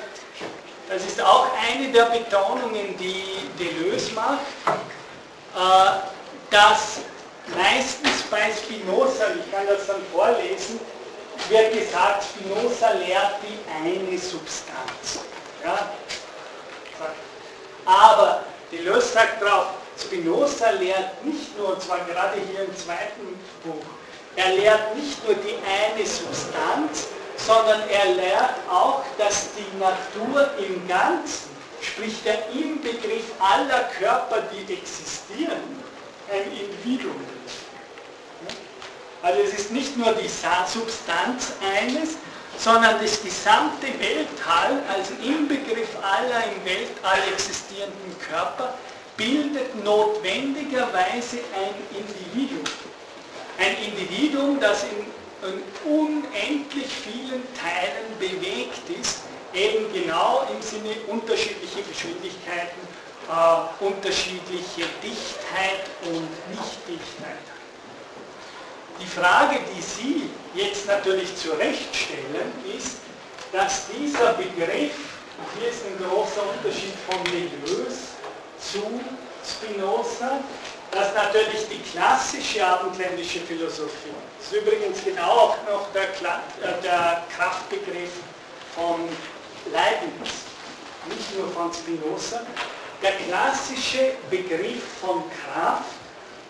das 0.88 1.04
ist 1.04 1.20
auch 1.20 1.48
eine 1.68 1.90
der 1.90 2.04
Betonungen, 2.04 2.96
die 2.96 3.24
Deleuze 3.58 4.12
macht, 4.14 4.38
dass 6.50 6.98
meistens 7.56 8.22
bei 8.30 8.50
Spinoza, 8.52 9.24
ich 9.38 9.52
kann 9.52 9.66
das 9.66 9.86
dann 9.86 10.02
vorlesen, 10.12 10.80
wird 11.48 11.72
gesagt, 11.72 12.24
Spinoza 12.24 12.90
lehrt 12.92 13.36
die 13.42 13.58
eine 13.70 14.18
Substanz. 14.18 15.24
Ja? 15.64 15.90
Aber 17.86 18.42
Deleuze 18.70 19.08
sagt 19.08 19.42
darauf, 19.42 19.68
Spinoza 19.98 20.70
lehrt 20.70 21.24
nicht 21.24 21.56
nur, 21.58 21.74
und 21.74 21.82
zwar 21.82 21.98
gerade 22.00 22.38
hier 22.50 22.64
im 22.64 22.76
zweiten 22.76 23.40
Buch, 23.64 23.84
er 24.36 24.52
lehrt 24.52 24.94
nicht 24.94 25.24
nur 25.24 25.34
die 25.36 25.56
eine 25.66 26.06
Substanz, 26.06 27.08
sondern 27.36 27.80
er 27.88 28.14
lehrt 28.14 28.54
auch, 28.70 29.02
dass 29.16 29.48
die 29.56 29.78
Natur 29.78 30.50
im 30.58 30.86
Ganzen, 30.86 31.47
sprich 31.82 32.22
der 32.24 32.48
Inbegriff 32.50 33.24
aller 33.38 33.84
Körper, 33.98 34.42
die 34.52 34.72
existieren, 34.72 35.62
ein 36.30 36.52
Individuum. 36.52 37.16
Also 39.22 39.40
es 39.40 39.54
ist 39.54 39.72
nicht 39.72 39.96
nur 39.96 40.12
die 40.12 40.28
Substanz 40.28 41.52
eines, 41.60 42.16
sondern 42.56 43.00
das 43.00 43.22
gesamte 43.22 43.86
Weltall 43.98 44.82
als 44.92 45.10
Inbegriff 45.22 45.88
aller 46.02 46.44
im 46.44 46.64
Weltall 46.64 47.18
existierenden 47.32 48.16
Körper 48.28 48.74
bildet 49.16 49.84
notwendigerweise 49.84 51.38
ein 51.54 51.74
Individuum. 51.90 52.64
Ein 53.58 53.76
Individuum, 53.84 54.60
das 54.60 54.84
in 54.84 55.06
unendlich 55.84 56.86
vielen 56.86 57.42
Teilen 57.54 58.18
bewegt 58.18 58.88
ist, 59.00 59.22
eben 59.54 59.92
genau 59.92 60.46
im 60.54 60.62
Sinne 60.62 60.94
unterschiedliche 61.06 61.82
Geschwindigkeiten, 61.82 62.80
äh, 63.28 63.84
unterschiedliche 63.84 64.84
Dichtheit 65.02 65.84
und 66.04 66.28
Nichtdichtheit. 66.50 67.44
Die 69.00 69.06
Frage, 69.06 69.60
die 69.74 69.82
Sie 69.82 70.30
jetzt 70.54 70.86
natürlich 70.86 71.34
zurechtstellen, 71.36 72.52
ist, 72.76 72.98
dass 73.52 73.86
dieser 73.88 74.32
Begriff, 74.32 74.92
hier 75.56 75.70
ist 75.70 75.84
ein 75.86 75.98
großer 76.04 76.42
Unterschied 76.56 76.94
von 77.08 77.22
Deleuze, 77.24 78.18
zu 78.58 79.00
Spinoza, 79.46 80.40
dass 80.90 81.14
natürlich 81.14 81.68
die 81.68 81.78
klassische 81.92 82.66
abendländische 82.66 83.40
Philosophie, 83.40 84.14
das 84.38 84.52
ist 84.52 84.62
übrigens 84.62 85.04
genau 85.04 85.30
auch 85.30 85.56
noch 85.70 85.92
der, 85.92 86.04
äh, 86.04 86.82
der 86.82 87.22
Kraftbegriff 87.36 88.10
von 88.74 89.08
Leibniz, 89.72 90.32
nicht 91.08 91.36
nur 91.36 91.48
von 91.48 91.72
Spinoza, 91.72 92.42
der 93.02 93.12
klassische 93.12 94.12
Begriff 94.30 94.82
von 95.00 95.22
Kraft 95.30 95.98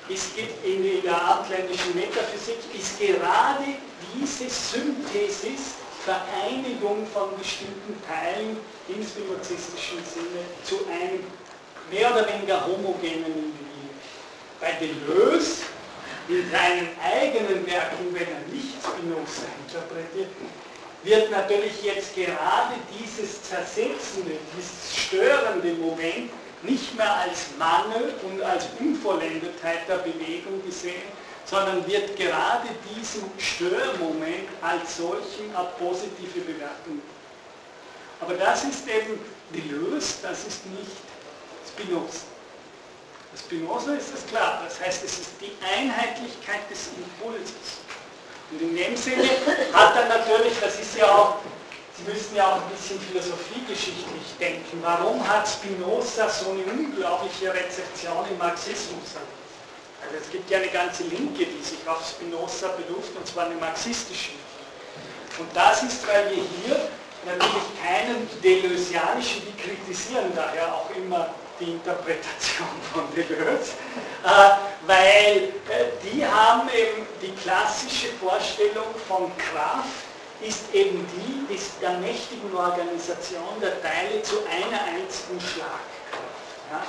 ist 0.09 0.31
in 0.65 1.03
der 1.03 1.21
abendländischen 1.21 1.95
Metaphysik 1.95 2.59
ist 2.73 2.99
gerade 2.99 3.77
diese 4.15 4.49
Synthesis, 4.49 5.77
Vereinigung 6.05 7.07
von 7.13 7.37
bestimmten 7.39 8.01
Teilen 8.09 8.57
im 8.89 9.05
spinozistischen 9.05 9.99
Sinne 10.05 10.41
zu 10.65 10.87
einem 10.89 11.21
mehr 11.91 12.11
oder 12.11 12.27
weniger 12.33 12.65
homogenen 12.65 13.27
Individuen. 13.27 13.99
Bei 14.61 14.73
Deleuze 14.81 15.65
in 16.29 16.51
seinen 16.51 16.89
eigenen 17.03 17.67
Werken, 17.67 18.07
wenn 18.13 18.29
er 18.29 18.41
nicht 18.51 18.77
Spinoza 18.81 19.49
interpretiert, 19.67 20.31
wird 21.03 21.31
natürlich 21.31 21.83
jetzt 21.83 22.15
gerade 22.15 22.75
dieses 22.99 23.43
zersetzende, 23.43 24.33
dieses 24.57 24.97
störende 25.07 25.73
Moment 25.75 26.31
nicht 26.63 26.97
mehr 26.97 27.15
als 27.15 27.47
Mangel 27.59 28.15
und 28.25 28.43
als 28.43 28.67
Unvollendetheit 28.81 29.89
der 29.89 29.99
Bewegung 29.99 30.65
gesehen, 30.65 31.03
sondern 31.45 31.87
wird 31.87 32.17
gerade 32.17 32.69
diesen 32.95 33.23
Störmoment 33.39 34.49
als 34.61 34.97
solchen 34.97 35.55
eine 35.57 35.69
positive 35.79 36.41
Bewertung. 36.41 37.01
Aber 38.21 38.35
das 38.35 38.65
ist 38.65 38.87
eben 38.89 39.21
Deleuze, 39.55 40.15
das 40.23 40.47
ist 40.47 40.67
nicht 40.67 40.99
Spinoza. 41.67 42.27
Spinoza 43.39 43.95
ist 43.95 44.13
das 44.13 44.27
klar, 44.27 44.63
das 44.65 44.81
heißt, 44.81 45.05
es 45.05 45.21
ist 45.21 45.31
die 45.41 45.53
Einheitlichkeit 45.65 46.69
des 46.71 46.89
Impulses. 46.97 47.79
Und 48.51 48.63
in 48.63 48.77
dem 48.77 48.97
Sinne 48.97 49.25
hat 49.73 49.97
er 49.97 50.09
natürlich, 50.09 50.55
das 50.61 50.79
ist 50.81 50.97
ja 50.97 51.07
auch, 51.07 51.37
Sie 51.99 52.13
müssen 52.13 52.37
ja 52.37 52.47
auch 52.47 52.63
ein 52.63 52.71
bisschen 52.71 53.01
philosophiegeschichtlich 53.01 54.39
denken, 54.39 54.79
warum 54.83 55.27
hat 55.27 55.49
Spinoza 55.49 56.29
so 56.29 56.53
eine 56.53 56.63
unglaubliche 56.63 57.53
Rezeption 57.53 58.25
im 58.31 58.39
Marxismus? 58.39 59.19
Also 60.01 60.15
es 60.23 60.31
gibt 60.31 60.49
ja 60.49 60.59
eine 60.59 60.69
ganze 60.69 61.03
Linke, 61.05 61.45
die 61.45 61.63
sich 61.63 61.87
auf 61.89 61.99
Spinoza 62.09 62.69
beruft, 62.69 63.17
und 63.17 63.27
zwar 63.27 63.47
eine 63.47 63.57
marxistische. 63.57 64.31
Und 65.39 65.49
das 65.55 65.83
ist, 65.83 66.07
weil 66.07 66.31
wir 66.31 66.43
hier 66.63 66.89
natürlich 67.27 67.67
keinen 67.83 68.29
Deleuzianischen, 68.43 69.43
die 69.45 69.61
kritisieren 69.61 70.33
daher 70.37 70.73
auch 70.73 70.91
immer 70.95 71.35
die 71.61 71.73
Interpretation 71.73 72.69
von 72.93 73.05
Deleuze, 73.15 73.73
äh, 74.25 74.29
weil 74.87 75.37
äh, 75.69 75.91
die 76.03 76.25
haben 76.25 76.69
eben 76.69 77.07
die 77.21 77.35
klassische 77.43 78.09
Vorstellung 78.21 78.95
von 79.07 79.31
Kraft 79.37 80.09
ist 80.41 80.73
eben 80.73 81.05
die 81.17 81.53
des, 81.53 81.79
der 81.81 81.99
mächtigen 81.99 82.55
Organisation 82.55 83.61
der 83.61 83.83
Teile 83.83 84.23
zu 84.23 84.37
einer 84.47 84.83
einzigen 84.85 85.41
Schlagkraft, 85.41 85.99
ja, 86.71 86.81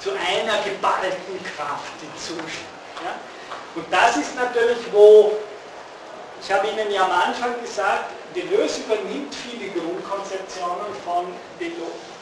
zu 0.00 0.10
einer 0.10 0.62
geballten 0.64 1.44
Kraft, 1.56 1.92
die 2.00 2.18
zuschlägt. 2.18 2.82
Ja. 3.04 3.14
Und 3.74 3.86
das 3.90 4.16
ist 4.16 4.34
natürlich, 4.34 4.78
wo, 4.90 5.32
ich 6.42 6.52
habe 6.52 6.66
Ihnen 6.66 6.90
ja 6.90 7.04
am 7.04 7.12
Anfang 7.12 7.60
gesagt, 7.62 8.10
Deleuze 8.34 8.80
übernimmt 8.80 9.34
viele 9.34 9.70
Grundkonzeptionen 9.70 10.92
von, 11.04 11.26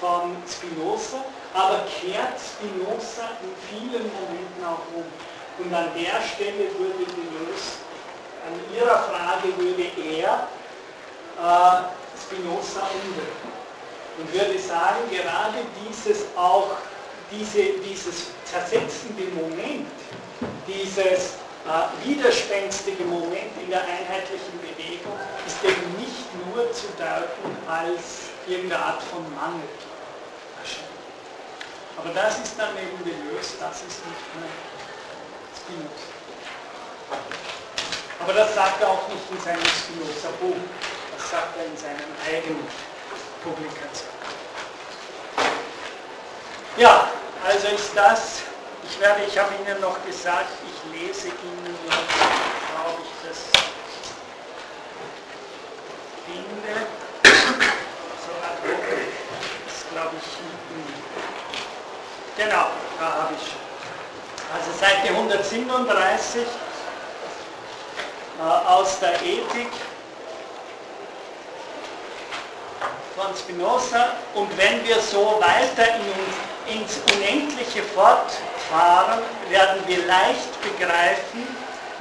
von 0.00 0.36
Spinoza, 0.48 1.24
aber 1.54 1.86
kehrt 1.86 2.38
Spinoza 2.38 3.38
in 3.42 3.52
vielen 3.68 4.10
Momenten 4.10 4.64
auch 4.64 4.82
um. 4.94 5.04
Und 5.58 5.74
an 5.74 5.88
der 5.94 6.20
Stelle 6.22 6.70
würde 6.78 7.04
Deleuze, 7.04 7.84
an 8.46 8.54
Ihrer 8.74 8.98
Frage 9.10 9.48
würde 9.58 9.86
er 10.16 10.48
äh, 11.38 11.82
Spinoza 12.18 12.80
umdrehen 12.80 13.60
und 14.18 14.32
würde 14.32 14.58
sagen, 14.58 14.98
gerade 15.10 15.58
dieses 15.84 16.24
auch, 16.36 16.70
diese, 17.30 17.78
dieses 17.86 18.30
zersetzende 18.44 19.24
Moment, 19.34 19.86
dieses 20.66 21.36
äh, 21.66 22.08
widerspenstige 22.08 23.04
Moment 23.04 23.52
in 23.62 23.70
der 23.70 23.82
einheitlichen 23.82 24.58
Bewegung 24.58 24.69
ist 25.50 25.64
eben 25.64 25.96
nicht 25.98 26.30
nur 26.46 26.72
zu 26.72 26.86
deuten 26.96 27.50
als 27.66 28.30
irgendeine 28.46 28.84
Art 28.84 29.02
von 29.02 29.22
Mangel. 29.34 29.68
Aber 31.96 32.10
das 32.14 32.38
ist 32.38 32.54
dann 32.56 32.70
eben 32.78 33.02
Deleuze, 33.04 33.54
das 33.58 33.78
ist 33.82 34.06
nicht 34.06 34.24
mehr 34.38 34.48
Spinoza. 35.56 36.06
Aber 38.20 38.32
das 38.32 38.54
sagt 38.54 38.80
er 38.80 38.88
auch 38.88 39.08
nicht 39.08 39.24
in 39.30 39.40
seinem 39.40 39.64
Spinoza-Buch, 39.64 40.56
das 41.16 41.30
sagt 41.30 41.56
er 41.58 41.66
in 41.66 41.76
seinen 41.76 42.10
eigenen 42.24 42.66
Publikationen. 43.42 44.20
Ja, 46.76 47.10
also 47.44 47.66
ist 47.68 47.90
das, 47.94 48.42
ich 48.88 49.00
werde, 49.00 49.24
ich 49.26 49.36
habe 49.36 49.52
Ihnen 49.60 49.80
noch 49.80 49.96
gesagt, 50.06 50.50
ich 50.64 51.00
lese 51.00 51.28
Ihnen 51.28 51.76
noch, 51.86 52.06
glaube 52.70 53.02
ich, 53.02 53.28
das 53.28 53.60
finde. 56.30 56.86
So, 58.24 58.32
ist, 59.66 59.90
glaube 59.90 60.14
ich. 60.20 60.28
Genau, 62.42 62.66
da 62.98 63.06
habe 63.06 63.34
ich 63.34 63.46
schon. 63.48 63.60
Also 64.52 64.72
Seite 64.80 65.08
137 65.10 66.42
äh, 68.40 68.68
aus 68.68 68.98
der 68.98 69.14
Ethik 69.22 69.70
von 73.16 73.36
Spinoza. 73.36 74.12
Und 74.34 74.56
wenn 74.56 74.84
wir 74.84 74.98
so 75.00 75.40
weiter 75.40 75.86
in, 76.66 76.80
ins 76.80 76.98
Unendliche 77.14 77.82
fortfahren, 77.82 79.20
werden 79.48 79.82
wir 79.86 80.04
leicht 80.06 80.60
begreifen, 80.62 81.46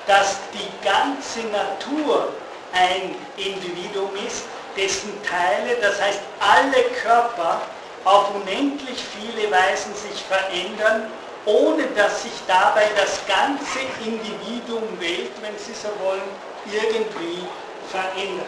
dass 0.07 0.37
die 0.53 0.71
ganze 0.83 1.41
Natur 1.49 2.33
ein 2.73 3.15
Individuum 3.37 4.11
ist, 4.27 4.43
dessen 4.75 5.11
Teile, 5.23 5.75
das 5.81 6.01
heißt 6.01 6.19
alle 6.39 6.83
Körper, 7.01 7.61
auf 8.05 8.33
unendlich 8.33 8.97
viele 9.17 9.51
Weisen 9.51 9.93
sich 9.95 10.23
verändern, 10.23 11.07
ohne 11.45 11.83
dass 11.95 12.23
sich 12.23 12.31
dabei 12.47 12.85
das 12.95 13.19
ganze 13.27 13.79
Individuum 14.05 14.99
Welt, 14.99 15.31
wenn 15.41 15.57
Sie 15.57 15.73
so 15.73 15.89
wollen, 16.03 16.21
irgendwie 16.65 17.45
verändert. 17.89 18.47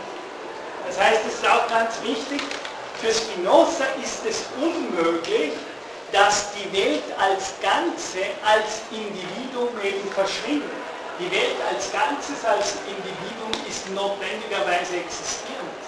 Das 0.87 0.99
heißt, 0.99 1.21
es 1.27 1.35
ist 1.35 1.47
auch 1.47 1.67
ganz 1.67 1.95
wichtig, 2.03 2.41
für 3.01 3.11
Spinoza 3.11 3.85
ist 4.01 4.25
es 4.27 4.45
unmöglich, 4.61 5.53
dass 6.11 6.49
die 6.53 6.71
Welt 6.77 7.03
als 7.17 7.53
Ganze, 7.61 8.19
als 8.45 8.81
Individuum 8.91 9.69
eben 9.83 10.11
verschwindet. 10.11 10.80
Die 11.19 11.31
Welt 11.31 11.57
als 11.69 11.91
Ganzes, 11.91 12.43
als 12.45 12.75
Individuum 12.87 13.51
ist 13.67 13.89
notwendigerweise 13.91 14.97
existierend. 14.97 15.81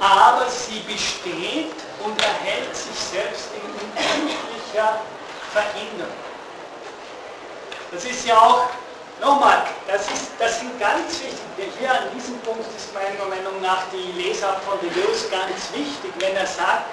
Aber 0.00 0.46
sie 0.48 0.80
besteht 0.80 1.76
und 2.04 2.20
erhält 2.20 2.74
sich 2.74 2.98
selbst 2.98 3.48
in 3.54 3.62
unendlicher 3.70 5.00
Veränderung. 5.52 6.24
Das 7.92 8.04
ist 8.04 8.26
ja 8.26 8.36
auch 8.36 8.68
Nochmal, 9.20 9.62
das, 9.86 10.02
ist, 10.10 10.32
das 10.38 10.58
sind 10.58 10.78
ganz 10.80 11.20
wichtig, 11.22 11.70
hier 11.78 11.90
an 11.90 12.10
diesem 12.14 12.36
Punkt 12.40 12.66
ist 12.76 12.92
meiner 12.92 13.30
Meinung 13.30 13.60
nach 13.62 13.84
die 13.92 14.10
Lesart 14.20 14.60
von 14.64 14.78
Deleuze 14.80 15.30
ganz 15.30 15.70
wichtig, 15.72 16.10
wenn 16.18 16.34
er 16.34 16.46
sagt, 16.46 16.90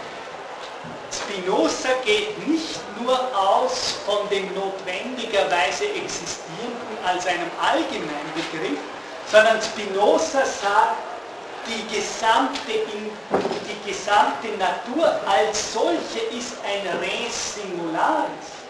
Spinoza 1.13 1.89
geht 2.05 2.47
nicht 2.47 2.79
nur 2.99 3.17
aus 3.37 3.95
von 4.05 4.29
dem 4.29 4.53
notwendigerweise 4.55 5.85
Existierenden 5.85 6.97
als 7.05 7.25
einem 7.27 7.51
allgemeinen 7.59 8.31
Begriff, 8.33 8.79
sondern 9.31 9.59
Spinoza 9.61 10.45
sagt, 10.45 11.11
die 11.67 11.95
gesamte, 11.95 12.71
die 13.67 13.89
gesamte 13.89 14.47
Natur 14.57 15.05
als 15.27 15.73
solche 15.73 16.19
ist 16.35 16.53
ein 16.65 16.87
Res 16.99 17.55
Singularis. 17.55 18.61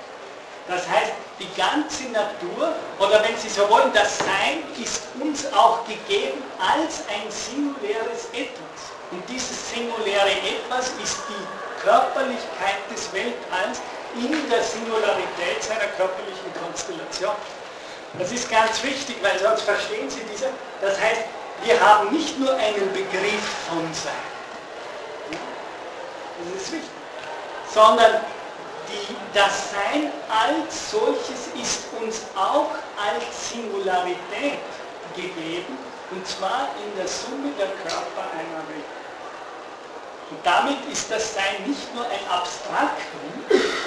Das 0.68 0.88
heißt, 0.88 1.14
die 1.40 1.50
ganze 1.60 2.04
Natur, 2.12 2.74
oder 3.00 3.24
wenn 3.24 3.36
Sie 3.38 3.50
so 3.50 3.68
wollen, 3.70 3.92
das 3.94 4.18
Sein 4.20 4.64
ist 4.82 5.02
uns 5.20 5.52
auch 5.54 5.84
gegeben 5.86 6.44
als 6.60 7.02
ein 7.10 7.30
singuläres 7.32 8.26
Etwas. 8.34 8.94
Und 9.12 9.28
dieses 9.28 9.72
singuläre 9.72 10.30
Etwas 10.30 10.90
ist 11.04 11.18
die 11.28 11.61
Körperlichkeit 11.84 12.80
des 12.90 13.12
Weltalls 13.14 13.82
in 14.16 14.50
der 14.50 14.64
Singularität 14.64 15.64
seiner 15.64 15.88
körperlichen 15.98 16.52
Konstellation. 16.62 17.36
Das 18.20 18.32
ist 18.32 18.50
ganz 18.52 18.84
wichtig, 18.84 19.18
weil 19.22 19.40
sonst 19.40 19.62
verstehen 19.62 20.10
Sie 20.10 20.22
diese. 20.32 20.50
Das 20.82 21.00
heißt, 21.00 21.22
wir 21.64 21.80
haben 21.80 22.12
nicht 22.12 22.38
nur 22.40 22.54
einen 22.54 22.92
Begriff 22.92 23.46
von 23.70 23.82
Sein. 23.94 24.12
Das 25.32 26.62
ist 26.62 26.72
wichtig. 26.74 26.90
Sondern 27.74 28.20
die, 28.90 29.16
das 29.34 29.72
Sein 29.72 30.12
als 30.28 30.92
solches 30.92 31.48
ist 31.56 31.86
uns 32.02 32.22
auch 32.36 32.72
als 32.98 33.50
Singularität 33.50 34.60
gegeben, 35.16 35.78
und 36.12 36.28
zwar 36.28 36.68
in 36.84 36.98
der 36.98 37.08
Summe 37.08 37.52
der 37.58 37.68
Körper 37.68 38.28
einer 38.34 38.68
Welt. 38.68 39.01
Und 40.32 40.40
damit 40.46 40.78
ist 40.92 41.12
das 41.12 41.34
Sein 41.36 41.68
nicht 41.68 41.94
nur 41.94 42.06
ein 42.06 42.26
Abstraktum 42.32 43.30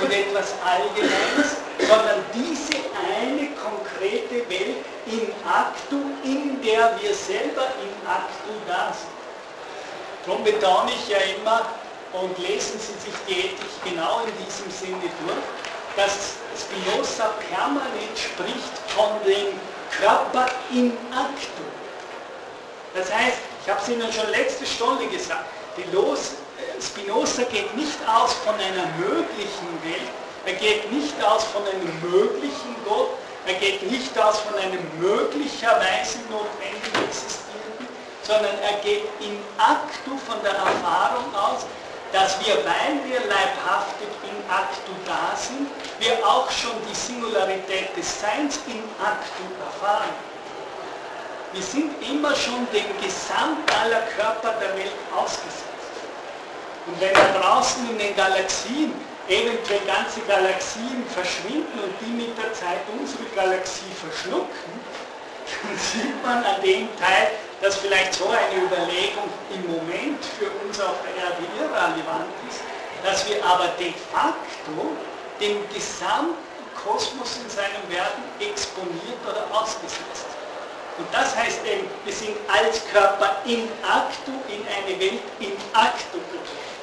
und 0.03 0.12
etwas 0.12 0.53
Allgemeines, 0.62 1.57
sondern 1.78 2.20
diese 2.34 2.76
eine 3.01 3.49
konkrete 3.57 4.49
Welt 4.51 4.84
in 5.07 5.32
actu, 5.49 6.01
in 6.22 6.61
der 6.62 6.92
wir 7.01 7.14
selber 7.14 7.66
in 7.80 8.07
actu 8.07 8.53
da 8.68 8.92
sind. 8.92 9.09
Darum 10.26 10.45
betone 10.45 10.90
ich 10.92 11.09
ja 11.09 11.18
immer, 11.18 11.64
und 12.12 12.38
lesen 12.38 12.78
Sie 12.78 12.92
sich 12.92 13.14
die 13.26 13.32
Ethik 13.32 13.84
genau 13.84 14.20
in 14.20 14.32
diesem 14.45 14.70
Sinne 14.70 15.11
durch, 15.26 15.45
dass 15.97 16.36
Spinoza 16.55 17.34
permanent 17.51 18.16
spricht 18.16 18.74
von 18.95 19.11
dem 19.26 19.59
Körper 19.90 20.47
in 20.70 20.92
actu. 21.11 21.64
Das 22.95 23.12
heißt, 23.12 23.38
ich 23.64 23.70
habe 23.70 23.80
es 23.82 23.88
Ihnen 23.88 24.12
schon 24.12 24.30
letzte 24.30 24.64
Stunde 24.64 25.07
gesagt, 25.07 25.45
Spinoza 25.75 27.43
geht 27.45 27.75
nicht 27.77 27.99
aus 28.07 28.33
von 28.45 28.55
einer 28.55 28.87
möglichen 28.99 29.68
Welt, 29.83 30.11
er 30.47 30.53
geht 30.55 30.93
nicht 30.93 31.14
aus 31.25 31.45
von 31.45 31.62
einem 31.66 31.91
möglichen 32.01 32.77
Gott, 32.85 33.11
er 33.47 33.55
geht 33.55 33.83
nicht 33.91 34.16
aus 34.18 34.39
von 34.41 34.55
einem 34.55 34.81
möglicherweise 35.01 36.18
notwendig 36.31 36.93
existierenden, 37.09 37.89
sondern 38.22 38.57
er 38.62 38.79
geht 38.85 39.05
in 39.20 39.39
actu 39.59 40.16
von 40.29 40.41
der 40.45 40.53
Erfahrung 40.53 41.35
aus, 41.35 41.66
dass 42.12 42.39
wir, 42.47 42.55
weil 42.64 42.95
wir 43.11 43.18
leibhaftig 43.27 44.09
in 44.22 44.39
actu 44.49 44.93
da 45.05 45.37
sind, 45.37 45.66
wir 45.99 46.25
auch 46.25 46.49
schon 46.51 46.77
die 46.89 46.95
Singularität 46.95 47.97
des 47.97 48.20
Seins 48.20 48.61
in 48.68 48.83
actu 49.03 49.43
erfahren. 49.66 50.14
Wir 51.55 51.62
sind 51.62 51.92
immer 52.02 52.34
schon 52.34 52.66
dem 52.72 52.90
Gesamt 53.00 53.70
aller 53.80 54.02
Körper 54.18 54.59
der 54.59 54.76
Welt 54.76 54.90
ausgesetzt. 55.14 55.70
Und 56.84 57.00
wenn 57.00 57.14
da 57.14 57.38
draußen 57.38 57.88
in 57.88 57.96
den 57.96 58.16
Galaxien 58.16 58.92
eventuell 59.28 59.86
ganze 59.86 60.20
Galaxien 60.26 61.07
verschwinden 61.14 61.78
und 61.78 61.94
die 62.00 62.11
mit 62.11 62.36
der 62.36 62.52
Zeit 62.55 62.82
unsere 62.98 63.22
Galaxie 63.36 63.94
verschlucken, 64.02 64.74
dann 65.62 65.78
sieht 65.78 66.18
man 66.26 66.42
an 66.42 66.61
dem 66.61 66.88
Teil, 66.98 67.30
dass 67.62 67.76
vielleicht 67.76 68.14
so 68.14 68.26
eine 68.26 68.64
Überlegung 68.64 69.30
im 69.55 69.62
Moment 69.70 70.24
für 70.24 70.50
uns 70.66 70.80
auf 70.80 70.98
der 71.07 71.22
Erde 71.22 71.38
irrelevant 71.55 72.34
ist, 72.50 72.66
dass 73.05 73.28
wir 73.28 73.38
aber 73.46 73.68
de 73.78 73.94
facto 74.11 74.90
dem 75.40 75.62
gesamten 75.72 76.34
Kosmos 76.74 77.38
in 77.44 77.48
seinem 77.48 77.86
Werden 77.88 78.24
exponiert 78.40 79.22
oder 79.22 79.46
ausgesetzt 79.55 80.26
sind. 80.26 80.43
Und 80.97 81.07
das 81.12 81.34
heißt 81.36 81.64
eben, 81.66 81.88
wir 82.05 82.12
sind 82.12 82.36
als 82.47 82.86
Körper 82.92 83.36
in 83.45 83.68
actu 83.82 84.30
in 84.47 84.62
eine 84.68 84.99
Welt 85.01 85.22
in 85.40 85.53
actu 85.72 86.18
gegeben. 86.30 86.74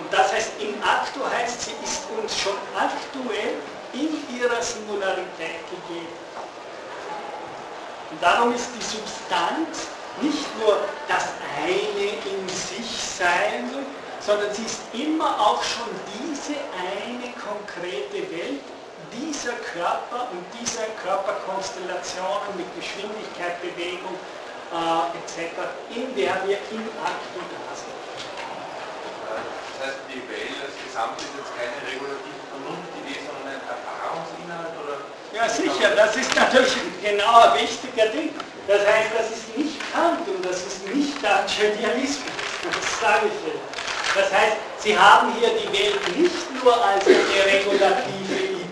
Und 0.00 0.12
das 0.12 0.32
heißt, 0.32 0.50
in 0.58 0.74
actu 0.82 1.20
heißt, 1.24 1.62
sie 1.62 1.74
ist 1.84 2.02
uns 2.18 2.36
schon 2.36 2.56
aktuell 2.74 3.54
in 3.92 4.18
ihrer 4.36 4.60
Singularität 4.60 5.62
gegeben. 5.70 6.12
Und 8.10 8.22
darum 8.22 8.52
ist 8.52 8.68
die 8.76 8.84
Substanz 8.84 9.86
nicht 10.20 10.58
nur 10.58 10.78
das 11.06 11.28
eine 11.56 12.04
in 12.04 12.48
sich 12.48 12.98
sein, 13.16 13.70
sondern 14.20 14.52
sie 14.54 14.64
ist 14.64 14.80
immer 14.92 15.38
auch 15.38 15.62
schon 15.62 15.88
diese 16.18 16.54
eine 16.78 17.32
konkrete 17.34 18.30
Welt, 18.30 18.73
dieser 19.16 19.54
Körper 19.74 20.28
und 20.32 20.44
dieser 20.58 20.86
Körperkonstellation 21.02 22.42
mit 22.58 22.66
Geschwindigkeit, 22.74 23.60
Bewegung 23.62 24.18
äh, 24.74 25.14
etc., 25.18 25.54
in 25.94 26.10
der 26.18 26.34
wir 26.46 26.58
in 26.74 26.82
Aktu 26.98 27.38
da 27.38 27.72
sind. 27.74 27.94
Das 29.30 29.86
heißt, 29.86 30.00
die 30.10 30.22
Welt 30.26 30.58
als 30.62 30.74
Gesamt 30.82 31.18
ist 31.18 31.34
jetzt 31.34 31.52
keine 31.54 31.78
regulative 31.86 32.42
Vernunftidee, 32.50 33.18
sondern 33.22 33.54
ein 33.54 33.62
Erfahrungsinhalt 33.62 34.74
oder 34.82 34.96
ja, 35.34 35.48
sicher, 35.48 35.90
das 35.96 36.14
ist 36.14 36.32
natürlich 36.36 36.78
genau 37.02 37.40
ein 37.50 37.58
wichtiger 37.58 38.06
Ding. 38.06 38.30
Das 38.68 38.86
heißt, 38.86 39.10
das 39.18 39.30
ist 39.36 39.58
nicht 39.58 39.74
Kant 39.92 40.22
und 40.28 40.46
das 40.46 40.58
ist 40.62 40.86
nicht 40.86 41.20
der 41.20 41.40
Angelianismus. 41.40 42.30
Das 42.62 43.00
sage 43.00 43.26
ich 43.26 43.50
Ihnen. 43.50 43.60
Das 44.14 44.32
heißt, 44.32 44.56
Sie 44.78 44.96
haben 44.96 45.34
hier 45.40 45.50
die 45.58 45.66
Welt 45.76 46.16
nicht 46.16 46.62
nur 46.62 46.72
als 46.72 47.04
eine 47.04 47.18
regulative 47.50 48.32
Idee, 48.32 48.63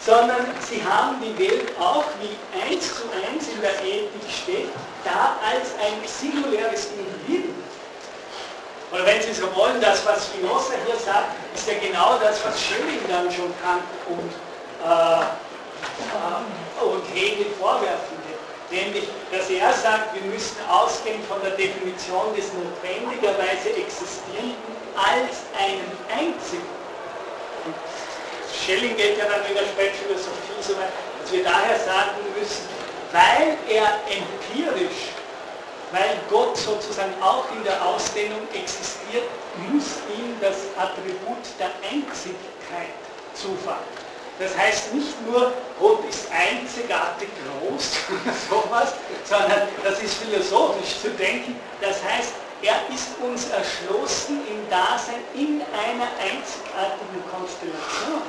sondern 0.00 0.46
Sie 0.60 0.82
haben 0.82 1.16
die 1.20 1.38
Welt 1.38 1.68
auch, 1.78 2.04
wie 2.20 2.36
eins 2.58 2.94
zu 2.94 3.02
eins 3.12 3.48
in 3.48 3.60
der 3.60 3.76
Ethik 3.82 4.24
steht, 4.42 4.68
da 5.04 5.36
als 5.44 5.74
ein 5.84 6.00
singuläres 6.06 6.88
Individuum. 6.96 7.54
Oder 8.90 9.04
wenn 9.04 9.20
Sie 9.20 9.34
so 9.34 9.54
wollen, 9.54 9.80
das, 9.80 10.04
was 10.06 10.26
Spinoza 10.26 10.72
hier 10.86 10.96
sagt, 10.96 11.36
ist 11.54 11.68
ja 11.68 11.74
genau 11.78 12.18
das, 12.18 12.42
was 12.44 12.58
Schelling 12.60 13.00
dann 13.08 13.30
schon 13.30 13.52
kannte 13.60 13.84
und 14.08 14.32
äh, 14.84 15.24
äh, 15.98 16.84
und 16.84 17.02
Hegel 17.12 17.46
vorwerfen 17.58 18.16
will. 18.24 18.78
Nämlich, 18.78 19.08
dass 19.32 19.50
er 19.50 19.72
sagt, 19.72 20.14
wir 20.14 20.22
müssen 20.30 20.56
ausgehen 20.68 21.22
von 21.28 21.40
der 21.42 21.52
Definition 21.52 22.34
des 22.36 22.46
notwendigerweise 22.54 23.70
Existierenden 23.76 24.76
als 24.94 25.44
einen 25.58 25.90
einzigen. 26.08 26.77
Schelling 28.54 28.96
geht 28.96 29.18
ja 29.18 29.24
dann 29.24 29.44
in 29.46 29.54
der 29.54 29.64
Spätphilosophie 29.64 30.60
so 30.60 30.76
weit, 30.76 30.92
dass 31.22 31.32
wir 31.32 31.44
daher 31.44 31.78
sagen 31.78 32.20
müssen, 32.38 32.68
weil 33.12 33.56
er 33.68 34.00
empirisch, 34.08 35.12
weil 35.92 36.20
Gott 36.28 36.56
sozusagen 36.56 37.14
auch 37.22 37.44
in 37.56 37.64
der 37.64 37.84
Ausdehnung 37.84 38.46
existiert, 38.52 39.24
muss 39.70 40.00
ihm 40.16 40.36
das 40.40 40.56
Attribut 40.76 41.44
der 41.58 41.70
Einzigkeit 41.88 42.92
zufallen. 43.34 43.98
Das 44.38 44.56
heißt 44.56 44.94
nicht 44.94 45.20
nur, 45.26 45.52
Gott 45.80 46.04
ist 46.08 46.28
einzigartig 46.30 47.28
groß 47.42 47.90
oder 48.08 48.34
sowas, 48.48 48.94
sondern 49.24 49.68
das 49.82 50.00
ist 50.00 50.14
philosophisch 50.14 51.00
zu 51.02 51.10
denken. 51.10 51.58
Das 51.80 51.96
heißt, 52.04 52.32
er 52.62 52.82
ist 52.92 53.14
uns 53.22 53.50
erschlossen 53.50 54.42
im 54.48 54.68
Dasein 54.68 55.22
in 55.34 55.62
einer 55.70 56.10
einzigartigen 56.18 57.22
Konstellation. 57.30 58.22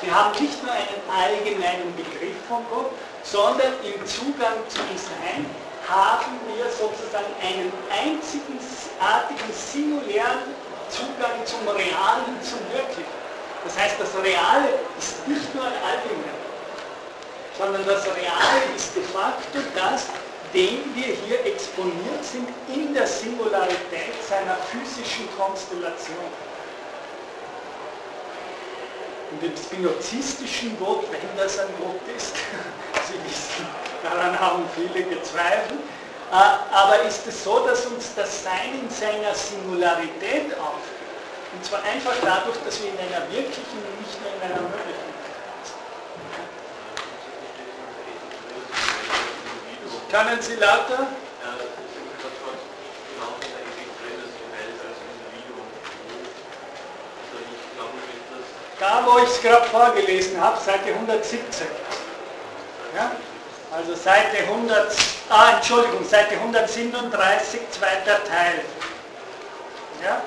Wir 0.00 0.14
haben 0.14 0.32
nicht 0.40 0.62
nur 0.62 0.72
einen 0.72 1.00
allgemeinen 1.08 1.94
Begriff 1.96 2.36
von 2.48 2.64
Gott, 2.70 2.90
sondern 3.22 3.72
im 3.84 4.00
Zugang 4.06 4.60
zum 4.68 4.88
Sein 4.96 5.44
haben 5.88 6.40
wir 6.48 6.64
sozusagen 6.70 7.32
einen 7.40 7.72
einzigartigen, 7.92 9.52
singulären 9.52 10.56
Zugang 10.88 11.44
zum 11.44 11.68
Realen, 11.68 12.40
zum 12.40 12.60
Wirklichen. 12.72 13.24
Das 13.64 13.76
heißt, 13.78 13.96
das 13.98 14.12
Reale 14.22 14.68
ist 14.98 15.26
nicht 15.26 15.54
nur 15.54 15.64
ein 15.64 15.72
Allgemein, 15.72 16.40
sondern 17.56 17.84
das 17.86 18.04
Reale 18.06 18.60
ist 18.76 18.94
de 18.94 19.02
facto 19.02 19.60
das, 19.74 20.08
dem 20.54 20.94
wir 20.94 21.14
hier 21.26 21.44
exponiert 21.44 22.22
sind 22.22 22.48
in 22.72 22.94
der 22.94 23.06
Singularität 23.06 24.14
seiner 24.26 24.56
physischen 24.70 25.28
Konstellation. 25.36 26.30
Und 29.32 29.42
dem 29.42 29.56
spinozistischen 29.56 30.78
Gott, 30.78 31.04
wenn 31.10 31.36
das 31.36 31.58
ein 31.58 31.66
Gott 31.80 32.00
ist, 32.16 32.36
Sie 33.06 33.18
wissen, 33.28 33.66
daran 34.02 34.38
haben 34.38 34.62
viele 34.76 35.04
gezweifelt, 35.04 35.80
äh, 36.30 36.34
aber 36.34 37.02
ist 37.02 37.26
es 37.26 37.42
so, 37.42 37.66
dass 37.66 37.84
uns 37.86 38.14
das 38.14 38.44
Sein 38.44 38.78
in 38.80 38.88
seiner 38.88 39.34
Singularität 39.34 40.54
aufgeht? 40.54 40.94
Und 41.52 41.64
zwar 41.64 41.82
einfach 41.82 42.14
dadurch, 42.22 42.56
dass 42.64 42.80
wir 42.80 42.90
in 42.90 42.98
einer 42.98 43.26
wirklichen 43.30 43.78
und 43.78 44.00
nicht 44.00 44.20
nur 44.22 44.30
in 44.34 44.42
einer 44.42 44.62
möglichen 44.62 45.02
sind. 45.02 45.14
Können 50.14 50.40
Sie 50.40 50.54
lauter? 50.54 51.08
Da, 58.78 59.04
wo 59.04 59.18
ich 59.18 59.24
es 59.24 59.42
gerade 59.42 59.64
vorgelesen 59.70 60.40
habe, 60.40 60.56
Seite 60.60 60.90
117. 60.90 61.66
Ja? 62.94 63.10
Also 63.72 63.96
Seite 63.96 64.38
100, 64.38 64.92
ah, 65.30 65.56
Entschuldigung, 65.56 66.08
Seite 66.08 66.34
137, 66.36 67.60
zweiter 67.72 68.22
Teil. 68.22 68.60
Ja? 70.00 70.22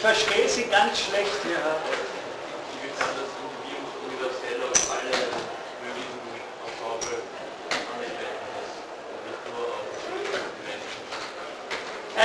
verstehe 0.00 0.48
Sie 0.48 0.64
ganz 0.64 0.98
schlecht 0.98 1.30
hier. 1.44 2.11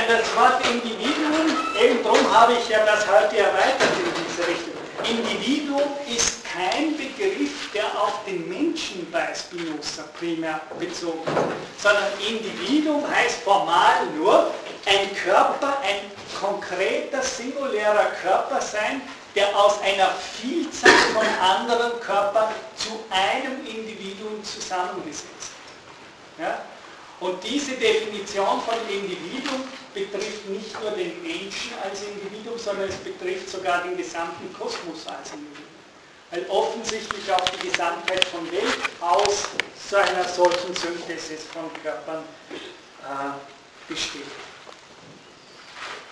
Das 0.08 0.34
Wort 0.36 0.64
Individuum, 0.64 1.54
eben 1.78 2.02
darum 2.02 2.34
habe 2.34 2.54
ich 2.54 2.66
ja 2.70 2.78
das 2.86 3.06
heute 3.06 3.36
erweitert 3.36 3.90
in 3.98 4.24
diese 4.24 4.48
Richtung. 4.48 4.72
Individuum 5.04 5.82
ist 6.08 6.44
kein 6.44 6.96
Begriff, 6.96 7.70
der 7.74 7.84
auf 7.84 8.24
den 8.26 8.48
Menschen 8.48 9.06
bei 9.12 9.28
Spinoza 9.34 10.04
primär 10.18 10.62
bezogen 10.78 11.20
ist, 11.26 11.82
sondern 11.82 12.04
Individuum 12.26 13.04
heißt 13.14 13.42
formal 13.42 14.06
nur 14.16 14.50
ein 14.86 15.14
Körper, 15.14 15.76
ein 15.82 16.10
konkreter, 16.40 17.22
singulärer 17.22 18.06
Körper 18.22 18.62
sein, 18.62 19.02
der 19.38 19.56
aus 19.56 19.80
einer 19.82 20.10
Vielzahl 20.10 20.90
von 21.14 21.24
anderen 21.40 22.00
Körpern 22.00 22.48
zu 22.74 23.04
einem 23.08 23.64
Individuum 23.64 24.42
zusammengesetzt. 24.42 25.52
Ja? 26.40 26.60
Und 27.20 27.42
diese 27.44 27.76
Definition 27.76 28.60
von 28.62 28.74
Individuum 28.90 29.62
betrifft 29.94 30.48
nicht 30.48 30.80
nur 30.82 30.90
den 30.90 31.22
Menschen 31.22 31.72
als 31.84 32.02
Individuum, 32.02 32.58
sondern 32.58 32.88
es 32.88 32.96
betrifft 32.96 33.48
sogar 33.48 33.82
den 33.82 33.96
gesamten 33.96 34.52
Kosmos 34.54 35.06
als 35.06 35.30
Individuum. 35.30 35.68
Weil 36.32 36.44
offensichtlich 36.48 37.32
auch 37.32 37.48
die 37.50 37.68
Gesamtheit 37.68 38.24
von 38.24 38.50
Welt 38.50 38.78
aus 39.00 39.44
so 39.88 39.96
einer 39.98 40.24
solchen 40.24 40.74
Synthesis 40.74 41.44
von 41.52 41.70
Körpern 41.80 42.24
äh, 42.50 43.88
besteht. 43.88 44.26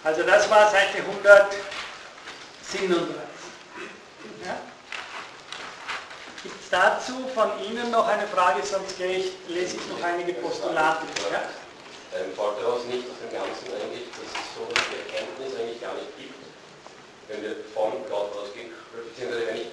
Also 0.05 0.23
das 0.23 0.49
war 0.49 0.71
Seite 0.71 1.03
137. 2.77 3.17
Ja? 4.45 4.61
Gibt 6.43 6.61
es 6.61 6.71
dazu 6.71 7.29
von 7.35 7.51
Ihnen 7.65 7.91
noch 7.91 8.07
eine 8.07 8.27
Frage, 8.29 8.63
sonst 8.63 9.01
ich, 9.01 9.33
lese 9.49 9.77
ich 9.77 9.87
noch 9.89 10.03
einige 10.03 10.35
Postulate. 10.35 11.07
Ja? 11.33 11.43
Ähm, 12.15 12.33
folgt 12.37 12.61
nicht 12.89 13.09
aus 13.09 13.19
dem 13.21 13.33
Ganzen 13.33 13.67
eigentlich, 13.73 14.09
dass 14.13 14.29
es 14.29 14.47
so 14.55 14.65
eine 14.69 14.95
Erkenntnis 15.03 15.57
eigentlich 15.59 15.81
gar 15.81 15.95
nicht 15.95 16.13
gibt, 16.17 16.39
wenn 17.29 17.43
wir 17.43 17.57
vom 17.75 17.93
Gott 18.09 18.33
ausgehen, 18.37 18.71
beziehungsweise 18.93 19.47
wenn 19.49 19.57
ich 19.57 19.71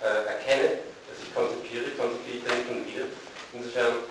äh, 0.00 0.28
erkenne, 0.28 0.84
dass 1.08 1.18
ich 1.20 1.34
konzipiere, 1.34 1.90
konzipiere 1.96 2.36
ich 2.38 2.44
dann 2.44 2.60
schon 2.68 2.86
wieder. 2.86 3.06
Insofern 3.52 4.04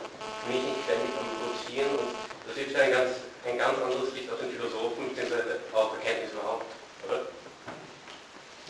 bin 0.45 0.57
ich 0.57 0.65
nicht 0.65 0.81
ständig 0.85 1.09
am 1.17 1.25
Produzieren 1.39 1.93
und 1.97 2.11
das 2.45 2.57
ist 2.57 2.75
ein 2.75 2.91
ganz 2.91 3.31
ein 3.45 3.57
ganz 3.57 3.77
anderes 3.81 4.13
Licht 4.13 4.31
auf 4.31 4.39
den 4.39 4.51
Philosophen 4.51 5.09
bzw. 5.09 5.57
auf 5.73 5.97
Erkenntnis 5.97 6.33
überhaupt, 6.33 6.65
oder? 7.07 7.25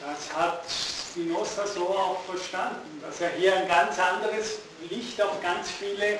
Das 0.01 0.35
hat 0.35 0.63
Spinoza 0.67 1.67
so 1.67 1.89
auch 1.89 2.21
verstanden, 2.25 3.01
dass 3.01 3.21
er 3.21 3.29
hier 3.37 3.55
ein 3.55 3.67
ganz 3.67 3.99
anderes 3.99 4.59
Licht 4.89 5.21
auf 5.21 5.39
ganz 5.43 5.69
viele, 5.69 6.13
äh, 6.13 6.17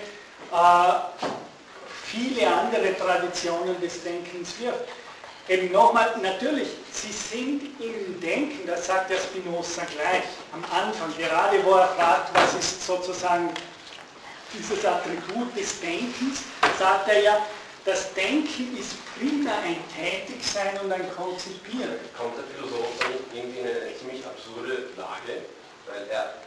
viele 2.05 2.47
andere 2.47 2.95
Traditionen 2.95 3.81
des 3.81 4.03
Denkens 4.03 4.59
wirft. 4.59 4.83
Eben 5.47 5.71
nochmal, 5.71 6.15
natürlich, 6.21 6.67
sie 6.91 7.11
sind 7.11 7.63
im 7.81 8.21
Denken, 8.21 8.67
das 8.67 8.85
sagt 8.85 9.09
der 9.09 9.17
Spinoza 9.17 9.81
gleich 9.85 10.23
am 10.53 10.63
Anfang, 10.65 11.11
gerade 11.17 11.63
wo 11.65 11.71
er 11.71 11.87
fragt, 11.87 12.29
was 12.35 12.53
ist 12.53 12.85
sozusagen 12.85 13.49
dieses 14.53 14.85
Attribut 14.85 15.57
des 15.57 15.79
Denkens, 15.81 16.43
sagt 16.77 17.09
er 17.09 17.21
ja, 17.21 17.37
das 17.85 18.13
Denken 18.13 18.77
ist 18.77 18.93
primär 19.17 19.57
ein 19.65 19.81
Tätigsein 19.89 20.77
und 20.83 20.91
ein 20.91 21.09
Konzipieren. 21.15 21.97
Kommt 22.15 22.37
der 22.37 22.45
Philosoph 22.53 22.93
dann 22.99 23.17
irgendwie 23.33 23.59
in 23.59 23.67
eine 23.67 23.97
ziemlich 23.97 24.25
absurde 24.25 24.93
Lage? 24.97 25.49
Weil 25.89 26.05
er, 26.09 26.45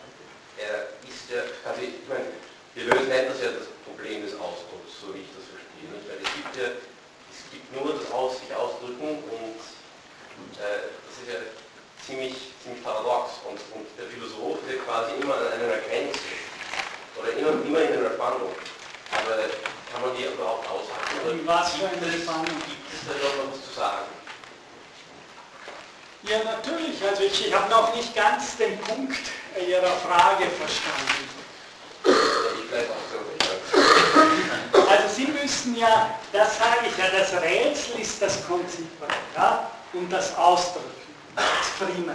er 0.59 0.95
ist 1.03 1.27
ja, 1.31 1.43
also 1.67 1.83
ich 1.83 2.07
meine, 2.07 2.31
wir 2.75 2.85
lösen 2.87 3.11
etwas 3.11 3.43
ja 3.43 3.51
das 3.51 3.67
Problem 3.83 4.23
des 4.23 4.35
Ausdrucks, 4.39 4.95
so 5.03 5.11
wie 5.15 5.27
ich 5.27 5.31
das 5.35 5.51
verstehe. 5.51 5.91
Nicht? 5.91 6.07
Weil 6.07 6.23
es 6.23 6.31
gibt 6.39 6.55
ja, 6.55 6.69
es 7.35 7.43
gibt 7.51 7.67
nur 7.75 7.99
das 7.99 8.07
Aus, 8.15 8.39
sich 8.39 8.55
ausdrücken 8.55 9.19
und 9.27 9.59
äh, 10.63 10.87
das 10.87 11.15
ist 11.19 11.35
ja 11.35 11.43
ziemlich, 11.99 12.55
ziemlich 12.63 12.83
paradox. 12.87 13.43
Und, 13.43 13.59
und 13.75 13.87
der 13.99 14.07
Philosoph 14.07 14.63
ja 14.71 14.79
quasi 14.87 15.19
immer 15.19 15.35
an 15.35 15.51
einer 15.59 15.83
Grenze 15.83 16.31
oder 17.19 17.35
immer, 17.35 17.59
immer 17.67 17.83
in 17.83 17.99
einer 17.99 18.15
Spannung. 18.15 18.55
Aber 19.19 19.37
kann 19.93 20.03
man 20.03 20.17
die 20.17 20.25
überhaupt 20.25 20.67
aushalten? 20.69 21.31
Und 21.31 21.47
was 21.47 21.73
für 21.75 21.87
eine 21.87 22.13
Spannung? 22.13 22.47
Gibt 22.47 22.93
es 22.93 23.07
da 23.07 23.15
noch 23.15 23.53
was 23.53 23.61
zu 23.69 23.75
sagen? 23.75 24.07
Ja, 26.25 26.39
natürlich. 26.43 27.03
Also 27.07 27.23
ich, 27.23 27.49
ich 27.49 27.55
habe 27.55 27.69
noch 27.71 27.95
nicht 27.95 28.15
ganz 28.15 28.57
den 28.57 28.79
Punkt 28.81 29.19
Ihrer 29.61 29.93
Frage 30.03 30.47
verstanden. 30.51 31.29
Ich 32.05 32.71
bleibe 32.71 32.91
auch 32.91 33.07
so. 33.13 33.19
Also 34.89 35.15
Sie 35.15 35.27
müssen 35.27 35.77
ja, 35.77 36.19
das 36.33 36.59
sage 36.59 36.87
ich 36.89 36.97
ja, 36.97 37.11
das 37.11 37.33
Rätsel 37.41 38.01
ist 38.01 38.21
das 38.21 38.47
Konzipien 38.47 38.89
ja, 39.37 39.71
und 39.93 40.11
das 40.11 40.37
Ausdrücken, 40.37 40.91
das 41.37 41.87
Prima. 41.87 42.15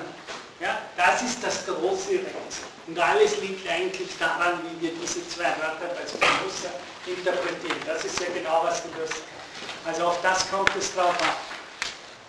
Ja, 0.59 0.79
das 0.97 1.21
ist 1.21 1.43
das 1.43 1.65
große 1.65 2.11
Rätsel. 2.11 2.65
Und 2.87 2.99
alles 2.99 3.37
liegt 3.37 3.69
eigentlich 3.69 4.09
daran, 4.17 4.59
wie 4.63 4.87
wir 4.87 4.91
diese 4.99 5.27
zwei 5.29 5.45
Wörter 5.45 5.93
bei 5.93 6.07
Spinoza 6.07 6.69
interpretieren. 7.05 7.79
Das 7.85 8.03
ist 8.05 8.19
ja 8.19 8.27
genau, 8.33 8.61
was 8.63 8.83
du 8.83 8.89
wirst. 8.99 9.23
Also 9.85 10.05
auf 10.05 10.21
das 10.21 10.49
kommt 10.49 10.71
es 10.77 10.93
drauf 10.93 11.15
an. 11.21 11.33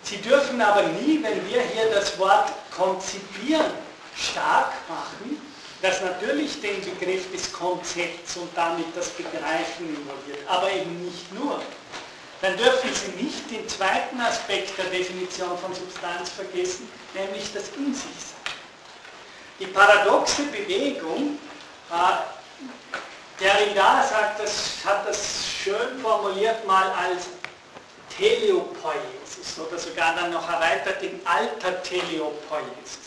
Sie 0.03 0.17
dürfen 0.19 0.61
aber 0.61 0.83
nie, 0.83 1.23
wenn 1.23 1.47
wir 1.49 1.63
hier 1.63 1.91
das 1.93 2.19
Wort 2.19 2.51
konzipieren 2.75 3.73
stark 4.17 4.73
machen, 4.89 5.41
das 5.83 6.01
natürlich 6.03 6.61
den 6.61 6.81
Begriff 6.83 7.31
des 7.33 7.53
Konzepts 7.53 8.37
und 8.37 8.51
damit 8.55 8.87
das 8.95 9.09
Begreifen 9.11 9.89
involviert, 9.89 10.47
aber 10.47 10.71
eben 10.71 11.05
nicht 11.05 11.33
nur. 11.33 11.61
Dann 12.43 12.57
dürfen 12.57 12.91
Sie 12.95 13.23
nicht 13.23 13.51
den 13.51 13.69
zweiten 13.69 14.21
Aspekt 14.21 14.77
der 14.79 14.87
Definition 14.87 15.59
von 15.59 15.75
Substanz 15.75 16.31
vergessen, 16.31 16.89
nämlich 17.15 17.53
das 17.53 17.65
In 17.77 17.95
sich 17.95 18.03
sein. 18.03 18.55
Die 19.59 19.67
paradoxe 19.67 20.43
Bewegung, 20.45 21.39
äh, 21.91 22.40
Derrida 23.41 24.07
sagt, 24.07 24.41
das, 24.41 24.85
hat 24.85 25.09
das 25.09 25.47
schön 25.65 25.99
formuliert 26.03 26.67
mal 26.67 26.91
als 26.91 27.29
Teleopoiesis 28.15 29.59
oder 29.59 29.79
sogar 29.79 30.15
dann 30.15 30.31
noch 30.31 30.47
erweitert 30.47 31.03
in 31.03 31.19
alter 31.25 31.83
Teleopoiesis. 31.83 32.99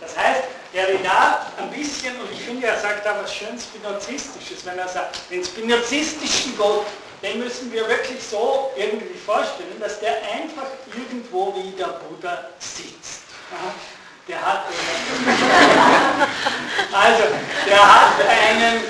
Das 0.00 0.16
heißt, 0.16 0.44
Derrida 0.72 1.46
ein 1.58 1.70
bisschen, 1.70 2.18
und 2.18 2.32
ich 2.32 2.40
finde, 2.40 2.68
er 2.68 2.78
sagt 2.78 3.04
da 3.04 3.16
was 3.22 3.34
schön 3.34 3.58
Spinozistisches, 3.58 4.64
wenn 4.64 4.78
er 4.78 4.88
sagt, 4.88 5.18
den 5.30 5.44
spinozistischen 5.44 6.56
Gott, 6.56 6.86
den 7.22 7.38
müssen 7.38 7.70
wir 7.70 7.86
wirklich 7.86 8.22
so 8.22 8.70
irgendwie 8.76 9.18
vorstellen, 9.18 9.78
dass 9.78 10.00
der 10.00 10.16
einfach 10.32 10.68
irgendwo 10.94 11.54
wie 11.54 11.70
der 11.72 11.86
Buddha 11.86 12.48
sitzt. 12.58 13.24
Der 14.28 14.44
hat, 14.44 14.64
also, 16.92 17.22
der 17.66 17.94
hat 17.94 18.26
einen 18.28 18.82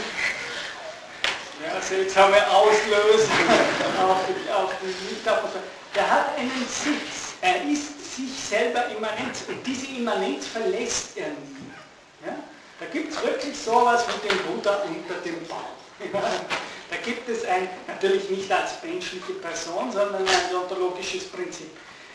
seltsame 1.87 2.37
Auslösung 2.51 3.49
auf 4.03 4.19
die, 4.29 4.53
auf 4.53 4.73
die 4.83 5.95
Der 5.95 6.11
hat 6.11 6.37
einen 6.37 6.67
Sitz. 6.69 7.35
Er 7.41 7.63
ist 7.63 8.17
sich 8.17 8.31
selber 8.49 8.87
immanent 8.89 9.37
und 9.49 9.65
diese 9.67 9.87
Immanenz 9.87 10.47
verlässt 10.47 11.17
er 11.17 11.29
nie. 11.29 11.71
Ja? 12.25 12.37
Da 12.81 12.87
gibt 12.87 13.13
es 13.13 13.23
wirklich 13.23 13.57
sowas 13.57 14.05
wie 14.09 14.29
den 14.29 14.39
Buddha 14.45 14.83
unter 14.87 15.21
dem 15.25 15.47
Baum. 15.47 16.13
da 16.91 16.97
gibt 17.05 17.29
es 17.29 17.45
ein, 17.45 17.69
natürlich 17.87 18.29
nicht 18.31 18.51
als 18.51 18.83
menschliche 18.83 19.33
Person, 19.35 19.93
sondern 19.93 20.27
ein 20.27 20.57
ontologisches 20.57 21.29
Prinzip. 21.29 21.71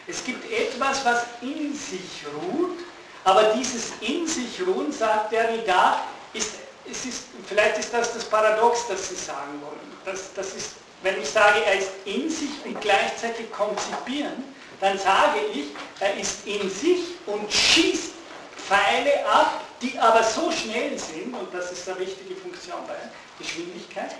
Es 0.07 0.24
gibt 0.24 0.51
etwas, 0.51 1.05
was 1.05 1.24
in 1.41 1.74
sich 1.76 2.26
ruht, 2.34 2.80
aber 3.24 3.53
dieses 3.55 3.93
in 4.01 4.28
sich 4.28 4.61
ruhen, 4.65 4.91
sagt 4.91 5.32
der 5.32 5.43
Derrida, 5.43 6.01
ist, 6.34 6.55
es 6.91 7.05
ist, 7.05 7.23
vielleicht 7.47 7.77
ist 7.77 7.93
das 7.93 8.13
das 8.13 8.25
Paradox, 8.25 8.87
das 8.87 9.09
Sie 9.09 9.15
sagen 9.15 9.61
wollen. 9.61 9.91
Das, 10.05 10.33
das 10.33 10.53
ist, 10.53 10.71
wenn 11.01 11.19
ich 11.21 11.29
sage, 11.29 11.63
er 11.65 11.79
ist 11.79 11.91
in 12.05 12.29
sich 12.29 12.49
und 12.65 12.79
gleichzeitig 12.81 13.51
konzipieren, 13.51 14.43
dann 14.79 14.97
sage 14.97 15.39
ich, 15.53 15.67
er 15.99 16.15
ist 16.17 16.45
in 16.45 16.69
sich 16.69 16.99
und 17.25 17.51
schießt 17.51 18.11
Pfeile 18.57 19.25
ab, 19.25 19.61
die 19.81 19.97
aber 19.97 20.23
so 20.23 20.51
schnell 20.51 20.97
sind, 20.97 21.33
und 21.33 21.53
das 21.53 21.71
ist 21.71 21.87
eine 21.89 21.99
wichtige 21.99 22.35
Funktion 22.35 22.77
bei 22.87 22.95
Geschwindigkeit, 23.39 24.15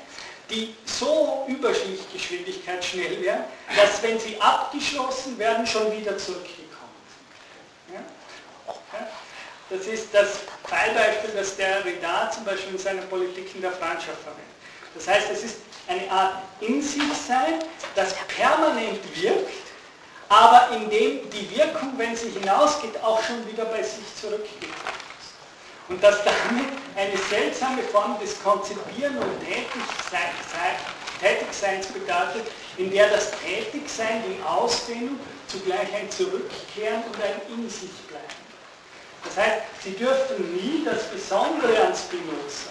die 0.50 0.76
so 0.86 1.46
Überschlichtgeschwindigkeit 1.48 2.84
schnell 2.84 3.22
wären, 3.22 3.44
dass 3.76 4.02
wenn 4.04 4.20
sie 4.20 4.40
abgeschlossen 4.40 5.38
werden, 5.38 5.66
schon 5.66 5.92
wieder 5.92 6.18
zurückgekommen 6.18 6.68
sind. 7.88 7.96
Ja? 7.96 9.08
Das 9.72 9.88
ist 9.88 10.14
das 10.14 10.40
Fallbeispiel, 10.66 11.32
das 11.34 11.56
der 11.56 11.86
Reda 11.86 12.30
zum 12.30 12.44
Beispiel 12.44 12.74
in 12.74 12.78
seiner 12.78 13.04
Politik 13.04 13.56
in 13.56 13.62
der 13.62 13.72
Freundschaft 13.72 14.20
verwendet. 14.22 14.52
Das 14.94 15.08
heißt, 15.08 15.32
es 15.32 15.46
ist 15.46 15.56
eine 15.88 16.12
Art 16.12 16.44
In 16.60 16.82
sich 16.82 17.02
sein, 17.26 17.64
das 17.96 18.14
permanent 18.36 19.00
wirkt, 19.16 19.50
aber 20.28 20.76
in 20.76 20.90
dem 20.90 21.30
die 21.30 21.56
Wirkung, 21.56 21.94
wenn 21.96 22.14
sie 22.18 22.32
hinausgeht, 22.32 23.02
auch 23.02 23.24
schon 23.24 23.48
wieder 23.50 23.64
bei 23.64 23.82
sich 23.82 24.04
zurückgeht. 24.20 24.70
Und 25.88 26.04
dass 26.04 26.18
damit 26.26 26.68
eine 26.98 27.18
seltsame 27.30 27.82
Form 27.84 28.20
des 28.20 28.44
Konzipieren 28.44 29.18
und 29.20 29.40
Tätigseins 31.22 31.88
bedeutet, 31.88 32.52
in 32.76 32.92
der 32.92 33.10
das 33.10 33.32
Tätigsein, 33.40 34.22
die 34.28 34.44
Ausdehnung, 34.44 35.18
zugleich 35.48 35.94
ein 35.96 36.12
Zurückkehren 36.12 37.04
und 37.06 37.16
ein 37.24 37.42
In 37.54 37.70
sich. 37.70 37.90
Das 39.24 39.38
heißt, 39.38 39.62
Sie 39.84 39.94
dürfen 39.94 40.56
nie 40.56 40.84
das 40.86 41.04
Besondere 41.06 41.88
an 41.88 41.94
Spinoza, 41.96 42.70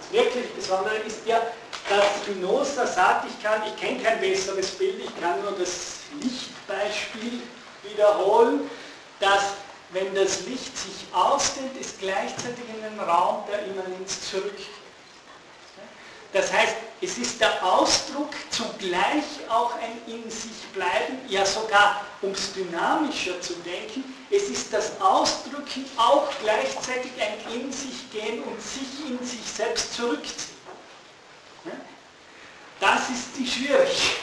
das 0.00 0.12
wirklich 0.12 0.50
Besondere 0.54 0.96
ist 0.96 1.26
ja, 1.26 1.40
dass 1.88 2.04
Spinoza 2.22 2.86
sagt, 2.86 3.26
ich 3.28 3.42
kann, 3.42 3.62
ich 3.66 3.76
kenne 3.80 4.02
kein 4.02 4.20
besseres 4.20 4.70
Bild, 4.72 5.00
ich 5.00 5.20
kann 5.20 5.40
nur 5.42 5.52
das 5.52 6.00
Lichtbeispiel 6.20 7.42
wiederholen, 7.82 8.70
dass 9.20 9.54
wenn 9.92 10.14
das 10.14 10.42
Licht 10.42 10.76
sich 10.76 11.06
ausdehnt, 11.12 11.72
es 11.80 11.98
gleichzeitig 11.98 12.64
in 12.74 12.82
den 12.82 13.00
Raum 13.00 13.44
der 13.50 13.64
Immanenz 13.66 14.30
zurückgeht. 14.30 14.66
Das 16.32 16.52
heißt, 16.52 16.76
es 17.00 17.18
ist 17.18 17.40
der 17.40 17.64
Ausdruck 17.64 18.30
zugleich 18.50 19.24
auch 19.48 19.74
ein 19.74 20.00
in 20.06 20.30
sich 20.30 20.64
bleiben, 20.72 21.18
ja 21.28 21.44
sogar 21.44 22.04
um 22.22 22.30
es 22.30 22.52
dynamischer 22.52 23.40
zu 23.40 23.54
denken, 23.54 24.04
es 24.30 24.48
ist 24.48 24.72
das 24.72 25.00
Ausdrücken 25.00 25.84
auch 25.96 26.28
gleichzeitig 26.40 27.10
ein 27.20 27.54
in 27.54 27.72
sich 27.72 28.10
gehen 28.12 28.42
und 28.44 28.60
sich 28.62 29.08
in 29.08 29.18
sich 29.26 29.44
selbst 29.44 29.94
zurückziehen. 29.94 30.60
Das 32.78 33.10
ist 33.10 33.36
die 33.36 33.46
Schwierigkeit. 33.46 34.16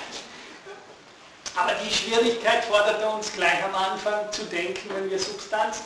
Aber 1.55 1.73
die 1.73 1.93
Schwierigkeit 1.93 2.65
fordert 2.65 3.03
uns 3.03 3.31
gleich 3.33 3.63
am 3.63 3.75
Anfang 3.75 4.31
zu 4.31 4.43
denken, 4.45 4.89
wenn 4.93 5.09
wir 5.09 5.19
Substanzen. 5.19 5.85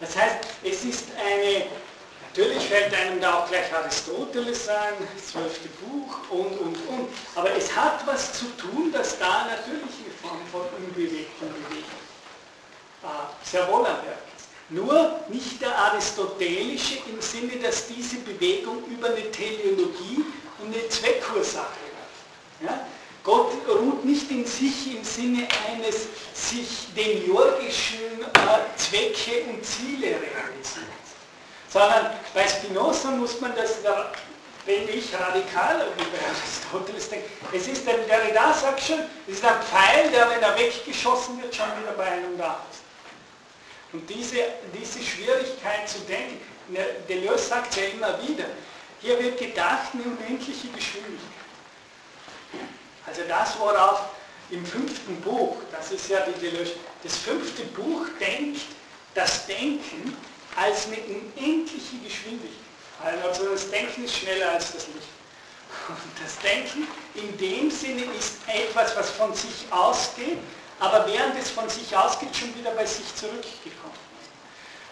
Das 0.00 0.16
heißt, 0.16 0.36
es 0.62 0.84
ist 0.84 1.04
eine, 1.18 1.66
natürlich 2.28 2.66
fällt 2.66 2.94
einem 2.94 3.20
da 3.20 3.40
auch 3.40 3.48
gleich 3.48 3.72
Aristoteles 3.74 4.68
ein, 4.68 4.94
zwölfte 5.20 5.68
Buch 5.80 6.16
und, 6.30 6.58
und, 6.58 6.76
und. 6.88 7.08
Aber 7.34 7.54
es 7.56 7.74
hat 7.74 8.06
was 8.06 8.32
zu 8.34 8.44
tun, 8.56 8.92
dass 8.92 9.18
da 9.18 9.46
natürlich 9.46 9.94
eine 10.04 10.14
Form 10.22 10.40
von 10.52 10.62
Unbewegtem 10.78 11.48
bewegt. 11.48 11.57
Sehr 13.42 13.66
wohl 13.68 13.86
am 13.86 13.96
Werk. 14.04 14.28
Nur 14.70 15.20
nicht 15.28 15.62
der 15.62 15.76
aristotelische 15.76 16.98
im 17.10 17.20
Sinne, 17.22 17.56
dass 17.62 17.86
diese 17.86 18.16
Bewegung 18.16 18.84
über 18.84 19.08
eine 19.08 19.30
Teleologie 19.30 20.24
und 20.58 20.74
eine 20.74 20.88
Zweckursache 20.88 21.64
läuft. 21.64 22.70
Ja? 22.70 22.86
Gott 23.24 23.52
ruht 23.68 24.04
nicht 24.04 24.30
in 24.30 24.44
sich 24.46 24.94
im 24.94 25.04
Sinne 25.04 25.46
eines 25.70 26.06
sich 26.34 26.88
demiurgischen 26.96 28.22
äh, 28.22 28.76
Zwecke 28.76 29.44
und 29.50 29.64
Ziele 29.64 30.06
realisieren, 30.06 30.86
sondern 31.68 32.12
bei 32.34 32.46
Spinoza 32.46 33.10
muss 33.10 33.40
man 33.40 33.54
das, 33.56 33.82
da, 33.82 34.12
wenn 34.66 34.88
ich 34.88 35.12
radikaler 35.18 35.86
wie 35.96 36.04
bei 36.04 36.26
Aristoteles 36.26 37.08
denke, 37.08 37.28
es 37.52 37.68
ist 37.68 37.88
ein, 37.88 37.96
der 38.06 38.32
da 38.34 38.52
sagt 38.52 38.82
schon, 38.82 39.00
es 39.26 39.34
ist 39.34 39.44
ein 39.44 39.62
Pfeil, 39.62 40.10
der, 40.10 40.30
wenn 40.30 40.42
er 40.42 40.58
weggeschossen 40.58 41.40
wird, 41.42 41.54
schon 41.54 41.66
wieder 41.82 41.92
bei 41.96 42.04
einem 42.04 42.36
da 42.38 42.60
ist. 42.70 42.87
Und 43.92 44.08
diese, 44.08 44.36
diese 44.74 45.02
Schwierigkeit 45.02 45.88
zu 45.88 45.98
denken, 46.00 46.40
ne, 46.68 46.84
Deleuze 47.08 47.48
sagt 47.48 47.76
ja 47.76 47.84
immer 47.84 48.18
wieder, 48.22 48.44
hier 49.00 49.18
wird 49.18 49.38
gedacht 49.38 49.90
eine 49.94 50.02
unendliche 50.02 50.68
Geschwindigkeit. 50.68 51.22
Also 53.06 53.22
das, 53.28 53.58
worauf 53.58 54.10
im 54.50 54.64
fünften 54.64 55.20
Buch, 55.20 55.56
das 55.72 55.92
ist 55.92 56.08
ja 56.08 56.20
die 56.20 56.38
Deleuze, 56.40 56.74
das 57.02 57.16
fünfte 57.16 57.64
Buch 57.64 58.06
denkt 58.20 58.60
das 59.14 59.46
Denken 59.46 60.16
als 60.56 60.86
eine 60.86 60.96
unendliche 60.96 61.96
Geschwindigkeit. 62.04 62.52
Also 63.22 63.48
das 63.48 63.70
Denken 63.70 64.04
ist 64.04 64.16
schneller 64.16 64.50
als 64.52 64.72
das 64.72 64.86
Licht. 64.88 65.08
Und 65.88 65.96
das 66.22 66.38
Denken 66.38 66.86
in 67.14 67.36
dem 67.38 67.70
Sinne 67.70 68.02
ist 68.18 68.34
etwas, 68.46 68.96
was 68.96 69.10
von 69.10 69.34
sich 69.34 69.66
ausgeht, 69.70 70.38
aber 70.80 71.06
während 71.06 71.38
es 71.38 71.50
von 71.50 71.68
sich 71.68 71.94
ausgeht, 71.96 72.36
schon 72.36 72.52
wieder 72.56 72.72
bei 72.72 72.86
sich 72.86 73.14
zurückgekommen. 73.14 73.94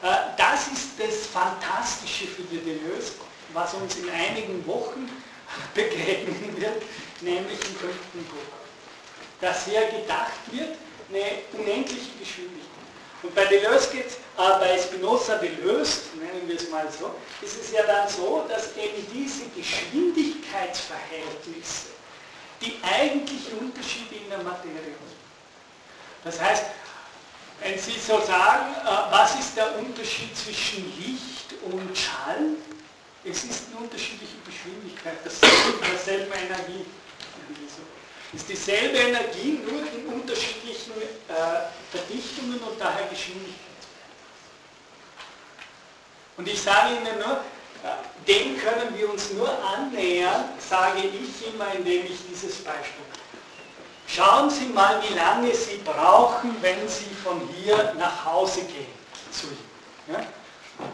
Äh, 0.03 0.17
das 0.37 0.69
ist 0.69 0.91
das 0.99 1.27
Fantastische 1.27 2.27
für 2.27 2.43
die 2.43 2.59
Deleuze, 2.59 3.15
was 3.53 3.75
uns 3.75 3.97
in 3.97 4.11
einigen 4.11 4.67
Wochen 4.67 5.09
begegnen 5.75 6.61
wird, 6.61 6.83
nämlich 7.21 7.61
im 7.61 7.77
fünften 7.77 8.25
Buch. 8.25 8.37
Dass 9.41 9.67
hier 9.67 9.87
gedacht 9.87 10.33
wird, 10.51 10.77
eine 11.09 11.23
unendliche 11.53 12.11
Geschwindigkeit. 12.19 12.67
Und 13.23 13.33
bei 13.35 13.47
Deleuze 13.47 13.93
geht 13.93 14.07
äh, 14.07 14.59
bei 14.59 14.79
Spinoza 14.79 15.37
Deleuze, 15.37 16.01
nennen 16.17 16.47
wir 16.47 16.57
es 16.57 16.69
mal 16.71 16.87
so, 16.91 17.15
ist 17.43 17.61
es 17.61 17.71
ja 17.73 17.83
dann 17.85 18.09
so, 18.09 18.45
dass 18.49 18.77
eben 18.77 19.07
diese 19.13 19.45
Geschwindigkeitsverhältnisse 19.57 21.89
die 22.61 22.79
eigentlichen 22.83 23.59
Unterschiede 23.59 24.17
in 24.17 24.29
der 24.29 24.39
Materie. 24.39 24.97
Das 26.27 26.40
heißt, 26.40 26.65
wenn 27.62 27.78
Sie 27.78 28.01
so 28.01 28.20
sagen, 28.20 28.74
äh, 28.85 29.12
was 29.12 29.39
ist 29.39 29.57
der 29.57 29.78
Unterschied 29.78 30.36
zwischen 30.36 30.93
Licht 30.98 31.55
und 31.62 31.97
Schall? 31.97 32.57
Es 33.24 33.44
ist 33.44 33.66
eine 33.70 33.85
unterschiedliche 33.85 34.35
Geschwindigkeit 34.44 35.19
derselben 35.24 36.32
Energie. 36.32 36.85
Ist 38.32 38.48
dieselbe 38.48 38.98
Energie, 38.98 39.61
nur 39.65 39.81
in 39.82 40.20
unterschiedlichen 40.20 40.94
äh, 41.01 41.97
Verdichtungen 41.97 42.59
und 42.59 42.81
daher 42.81 43.07
Geschwindigkeitsverhältnissen. 43.07 43.57
Und 46.36 46.48
ich 46.48 46.61
sage 46.61 46.97
Ihnen 46.97 47.19
nur, 47.19 47.40
dem 48.27 48.59
können 48.59 48.98
wir 48.98 49.11
uns 49.11 49.31
nur 49.32 49.48
annähern, 49.65 50.47
sage 50.59 51.03
ich 51.03 51.55
immer, 51.55 51.73
indem 51.73 52.05
ich 52.05 52.19
dieses 52.28 52.57
Beispiel 52.65 53.05
Schauen 54.07 54.49
Sie 54.51 54.66
mal, 54.66 55.03
wie 55.03 55.15
lange 55.15 55.55
Sie 55.55 55.78
brauchen, 55.85 56.57
wenn 56.61 56.89
Sie 56.89 57.12
von 57.23 57.41
hier 57.49 57.95
nach 57.99 58.24
Hause 58.24 58.61
gehen 58.62 58.87
zu 59.33 59.47
ihm. 59.47 60.15
Ja? 60.15 60.20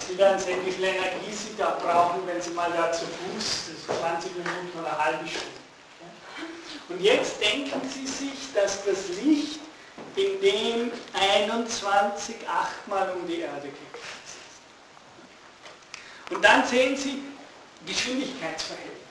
Sie 0.07 0.17
werden 0.17 0.39
sehen, 0.39 0.65
wie 0.65 0.73
viel 0.73 0.85
Energie 0.85 1.33
Sie 1.33 1.55
da 1.57 1.79
brauchen, 1.83 2.27
wenn 2.27 2.41
Sie 2.41 2.51
mal 2.51 2.71
da 2.73 2.91
zu 2.93 3.05
Fuß, 3.05 3.87
20 4.01 4.33
Minuten 4.37 4.79
oder 4.79 4.89
eine 4.89 5.05
halbe 5.05 5.29
Stunde. 5.29 5.47
Ja? 6.01 6.95
Und 6.95 7.01
jetzt 7.03 7.41
denken 7.41 7.81
Sie 7.89 8.07
sich, 8.07 8.53
dass 8.55 8.85
das 8.85 9.09
Licht 9.23 9.61
in 10.17 10.41
dem 10.41 10.93
21 11.13 12.37
achtmal 12.49 13.13
um 13.13 13.27
die 13.27 13.41
Erde 13.41 13.69
geht. 13.69 14.03
Und 16.31 16.43
dann 16.43 16.67
sehen 16.67 16.97
Sie 16.97 17.23
Geschwindigkeitsverhältnis. 17.87 19.02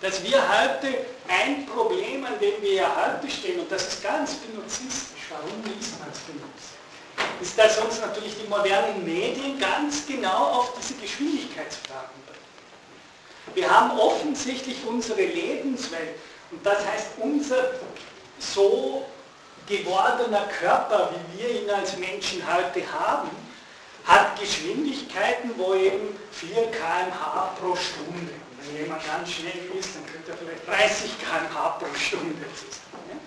Dass 0.00 0.22
wir 0.24 0.40
heute 0.40 0.96
ein 1.28 1.66
Problem, 1.66 2.24
an 2.24 2.38
dem 2.40 2.62
wir 2.62 2.72
ja 2.72 2.90
heute 2.96 3.30
stehen, 3.30 3.60
und 3.60 3.70
das 3.70 3.86
ist 3.86 4.02
ganz 4.02 4.32
spinozistisch, 4.32 5.26
warum 5.28 5.62
liest 5.64 6.00
man 6.00 6.08
Spinoza? 6.14 6.80
Ist, 7.42 7.58
dass 7.58 7.76
uns 7.78 8.00
natürlich 8.00 8.34
die 8.42 8.48
modernen 8.48 9.04
Medien 9.04 9.58
ganz 9.58 10.06
genau 10.06 10.52
auf 10.52 10.72
diese 10.78 10.94
Geschwindigkeitsfragen 10.94 12.16
bringen. 12.26 13.54
Wir 13.54 13.70
haben 13.70 13.98
offensichtlich 13.98 14.78
unsere 14.86 15.20
Lebenswelt, 15.20 16.16
und 16.50 16.64
das 16.64 16.78
heißt 16.86 17.08
unser 17.18 17.72
so 18.38 19.04
gewordener 19.66 20.48
Körper, 20.60 21.10
wie 21.12 21.42
wir 21.42 21.62
ihn 21.62 21.70
als 21.70 21.98
Menschen 21.98 22.42
heute 22.46 22.82
haben, 22.90 23.28
hat 24.06 24.40
Geschwindigkeiten, 24.40 25.50
wo 25.58 25.74
eben 25.74 26.16
4 26.32 26.70
km/h 26.70 27.54
pro 27.60 27.76
Stunde. 27.76 28.32
Wenn 28.62 28.82
jemand 28.82 29.06
ganz 29.06 29.30
schnell 29.30 29.70
ist, 29.78 29.94
dann 29.94 30.04
könnte 30.06 30.32
er 30.32 30.36
vielleicht 30.36 30.68
30 30.68 31.18
km/h 31.18 31.68
pro 31.78 31.86
Stunde 31.94 32.44
zusammen. 32.54 33.20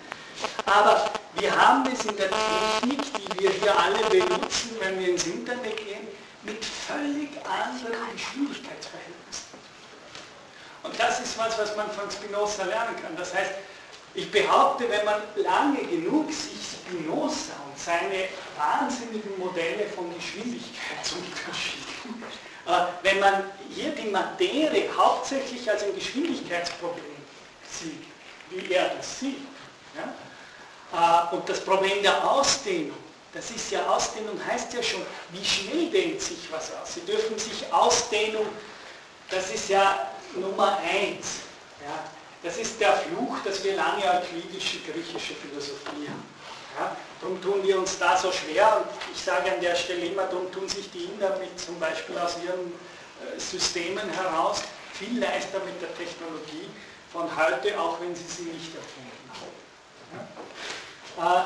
Aber 0.66 1.10
wir 1.36 1.54
haben 1.54 1.86
es 1.92 2.04
in 2.04 2.16
der 2.16 2.30
Technik, 2.30 3.00
die 3.14 3.42
wir 3.42 3.50
hier 3.50 3.76
alle 3.76 3.98
benutzen, 4.10 4.76
wenn 4.80 4.98
wir 4.98 5.08
ins 5.08 5.26
Internet 5.26 5.76
gehen, 5.76 6.08
mit 6.42 6.64
völlig 6.64 7.30
anderen 7.44 8.12
Geschwindigkeitsverhältnissen. 8.12 9.58
Und 10.82 11.00
das 11.00 11.20
ist 11.20 11.38
was, 11.38 11.58
was 11.58 11.76
man 11.76 11.90
von 11.90 12.10
Spinoza 12.10 12.64
lernen 12.64 12.96
kann. 13.02 13.16
Das 13.16 13.34
heißt, 13.34 13.52
ich 14.14 14.30
behaupte, 14.30 14.88
wenn 14.88 15.04
man 15.04 15.20
lange 15.36 15.84
genug 15.84 16.32
sich 16.32 16.78
Spinoza 16.86 17.54
und 17.66 17.78
seine 17.78 18.28
wahnsinnigen 18.56 19.38
Modelle 19.38 19.86
von 19.88 20.14
Geschwindigkeitsunterschieden, 20.14 22.22
wenn 23.02 23.20
man 23.20 23.44
hier 23.70 23.90
die 23.90 24.08
Materie 24.08 24.88
hauptsächlich 24.96 25.70
als 25.70 25.82
ein 25.82 25.94
Geschwindigkeitsproblem 25.94 27.04
sieht, 27.70 28.04
wie 28.50 28.72
er 28.72 28.90
das 28.90 29.20
sieht, 29.20 29.36
ja, 29.94 30.14
äh, 30.94 31.34
und 31.34 31.48
das 31.48 31.60
Problem 31.60 32.02
der 32.02 32.30
Ausdehnung, 32.30 32.96
das 33.32 33.50
ist 33.50 33.70
ja 33.72 33.84
Ausdehnung, 33.86 34.38
heißt 34.46 34.72
ja 34.74 34.82
schon, 34.82 35.02
wie 35.32 35.44
schnell 35.44 35.90
dehnt 35.90 36.20
sich 36.20 36.50
was 36.50 36.72
aus. 36.76 36.94
Sie 36.94 37.00
dürfen 37.00 37.36
sich 37.38 37.70
Ausdehnung, 37.72 38.46
das 39.28 39.50
ist 39.50 39.68
ja 39.68 40.10
Nummer 40.36 40.78
eins. 40.78 41.40
Ja, 41.84 42.04
das 42.42 42.58
ist 42.58 42.80
der 42.80 42.92
Fluch, 42.92 43.38
dass 43.44 43.64
wir 43.64 43.74
lange 43.74 44.04
euklidische 44.04 44.78
griechische 44.80 45.34
Philosophie 45.34 46.08
haben. 46.08 46.28
Ja, 46.78 46.96
darum 47.24 47.40
tun 47.40 47.62
wir 47.62 47.78
uns 47.78 47.98
da 47.98 48.16
so 48.16 48.30
schwer 48.30 48.76
und 48.76 48.86
ich 49.14 49.22
sage 49.22 49.50
an 49.50 49.60
der 49.60 49.74
Stelle 49.74 50.04
immer, 50.04 50.24
darum 50.24 50.52
tun 50.52 50.68
sich 50.68 50.90
die 50.90 51.04
Inder 51.04 51.36
mit 51.38 51.58
zum 51.58 51.80
Beispiel 51.80 52.18
aus 52.18 52.36
ihren 52.44 52.66
äh, 52.66 53.40
Systemen 53.40 54.08
heraus 54.10 54.62
viel 54.92 55.18
leichter 55.18 55.58
mit 55.60 55.80
der 55.80 55.94
Technologie 55.96 56.68
von 57.10 57.24
heute, 57.36 57.80
auch 57.80 57.98
wenn 58.00 58.14
sie 58.14 58.24
sie 58.24 58.42
nicht 58.42 58.72
erfunden 58.74 59.30
haben. 59.40 60.28
Ja. 61.16 61.40
Äh, 61.40 61.44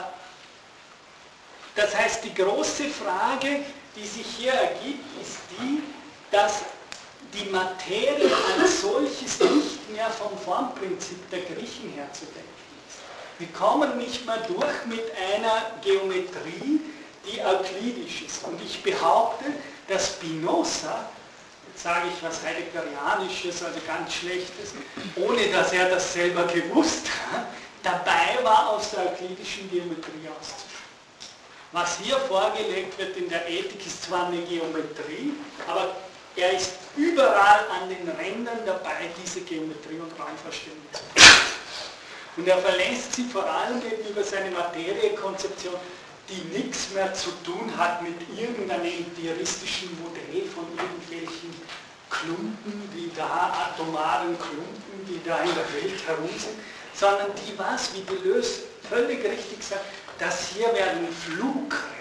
das 1.77 1.95
heißt, 1.95 2.25
die 2.25 2.35
große 2.35 2.89
Frage, 2.89 3.61
die 3.95 4.07
sich 4.07 4.27
hier 4.27 4.53
ergibt, 4.53 5.05
ist 5.23 5.39
die, 5.53 5.81
dass 6.33 6.63
die 7.33 7.49
Materie 7.51 8.31
als 8.59 8.81
solches 8.81 9.39
nicht 9.39 9.91
mehr 9.91 10.11
vom 10.11 10.37
Formprinzip 10.39 11.31
der 11.31 11.43
Griechen 11.43 11.91
her 11.91 12.13
zu 12.13 12.25
denken 12.25 12.41
ist. 12.41 12.48
Wir 13.39 13.49
kommen 13.49 13.97
nicht 13.99 14.27
mehr 14.27 14.39
durch 14.49 14.85
mit 14.87 15.05
einer 15.35 15.71
Geometrie, 15.83 16.81
die 17.25 17.41
euklidisch 17.41 18.23
ist. 18.23 18.45
Und 18.45 18.61
ich 18.61 18.83
behaupte, 18.83 19.45
dass 19.87 20.09
Spinoza, 20.09 21.09
jetzt 21.69 21.85
sage 21.85 22.09
ich 22.09 22.23
was 22.23 22.43
Heideggerianisches, 22.43 23.63
also 23.63 23.79
ganz 23.87 24.13
Schlechtes, 24.13 24.75
ohne 25.15 25.47
dass 25.53 25.73
er 25.73 25.89
das 25.89 26.13
selber 26.13 26.45
gewusst 26.45 27.07
hat, 27.31 27.47
dabei 27.85 28.43
war, 28.43 28.71
aus 28.71 28.91
der 28.91 29.13
euklidischen 29.13 29.71
Geometrie 29.71 30.29
auszusteigen. 30.29 30.69
Was 31.71 31.99
hier 32.03 32.19
vorgelegt 32.19 32.99
wird 32.99 33.17
in 33.17 33.29
der 33.29 33.49
Ethik 33.49 33.87
ist 33.87 34.03
zwar 34.03 34.27
eine 34.27 34.39
Geometrie, 34.39 35.35
aber 35.69 35.95
er 36.35 36.53
ist 36.53 36.73
überall 36.97 37.67
an 37.71 37.89
den 37.89 38.09
Rändern 38.09 38.59
dabei, 38.67 39.11
diese 39.23 39.43
Geometrie 39.43 40.01
und 40.01 40.11
Raumvorstellung 40.19 40.79
zu. 40.93 41.58
Und 42.39 42.47
er 42.47 42.59
verlässt 42.59 43.17
sie 43.17 43.25
vor 43.25 43.45
allem 43.45 43.83
gegenüber 43.83 44.23
seiner 44.23 44.53
Materiekonzeption, 44.53 45.75
die 46.29 46.57
nichts 46.57 46.91
mehr 46.95 47.13
zu 47.13 47.31
tun 47.45 47.73
hat 47.77 48.01
mit 48.01 48.15
irgendeinem 48.39 48.87
empiristischen 48.87 49.91
Modell 50.01 50.47
von 50.55 50.65
irgendwelchen 50.79 51.53
Klumpen, 52.09 52.89
die 52.95 53.11
da, 53.17 53.73
atomaren 53.75 54.39
Klumpen, 54.39 55.05
die 55.09 55.21
da 55.29 55.39
in 55.41 55.51
der 55.53 55.83
Welt 55.83 56.07
herum 56.07 56.31
sind, 56.39 56.55
sondern 56.95 57.29
die 57.45 57.59
was, 57.59 57.91
wie 57.95 58.03
Deleuze 58.03 58.63
völlig 58.89 59.25
richtig 59.25 59.61
sagt, 59.61 59.85
dass 60.21 60.51
hier 60.51 60.73
werden 60.73 61.09
Flugkräfte 61.27 61.99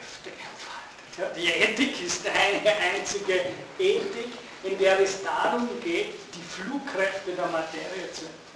die 1.36 1.48
Ethik 1.48 2.06
ist 2.06 2.28
eine 2.28 2.78
einzige 2.94 3.42
Ethik, 3.80 4.34
in 4.64 4.78
der 4.78 5.00
es 5.00 5.24
darum 5.24 5.68
geht, 5.84 6.14
die 6.36 6.62
Flugkräfte 6.62 7.32
der 7.32 7.48
Materie 7.48 8.12
zu 8.14 8.26
entdecken. 8.26 8.47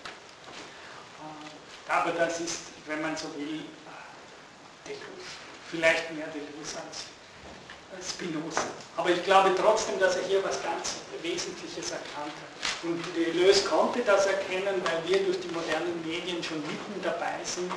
Aber 1.91 2.11
das 2.11 2.39
ist, 2.39 2.59
wenn 2.87 3.01
man 3.01 3.15
so 3.17 3.27
will, 3.35 3.61
Deleuze. 4.85 5.01
Vielleicht 5.69 6.11
mehr 6.13 6.27
Deleuze 6.27 6.77
als 7.95 8.09
Spinoza. 8.09 8.63
Aber 8.97 9.09
ich 9.09 9.23
glaube 9.23 9.51
trotzdem, 9.55 9.99
dass 9.99 10.15
er 10.15 10.23
hier 10.23 10.43
was 10.43 10.61
ganz 10.63 10.95
Wesentliches 11.21 11.91
erkannt 11.91 12.33
hat. 12.33 12.83
Und 12.83 13.03
Deleuze 13.15 13.65
konnte 13.65 14.01
das 14.01 14.25
erkennen, 14.25 14.81
weil 14.83 15.07
wir 15.07 15.23
durch 15.25 15.39
die 15.39 15.49
modernen 15.49 16.01
Medien 16.05 16.43
schon 16.43 16.61
mitten 16.61 17.01
dabei 17.03 17.35
sind 17.43 17.71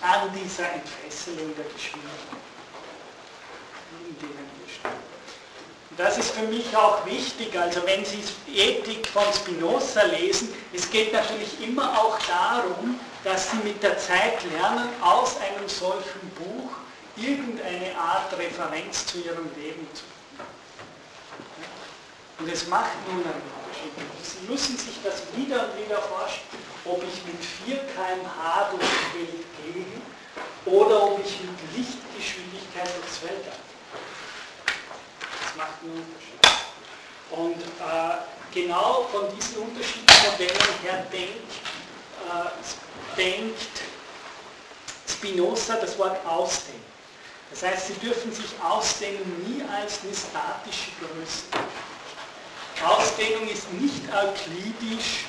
an 0.00 0.30
dieser 0.32 0.72
Entfesselung 0.72 1.54
der 1.56 1.66
Geschwindigkeit 1.66 2.38
denen 4.20 4.50
wir 4.58 4.68
stehen. 4.68 5.08
Das 5.96 6.18
ist 6.18 6.30
für 6.30 6.46
mich 6.46 6.76
auch 6.76 7.04
wichtig, 7.06 7.58
also 7.58 7.80
wenn 7.84 8.04
Sie 8.04 8.22
Ethik 8.54 9.08
von 9.08 9.24
Spinoza 9.34 10.02
lesen, 10.04 10.54
es 10.72 10.88
geht 10.90 11.12
natürlich 11.12 11.60
immer 11.60 11.98
auch 11.98 12.18
darum, 12.20 13.00
dass 13.24 13.50
Sie 13.50 13.56
mit 13.58 13.82
der 13.82 13.98
Zeit 13.98 14.42
lernen, 14.52 14.88
aus 15.00 15.36
einem 15.38 15.68
solchen 15.68 16.30
Buch 16.36 16.70
irgendeine 17.16 17.96
Art 17.98 18.32
Referenz 18.38 19.06
zu 19.06 19.18
Ihrem 19.18 19.50
Leben 19.56 19.86
zu 19.92 20.02
finden. 20.04 20.18
Und 22.38 22.48
es 22.48 22.68
macht 22.68 22.92
nun 23.08 23.24
einen 23.24 23.42
Unterschied. 23.58 23.92
Sie 24.22 24.50
müssen 24.50 24.78
sich 24.78 24.94
das 25.02 25.22
wieder 25.34 25.68
und 25.68 25.84
wieder 25.84 26.00
vorstellen, 26.00 26.62
ob 26.84 27.02
ich 27.02 27.24
mit 27.26 27.44
4 27.66 27.76
km/h 27.76 28.70
durch 28.70 28.82
die 28.82 29.18
Welt 29.18 29.46
gehe 29.74 30.72
oder 30.72 31.02
ob 31.02 31.18
ich 31.18 31.40
mit 31.40 31.76
Lichtgeschwindigkeit 31.76 32.88
durchs 32.96 33.22
Weltall 33.22 33.58
macht 35.58 35.82
einen 35.82 35.98
Unterschied. 35.98 36.38
Und 37.30 37.60
äh, 37.60 38.14
genau 38.54 39.06
von 39.12 39.26
diesen 39.36 39.58
Unterschiedsmodellen 39.58 40.82
her 40.82 41.06
denkt, 41.12 41.52
äh, 42.24 42.48
denkt 43.18 43.82
Spinoza 45.08 45.76
das 45.76 45.98
Wort 45.98 46.24
ausdehnen. 46.24 46.78
Das 47.50 47.62
heißt, 47.62 47.88
Sie 47.88 47.94
dürfen 47.94 48.32
sich 48.32 48.46
ausdehnen 48.62 49.44
nie 49.46 49.62
als 49.64 50.00
eine 50.02 50.14
statische 50.14 50.90
Größe. 51.00 51.44
Ausdehnung 52.86 53.48
ist 53.48 53.72
nicht 53.72 54.02
euklidisch 54.14 55.24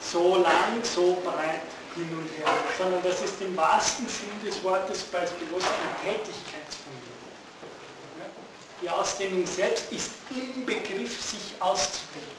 so 0.00 0.36
lang, 0.36 0.82
so 0.82 1.18
breit 1.22 1.60
hin 1.94 2.08
und 2.12 2.28
her, 2.38 2.52
sondern 2.78 3.02
das 3.02 3.20
ist 3.20 3.40
im 3.40 3.56
wahrsten 3.56 4.06
Sinn 4.08 4.30
des 4.44 4.62
Wortes 4.64 5.02
bei 5.04 5.26
Spinoza 5.26 5.66
ein 5.66 6.04
Tätigkeitsfundament. 6.04 7.04
Die 8.80 8.88
Ausdehnung 8.88 9.46
selbst 9.46 9.92
ist 9.92 10.10
im 10.30 10.64
Begriff, 10.64 11.22
sich 11.22 11.54
auszudehnen. 11.60 12.33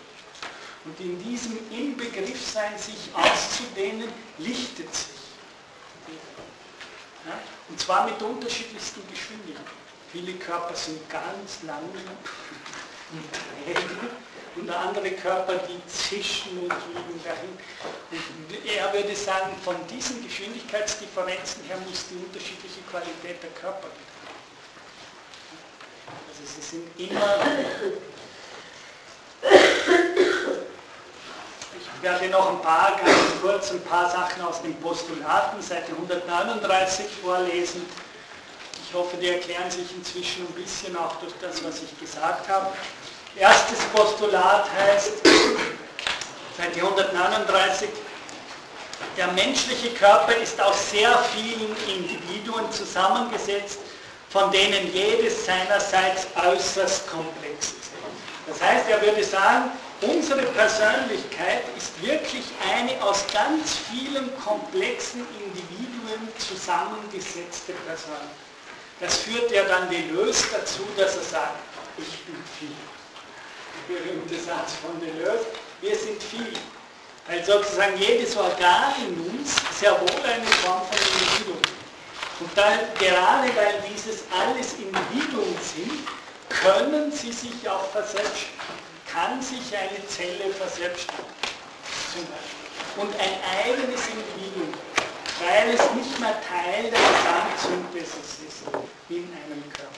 Und 0.86 1.00
in 1.00 1.22
diesem 1.24 1.58
Inbegriffsein, 1.72 2.78
sich 2.78 3.10
auszudehnen, 3.14 4.08
lichtet 4.38 4.94
sich 4.94 5.16
Und 7.70 7.80
zwar 7.80 8.06
mit 8.06 8.22
unterschiedlichsten 8.22 9.02
Geschwindigkeiten. 9.10 9.86
Viele 10.12 10.34
Körper 10.34 10.76
sind 10.76 11.10
ganz 11.10 11.64
langsam 11.64 12.18
und 13.12 13.24
träge 13.34 13.82
und 14.56 14.70
andere 14.70 15.12
Körper, 15.12 15.56
die 15.58 15.86
zischen 15.88 16.60
und 16.60 16.72
fliegen 16.72 17.22
dahin. 17.24 17.58
Und 18.12 18.66
er 18.66 18.94
würde 18.94 19.16
sagen, 19.16 19.56
von 19.64 19.76
diesen 19.88 20.24
Geschwindigkeitsdifferenzen 20.24 21.64
her 21.66 21.78
muss 21.88 22.06
die 22.10 22.16
unterschiedliche 22.16 22.82
Qualität 22.90 23.42
der 23.44 23.50
Körper 23.60 23.88
betrachten. 23.88 24.16
Also 26.30 26.44
sie 26.46 26.62
sind 26.62 27.12
immer 27.12 27.40
ich 31.80 32.04
werde 32.04 32.28
noch 32.30 32.50
ein 32.50 32.62
paar, 32.62 32.98
ganz 33.04 33.18
kurz, 33.42 33.72
ein 33.72 33.84
paar 33.84 34.10
Sachen 34.10 34.44
aus 34.44 34.62
den 34.62 34.76
Postulaten, 34.82 35.62
Seite 35.62 35.92
139 35.92 37.06
vorlesen. 37.22 37.86
Ich 38.88 38.94
hoffe, 38.94 39.18
die 39.18 39.30
erklären 39.30 39.70
sich 39.70 39.92
inzwischen 39.96 40.46
ein 40.48 40.54
bisschen 40.54 40.96
auch 40.98 41.16
durch 41.18 41.34
das, 41.42 41.64
was 41.64 41.82
ich 41.82 42.00
gesagt 42.00 42.48
habe. 42.48 42.68
Erstes 43.36 43.80
Postulat 43.94 44.68
heißt, 44.78 45.26
Seite 46.58 46.80
139, 46.80 47.90
der 49.18 49.28
menschliche 49.34 49.90
Körper 49.92 50.36
ist 50.36 50.60
aus 50.62 50.92
sehr 50.92 51.18
vielen 51.34 51.76
Individuen 51.88 52.72
zusammengesetzt, 52.72 53.80
von 54.30 54.52
denen 54.52 54.94
jedes 54.94 55.46
seinerseits 55.46 56.28
äußerst 56.36 57.10
komplex 57.10 57.68
ist. 57.68 57.92
Das 58.48 58.62
heißt, 58.62 58.90
er 58.90 59.02
würde 59.02 59.24
sagen, 59.24 59.72
unsere 60.02 60.44
Persönlichkeit 60.44 61.64
ist 61.78 62.02
wirklich 62.02 62.46
eine 62.74 63.02
aus 63.04 63.26
ganz 63.32 63.78
vielen 63.90 64.30
komplexen 64.44 65.26
Individuen 65.40 66.30
zusammengesetzte 66.38 67.74
Person. 67.86 68.28
Das 69.00 69.18
führt 69.18 69.52
ja 69.52 69.64
dann 69.66 69.90
Deleuze 69.90 70.48
dazu, 70.52 70.84
dass 70.98 71.16
er 71.18 71.24
sagt, 71.24 71.60
ich 71.98 72.24
bin 72.26 72.36
viel. 72.60 72.76
Der 73.88 73.96
berühmte 73.96 74.36
Satz 74.36 74.74
von 74.82 75.00
Deleuze, 75.00 75.46
wir 75.82 75.96
sind 75.96 76.22
viel. 76.22 76.54
Weil 77.28 77.44
sozusagen 77.44 77.98
jedes 77.98 78.38
Organ 78.38 78.94
in 79.08 79.40
uns 79.40 79.56
sehr 79.80 80.00
wohl 80.00 80.24
eine 80.24 80.46
Form 80.46 80.82
von 80.82 80.98
Individuum. 80.98 81.62
Und 82.40 82.58
dann, 82.58 82.80
gerade 83.00 83.56
weil 83.56 83.84
dieses 83.92 84.24
alles 84.32 84.74
Individuen 84.74 85.56
sind, 85.62 86.08
können 86.50 87.12
sie 87.12 87.32
sich 87.32 87.68
auch 87.68 87.90
verselbstständigen. 87.92 88.75
Kann 89.16 89.42
sich 89.42 89.74
eine 89.74 90.06
Zelle 90.10 90.54
verselbstständigen. 90.54 91.32
Und 92.98 93.14
ein 93.14 93.38
eigenes 93.64 94.02
Individuum, 94.08 94.74
weil 95.40 95.74
es 95.74 95.80
nicht 95.94 96.20
mehr 96.20 96.36
Teil 96.42 96.92
der 96.92 97.00
Gesamtsynthesis 97.00 98.40
ist 98.46 98.64
in 99.08 99.24
einem 99.32 99.64
Körper. 99.72 99.96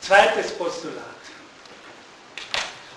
Zweites 0.00 0.52
Postulat. 0.52 1.02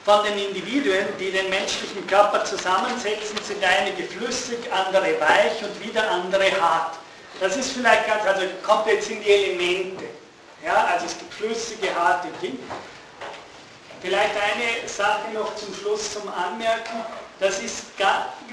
Von 0.03 0.23
den 0.26 0.38
Individuen, 0.38 1.07
die 1.19 1.31
den 1.31 1.49
menschlichen 1.49 2.05
Körper 2.05 2.45
zusammensetzen, 2.45 3.39
sind 3.43 3.63
einige 3.63 4.03
flüssig, 4.03 4.72
andere 4.72 5.19
weich 5.22 5.63
und 5.63 5.84
wieder 5.84 6.07
andere 6.07 6.51
hart. 6.61 6.97
Das 7.39 7.57
ist 7.57 7.72
vielleicht 7.72 8.05
ganz, 8.05 8.23
also 8.23 8.45
kommt 8.63 8.85
jetzt 8.85 9.09
in 9.09 9.23
die 9.23 9.31
Elemente. 9.31 10.05
Ja, 10.63 10.85
also 10.85 11.07
es 11.07 11.17
gibt 11.17 11.34
flüssige, 11.34 11.95
harte 11.95 12.27
Dinge. 12.39 12.59
Vielleicht 14.06 14.36
eine 14.36 14.88
Sache 14.88 15.32
noch 15.34 15.56
zum 15.56 15.73
Schluss 15.73 16.14
zum 16.14 16.30
Anmerken. 16.30 17.03
Das 17.40 17.57
ist 17.57 17.86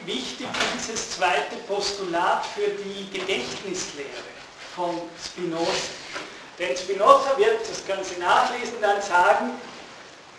wichtig, 0.07 0.47
dieses 0.75 1.11
zweite 1.11 1.57
Postulat 1.69 2.47
für 2.47 2.71
die 2.83 3.11
Gedächtnislehre 3.11 4.09
von 4.75 4.99
Spinoza. 5.23 5.93
Denn 6.59 6.75
Spinoza 6.75 7.37
wird, 7.37 7.69
das 7.69 7.85
können 7.85 8.03
Sie 8.03 8.19
nachlesen, 8.19 8.77
dann 8.81 9.03
sagen, 9.03 9.51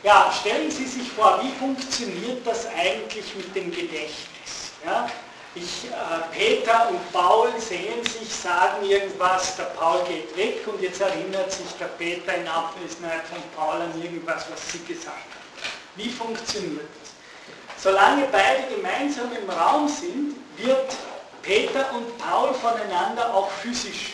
ja, 0.02 0.34
stellen 0.42 0.72
Sie 0.72 0.88
sich 0.88 1.12
vor, 1.12 1.40
wie 1.44 1.52
funktioniert 1.60 2.42
das 2.44 2.66
eigentlich 2.76 3.36
mit 3.36 3.56
dem 3.56 3.70
Gedächtnis? 3.70 4.72
Ja, 4.84 5.08
ich, 5.56 5.86
äh, 5.86 5.92
Peter 6.32 6.90
und 6.90 7.12
Paul 7.12 7.50
sehen 7.60 8.04
sich, 8.04 8.34
sagen 8.34 8.86
irgendwas, 8.86 9.56
der 9.56 9.66
Paul 9.66 10.04
geht 10.06 10.36
weg 10.36 10.68
und 10.68 10.82
jetzt 10.82 11.02
erinnert 11.02 11.52
sich 11.52 11.72
der 11.80 11.86
Peter 11.86 12.36
in 12.36 12.48
Abwesenheit 12.48 13.22
von 13.28 13.42
Paul 13.56 13.82
an 13.82 14.02
irgendwas, 14.02 14.46
was 14.52 14.72
sie 14.72 14.80
gesagt 14.80 15.16
hat. 15.16 15.70
Wie 15.96 16.10
funktioniert 16.10 16.90
das? 17.02 17.84
Solange 17.84 18.26
beide 18.32 18.64
gemeinsam 18.76 19.30
im 19.32 19.50
Raum 19.50 19.88
sind, 19.88 20.36
wird 20.58 20.96
Peter 21.42 21.92
und 21.94 22.18
Paul 22.18 22.54
voneinander 22.54 23.34
auch 23.34 23.52
physisch 23.52 24.14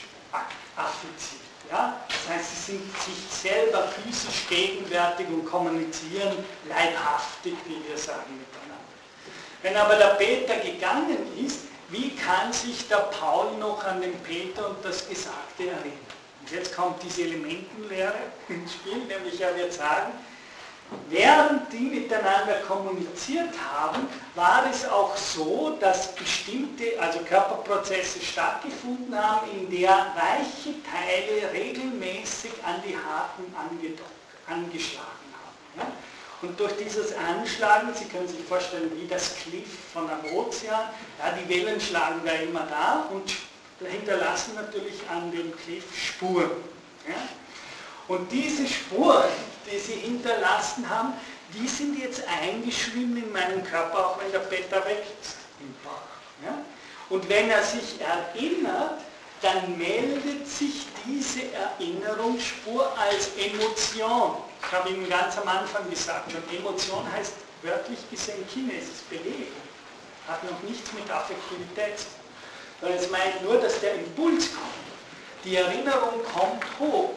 affiziert. 0.76 1.40
Ja? 1.72 2.00
Das 2.08 2.36
heißt, 2.36 2.66
sie 2.66 2.72
sind 2.72 2.82
sich 3.00 3.42
selber 3.42 3.88
physisch 3.88 4.48
gegenwärtig 4.50 5.28
und 5.28 5.46
kommunizieren 5.46 6.44
leibhaftig, 6.68 7.54
wie 7.66 7.88
wir 7.88 7.98
sagen. 7.98 8.39
Wenn 9.62 9.76
aber 9.76 9.96
der 9.96 10.16
Peter 10.16 10.56
gegangen 10.58 11.18
ist, 11.46 11.62
wie 11.90 12.12
kann 12.16 12.54
sich 12.54 12.88
der 12.88 13.10
Paul 13.20 13.58
noch 13.58 13.84
an 13.84 14.02
den 14.02 14.18
Peter 14.20 14.70
und 14.70 14.78
das 14.84 15.08
Gesagte 15.10 15.64
erinnern? 15.64 16.10
Und 16.42 16.52
jetzt 16.52 16.76
kommt 16.76 17.02
diese 17.04 17.24
Elementenlehre 17.24 18.14
ins 18.48 18.74
Spiel, 18.74 19.00
nämlich 19.00 19.42
er 19.42 19.56
wird 19.58 19.74
sagen, 19.74 20.12
während 21.10 21.72
die 21.74 21.80
miteinander 21.80 22.62
kommuniziert 22.68 23.50
haben, 23.74 24.08
war 24.36 24.64
es 24.72 24.88
auch 24.88 25.16
so, 25.18 25.78
dass 25.80 26.16
bestimmte, 26.16 27.00
also 27.00 27.20
Körperprozesse 27.20 28.22
stattgefunden 28.22 29.16
haben, 29.16 29.50
in 29.52 29.70
der 29.70 30.14
weiche 30.16 30.76
Teile 30.84 31.52
regelmäßig 31.52 32.52
an 32.64 32.82
die 32.88 32.96
harten 32.96 33.54
angeschlagen 34.48 35.34
haben. 35.34 35.39
Und 36.42 36.58
durch 36.60 36.72
dieses 36.78 37.14
Anschlagen, 37.16 37.94
Sie 37.94 38.06
können 38.06 38.28
sich 38.28 38.40
vorstellen, 38.48 38.92
wie 38.96 39.08
das 39.08 39.36
Cliff 39.36 39.68
von 39.94 40.10
einem 40.10 40.38
Ozean, 40.38 40.90
ja, 41.20 41.32
die 41.34 41.50
Wellen 41.50 41.82
schlagen 41.82 42.22
da 42.26 42.32
immer 42.32 42.66
da 42.70 43.10
und 43.12 43.32
hinterlassen 43.88 44.56
natürlich 44.56 45.02
an 45.10 45.32
dem 45.32 45.54
Cliff 45.58 45.84
Spuren. 45.96 46.52
Ja. 47.08 47.16
Und 48.08 48.32
diese 48.32 48.68
Spuren, 48.68 49.30
die 49.70 49.78
sie 49.78 49.94
hinterlassen 49.94 50.90
haben, 50.90 51.14
die 51.54 51.68
sind 51.68 52.00
jetzt 52.00 52.24
eingeschrieben 52.28 53.18
in 53.18 53.32
meinem 53.32 53.64
Körper, 53.64 54.08
auch 54.08 54.20
wenn 54.22 54.32
der 54.32 54.40
Peter 54.40 54.84
weg 54.86 55.04
ist 55.22 55.36
im 55.60 55.74
Bauch. 55.84 56.02
Ja. 56.44 56.58
Und 57.10 57.28
wenn 57.28 57.50
er 57.50 57.64
sich 57.64 58.00
erinnert, 58.00 59.02
dann 59.42 59.78
meldet 59.78 60.48
sich 60.48 60.86
diese 61.06 61.42
Erinnerungsspur 61.54 62.92
als 62.98 63.30
Emotion. 63.38 64.38
Ich 64.62 64.72
habe 64.72 64.90
Ihnen 64.90 65.10
ganz 65.10 65.38
am 65.38 65.48
Anfang 65.48 65.90
gesagt, 65.90 66.32
schon 66.32 66.44
Emotion 66.56 67.06
heißt 67.12 67.34
wörtlich 67.64 68.00
gesehen 68.10 68.48
Kinesis, 68.48 69.02
Bewegung. 69.10 69.48
Hat 70.28 70.44
noch 70.44 70.62
nichts 70.64 70.92
mit 70.94 71.10
Affektivität 71.10 71.98
zu 71.98 72.06
tun. 72.06 72.14
Sondern 72.82 73.00
es 73.00 73.10
meint 73.10 73.44
nur, 73.44 73.58
dass 73.60 73.80
der 73.80 73.96
Impuls 73.96 74.50
kommt. 74.54 75.44
Die 75.44 75.56
Erinnerung 75.56 76.24
kommt 76.34 76.64
hoch. 76.80 77.12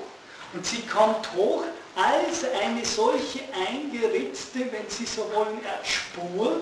Und 0.54 0.66
sie 0.66 0.82
kommt 0.82 1.32
hoch 1.34 1.64
als 1.94 2.44
eine 2.62 2.84
solche 2.84 3.40
eingeritzte, 3.68 4.60
wenn 4.72 4.88
Sie 4.88 5.06
so 5.06 5.30
wollen, 5.34 5.60
Spur, 5.82 6.60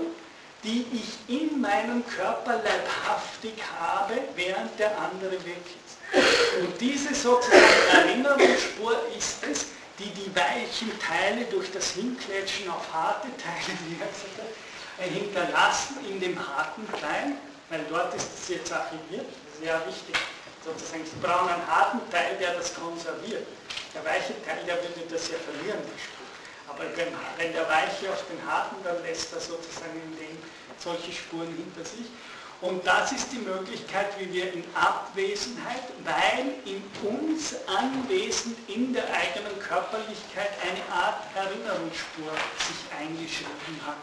die 0.65 0.85
ich 0.93 1.41
in 1.43 1.61
meinem 1.61 2.05
Körper 2.07 2.55
leibhaftig 2.57 3.55
habe, 3.79 4.15
während 4.35 4.79
der 4.79 4.97
andere 4.99 5.33
weg 5.33 5.63
ist. 5.65 6.61
Und 6.61 6.81
diese 6.81 7.15
sozusagen 7.15 7.63
Erinnerungsspur 7.93 8.97
ist 9.17 9.45
es, 9.51 9.67
die 10.01 10.11
die 10.11 10.35
weichen 10.35 10.91
Teile 10.99 11.45
durch 11.45 11.71
das 11.73 11.93
Hinklätschen 11.93 12.71
auf 12.71 12.91
harte 12.93 13.29
Teile 13.37 13.77
hinterlassen 14.99 15.97
in 16.09 16.21
dem 16.21 16.37
harten 16.39 16.87
Klein, 16.93 17.37
weil 17.69 17.85
dort 17.89 18.15
ist 18.15 18.29
es 18.35 18.49
jetzt 18.49 18.73
archiviert, 18.73 19.27
das 19.29 19.61
ist 19.61 19.67
ja 19.67 19.81
wichtig. 19.87 20.17
Sozusagen, 20.65 21.05
Sie 21.05 21.17
brauchen 21.21 21.49
einen 21.49 21.67
harten 21.67 22.01
Teil, 22.11 22.37
der 22.37 22.55
das 22.55 22.75
konserviert. 22.75 23.47
Der 23.95 24.05
weiche 24.05 24.37
Teil, 24.45 24.61
der 24.67 24.77
würde 24.77 25.09
das 25.09 25.29
ja 25.29 25.39
verlieren, 25.39 25.81
die 25.81 26.01
Spur. 26.01 26.29
Aber 26.69 26.85
wenn, 26.97 27.09
wenn 27.39 27.53
der 27.53 27.67
Weiche 27.69 28.13
auf 28.13 28.23
den 28.29 28.41
Harten, 28.45 28.77
dann 28.85 29.03
lässt 29.03 29.33
er 29.33 29.41
sozusagen 29.41 29.97
in 30.05 30.17
dem 30.17 30.37
solche 30.77 31.13
Spuren 31.13 31.49
hinter 31.49 31.85
sich. 31.89 32.13
Und 32.61 32.87
das 32.87 33.13
ist 33.13 33.33
die 33.33 33.39
Möglichkeit, 33.39 34.09
wie 34.19 34.31
wir 34.35 34.53
in 34.53 34.63
Abwesenheit, 34.75 35.83
weil 36.05 36.55
in 36.67 36.83
uns 37.09 37.55
anwesend 37.67 38.57
in 38.69 38.93
der 38.93 39.05
eigenen 39.05 39.59
Körperlichkeit 39.59 40.51
eine 40.63 40.83
Art 40.95 41.23
Erinnerungsspur 41.35 42.33
sich 42.59 42.99
eingeschrieben 43.01 43.81
hat. 43.87 43.97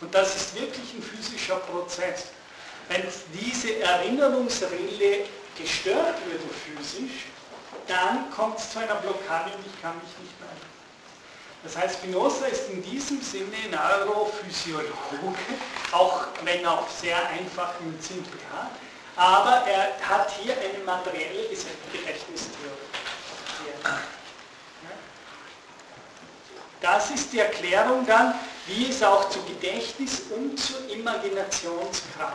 Und 0.00 0.14
das 0.14 0.36
ist 0.36 0.54
wirklich 0.54 0.94
ein 0.94 1.02
physischer 1.02 1.56
Prozess. 1.56 2.26
Wenn 2.88 3.02
diese 3.32 3.80
Erinnerungsrille 3.80 5.26
gestört 5.58 6.16
würde 6.26 6.44
physisch, 6.66 7.26
dann 7.88 8.30
kommt 8.30 8.58
es 8.58 8.70
zu 8.70 8.78
einer 8.78 8.94
Blockade 8.96 9.50
und 9.56 9.66
ich 9.66 9.82
kann 9.82 9.94
mich 9.96 10.12
nicht. 10.20 10.33
Das 11.64 11.76
heißt, 11.76 11.96
Spinoza 11.96 12.46
ist 12.46 12.68
in 12.68 12.82
diesem 12.82 13.20
Sinne 13.22 13.56
Neurophysiologe, 13.70 14.92
auch 15.92 16.26
wenn 16.44 16.64
auf 16.66 16.90
sehr 16.90 17.16
einfachen 17.28 17.98
simplen 18.00 18.40
Art, 18.54 18.70
aber 19.16 19.66
er 19.66 19.96
hat 20.06 20.30
hier 20.42 20.54
eine 20.54 20.84
materielle 20.84 21.48
Gedächtnistheorie. 21.48 22.84
Das 26.80 27.10
ist 27.10 27.32
die 27.32 27.38
Erklärung 27.38 28.04
dann, 28.06 28.34
wie 28.66 28.90
es 28.90 29.02
auch 29.02 29.30
zu 29.30 29.42
Gedächtnis 29.44 30.22
und 30.36 30.58
zur 30.58 30.86
Imaginationskraft 30.90 32.34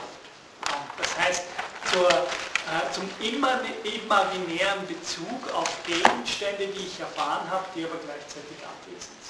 kommt. 0.68 0.90
Das 0.98 1.18
heißt, 1.20 1.44
zur, 1.92 2.10
äh, 2.10 2.92
zum 2.92 3.10
imaginären 3.20 4.88
Bezug 4.88 5.54
auf 5.54 5.70
Gegenstände, 5.86 6.68
die 6.68 6.88
ich 6.88 7.00
erfahren 7.00 7.48
habe, 7.50 7.66
die 7.76 7.84
aber 7.84 7.98
gleichzeitig 7.98 8.58
abwesend 8.64 9.24
sind. 9.24 9.30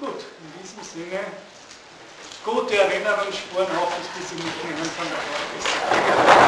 Gut, 0.00 0.08
in 0.08 0.62
diesem 0.62 0.82
Sinne, 0.82 1.20
gute 2.42 2.74
Erinnerungsspuren 2.74 3.68
hoffe 3.78 4.00
ich, 4.00 4.08
die 4.16 4.26
Sie 4.28 4.42
mitnehmen 4.42 4.90
von 4.96 5.06
der 5.10 5.18
Folge. 5.18 6.40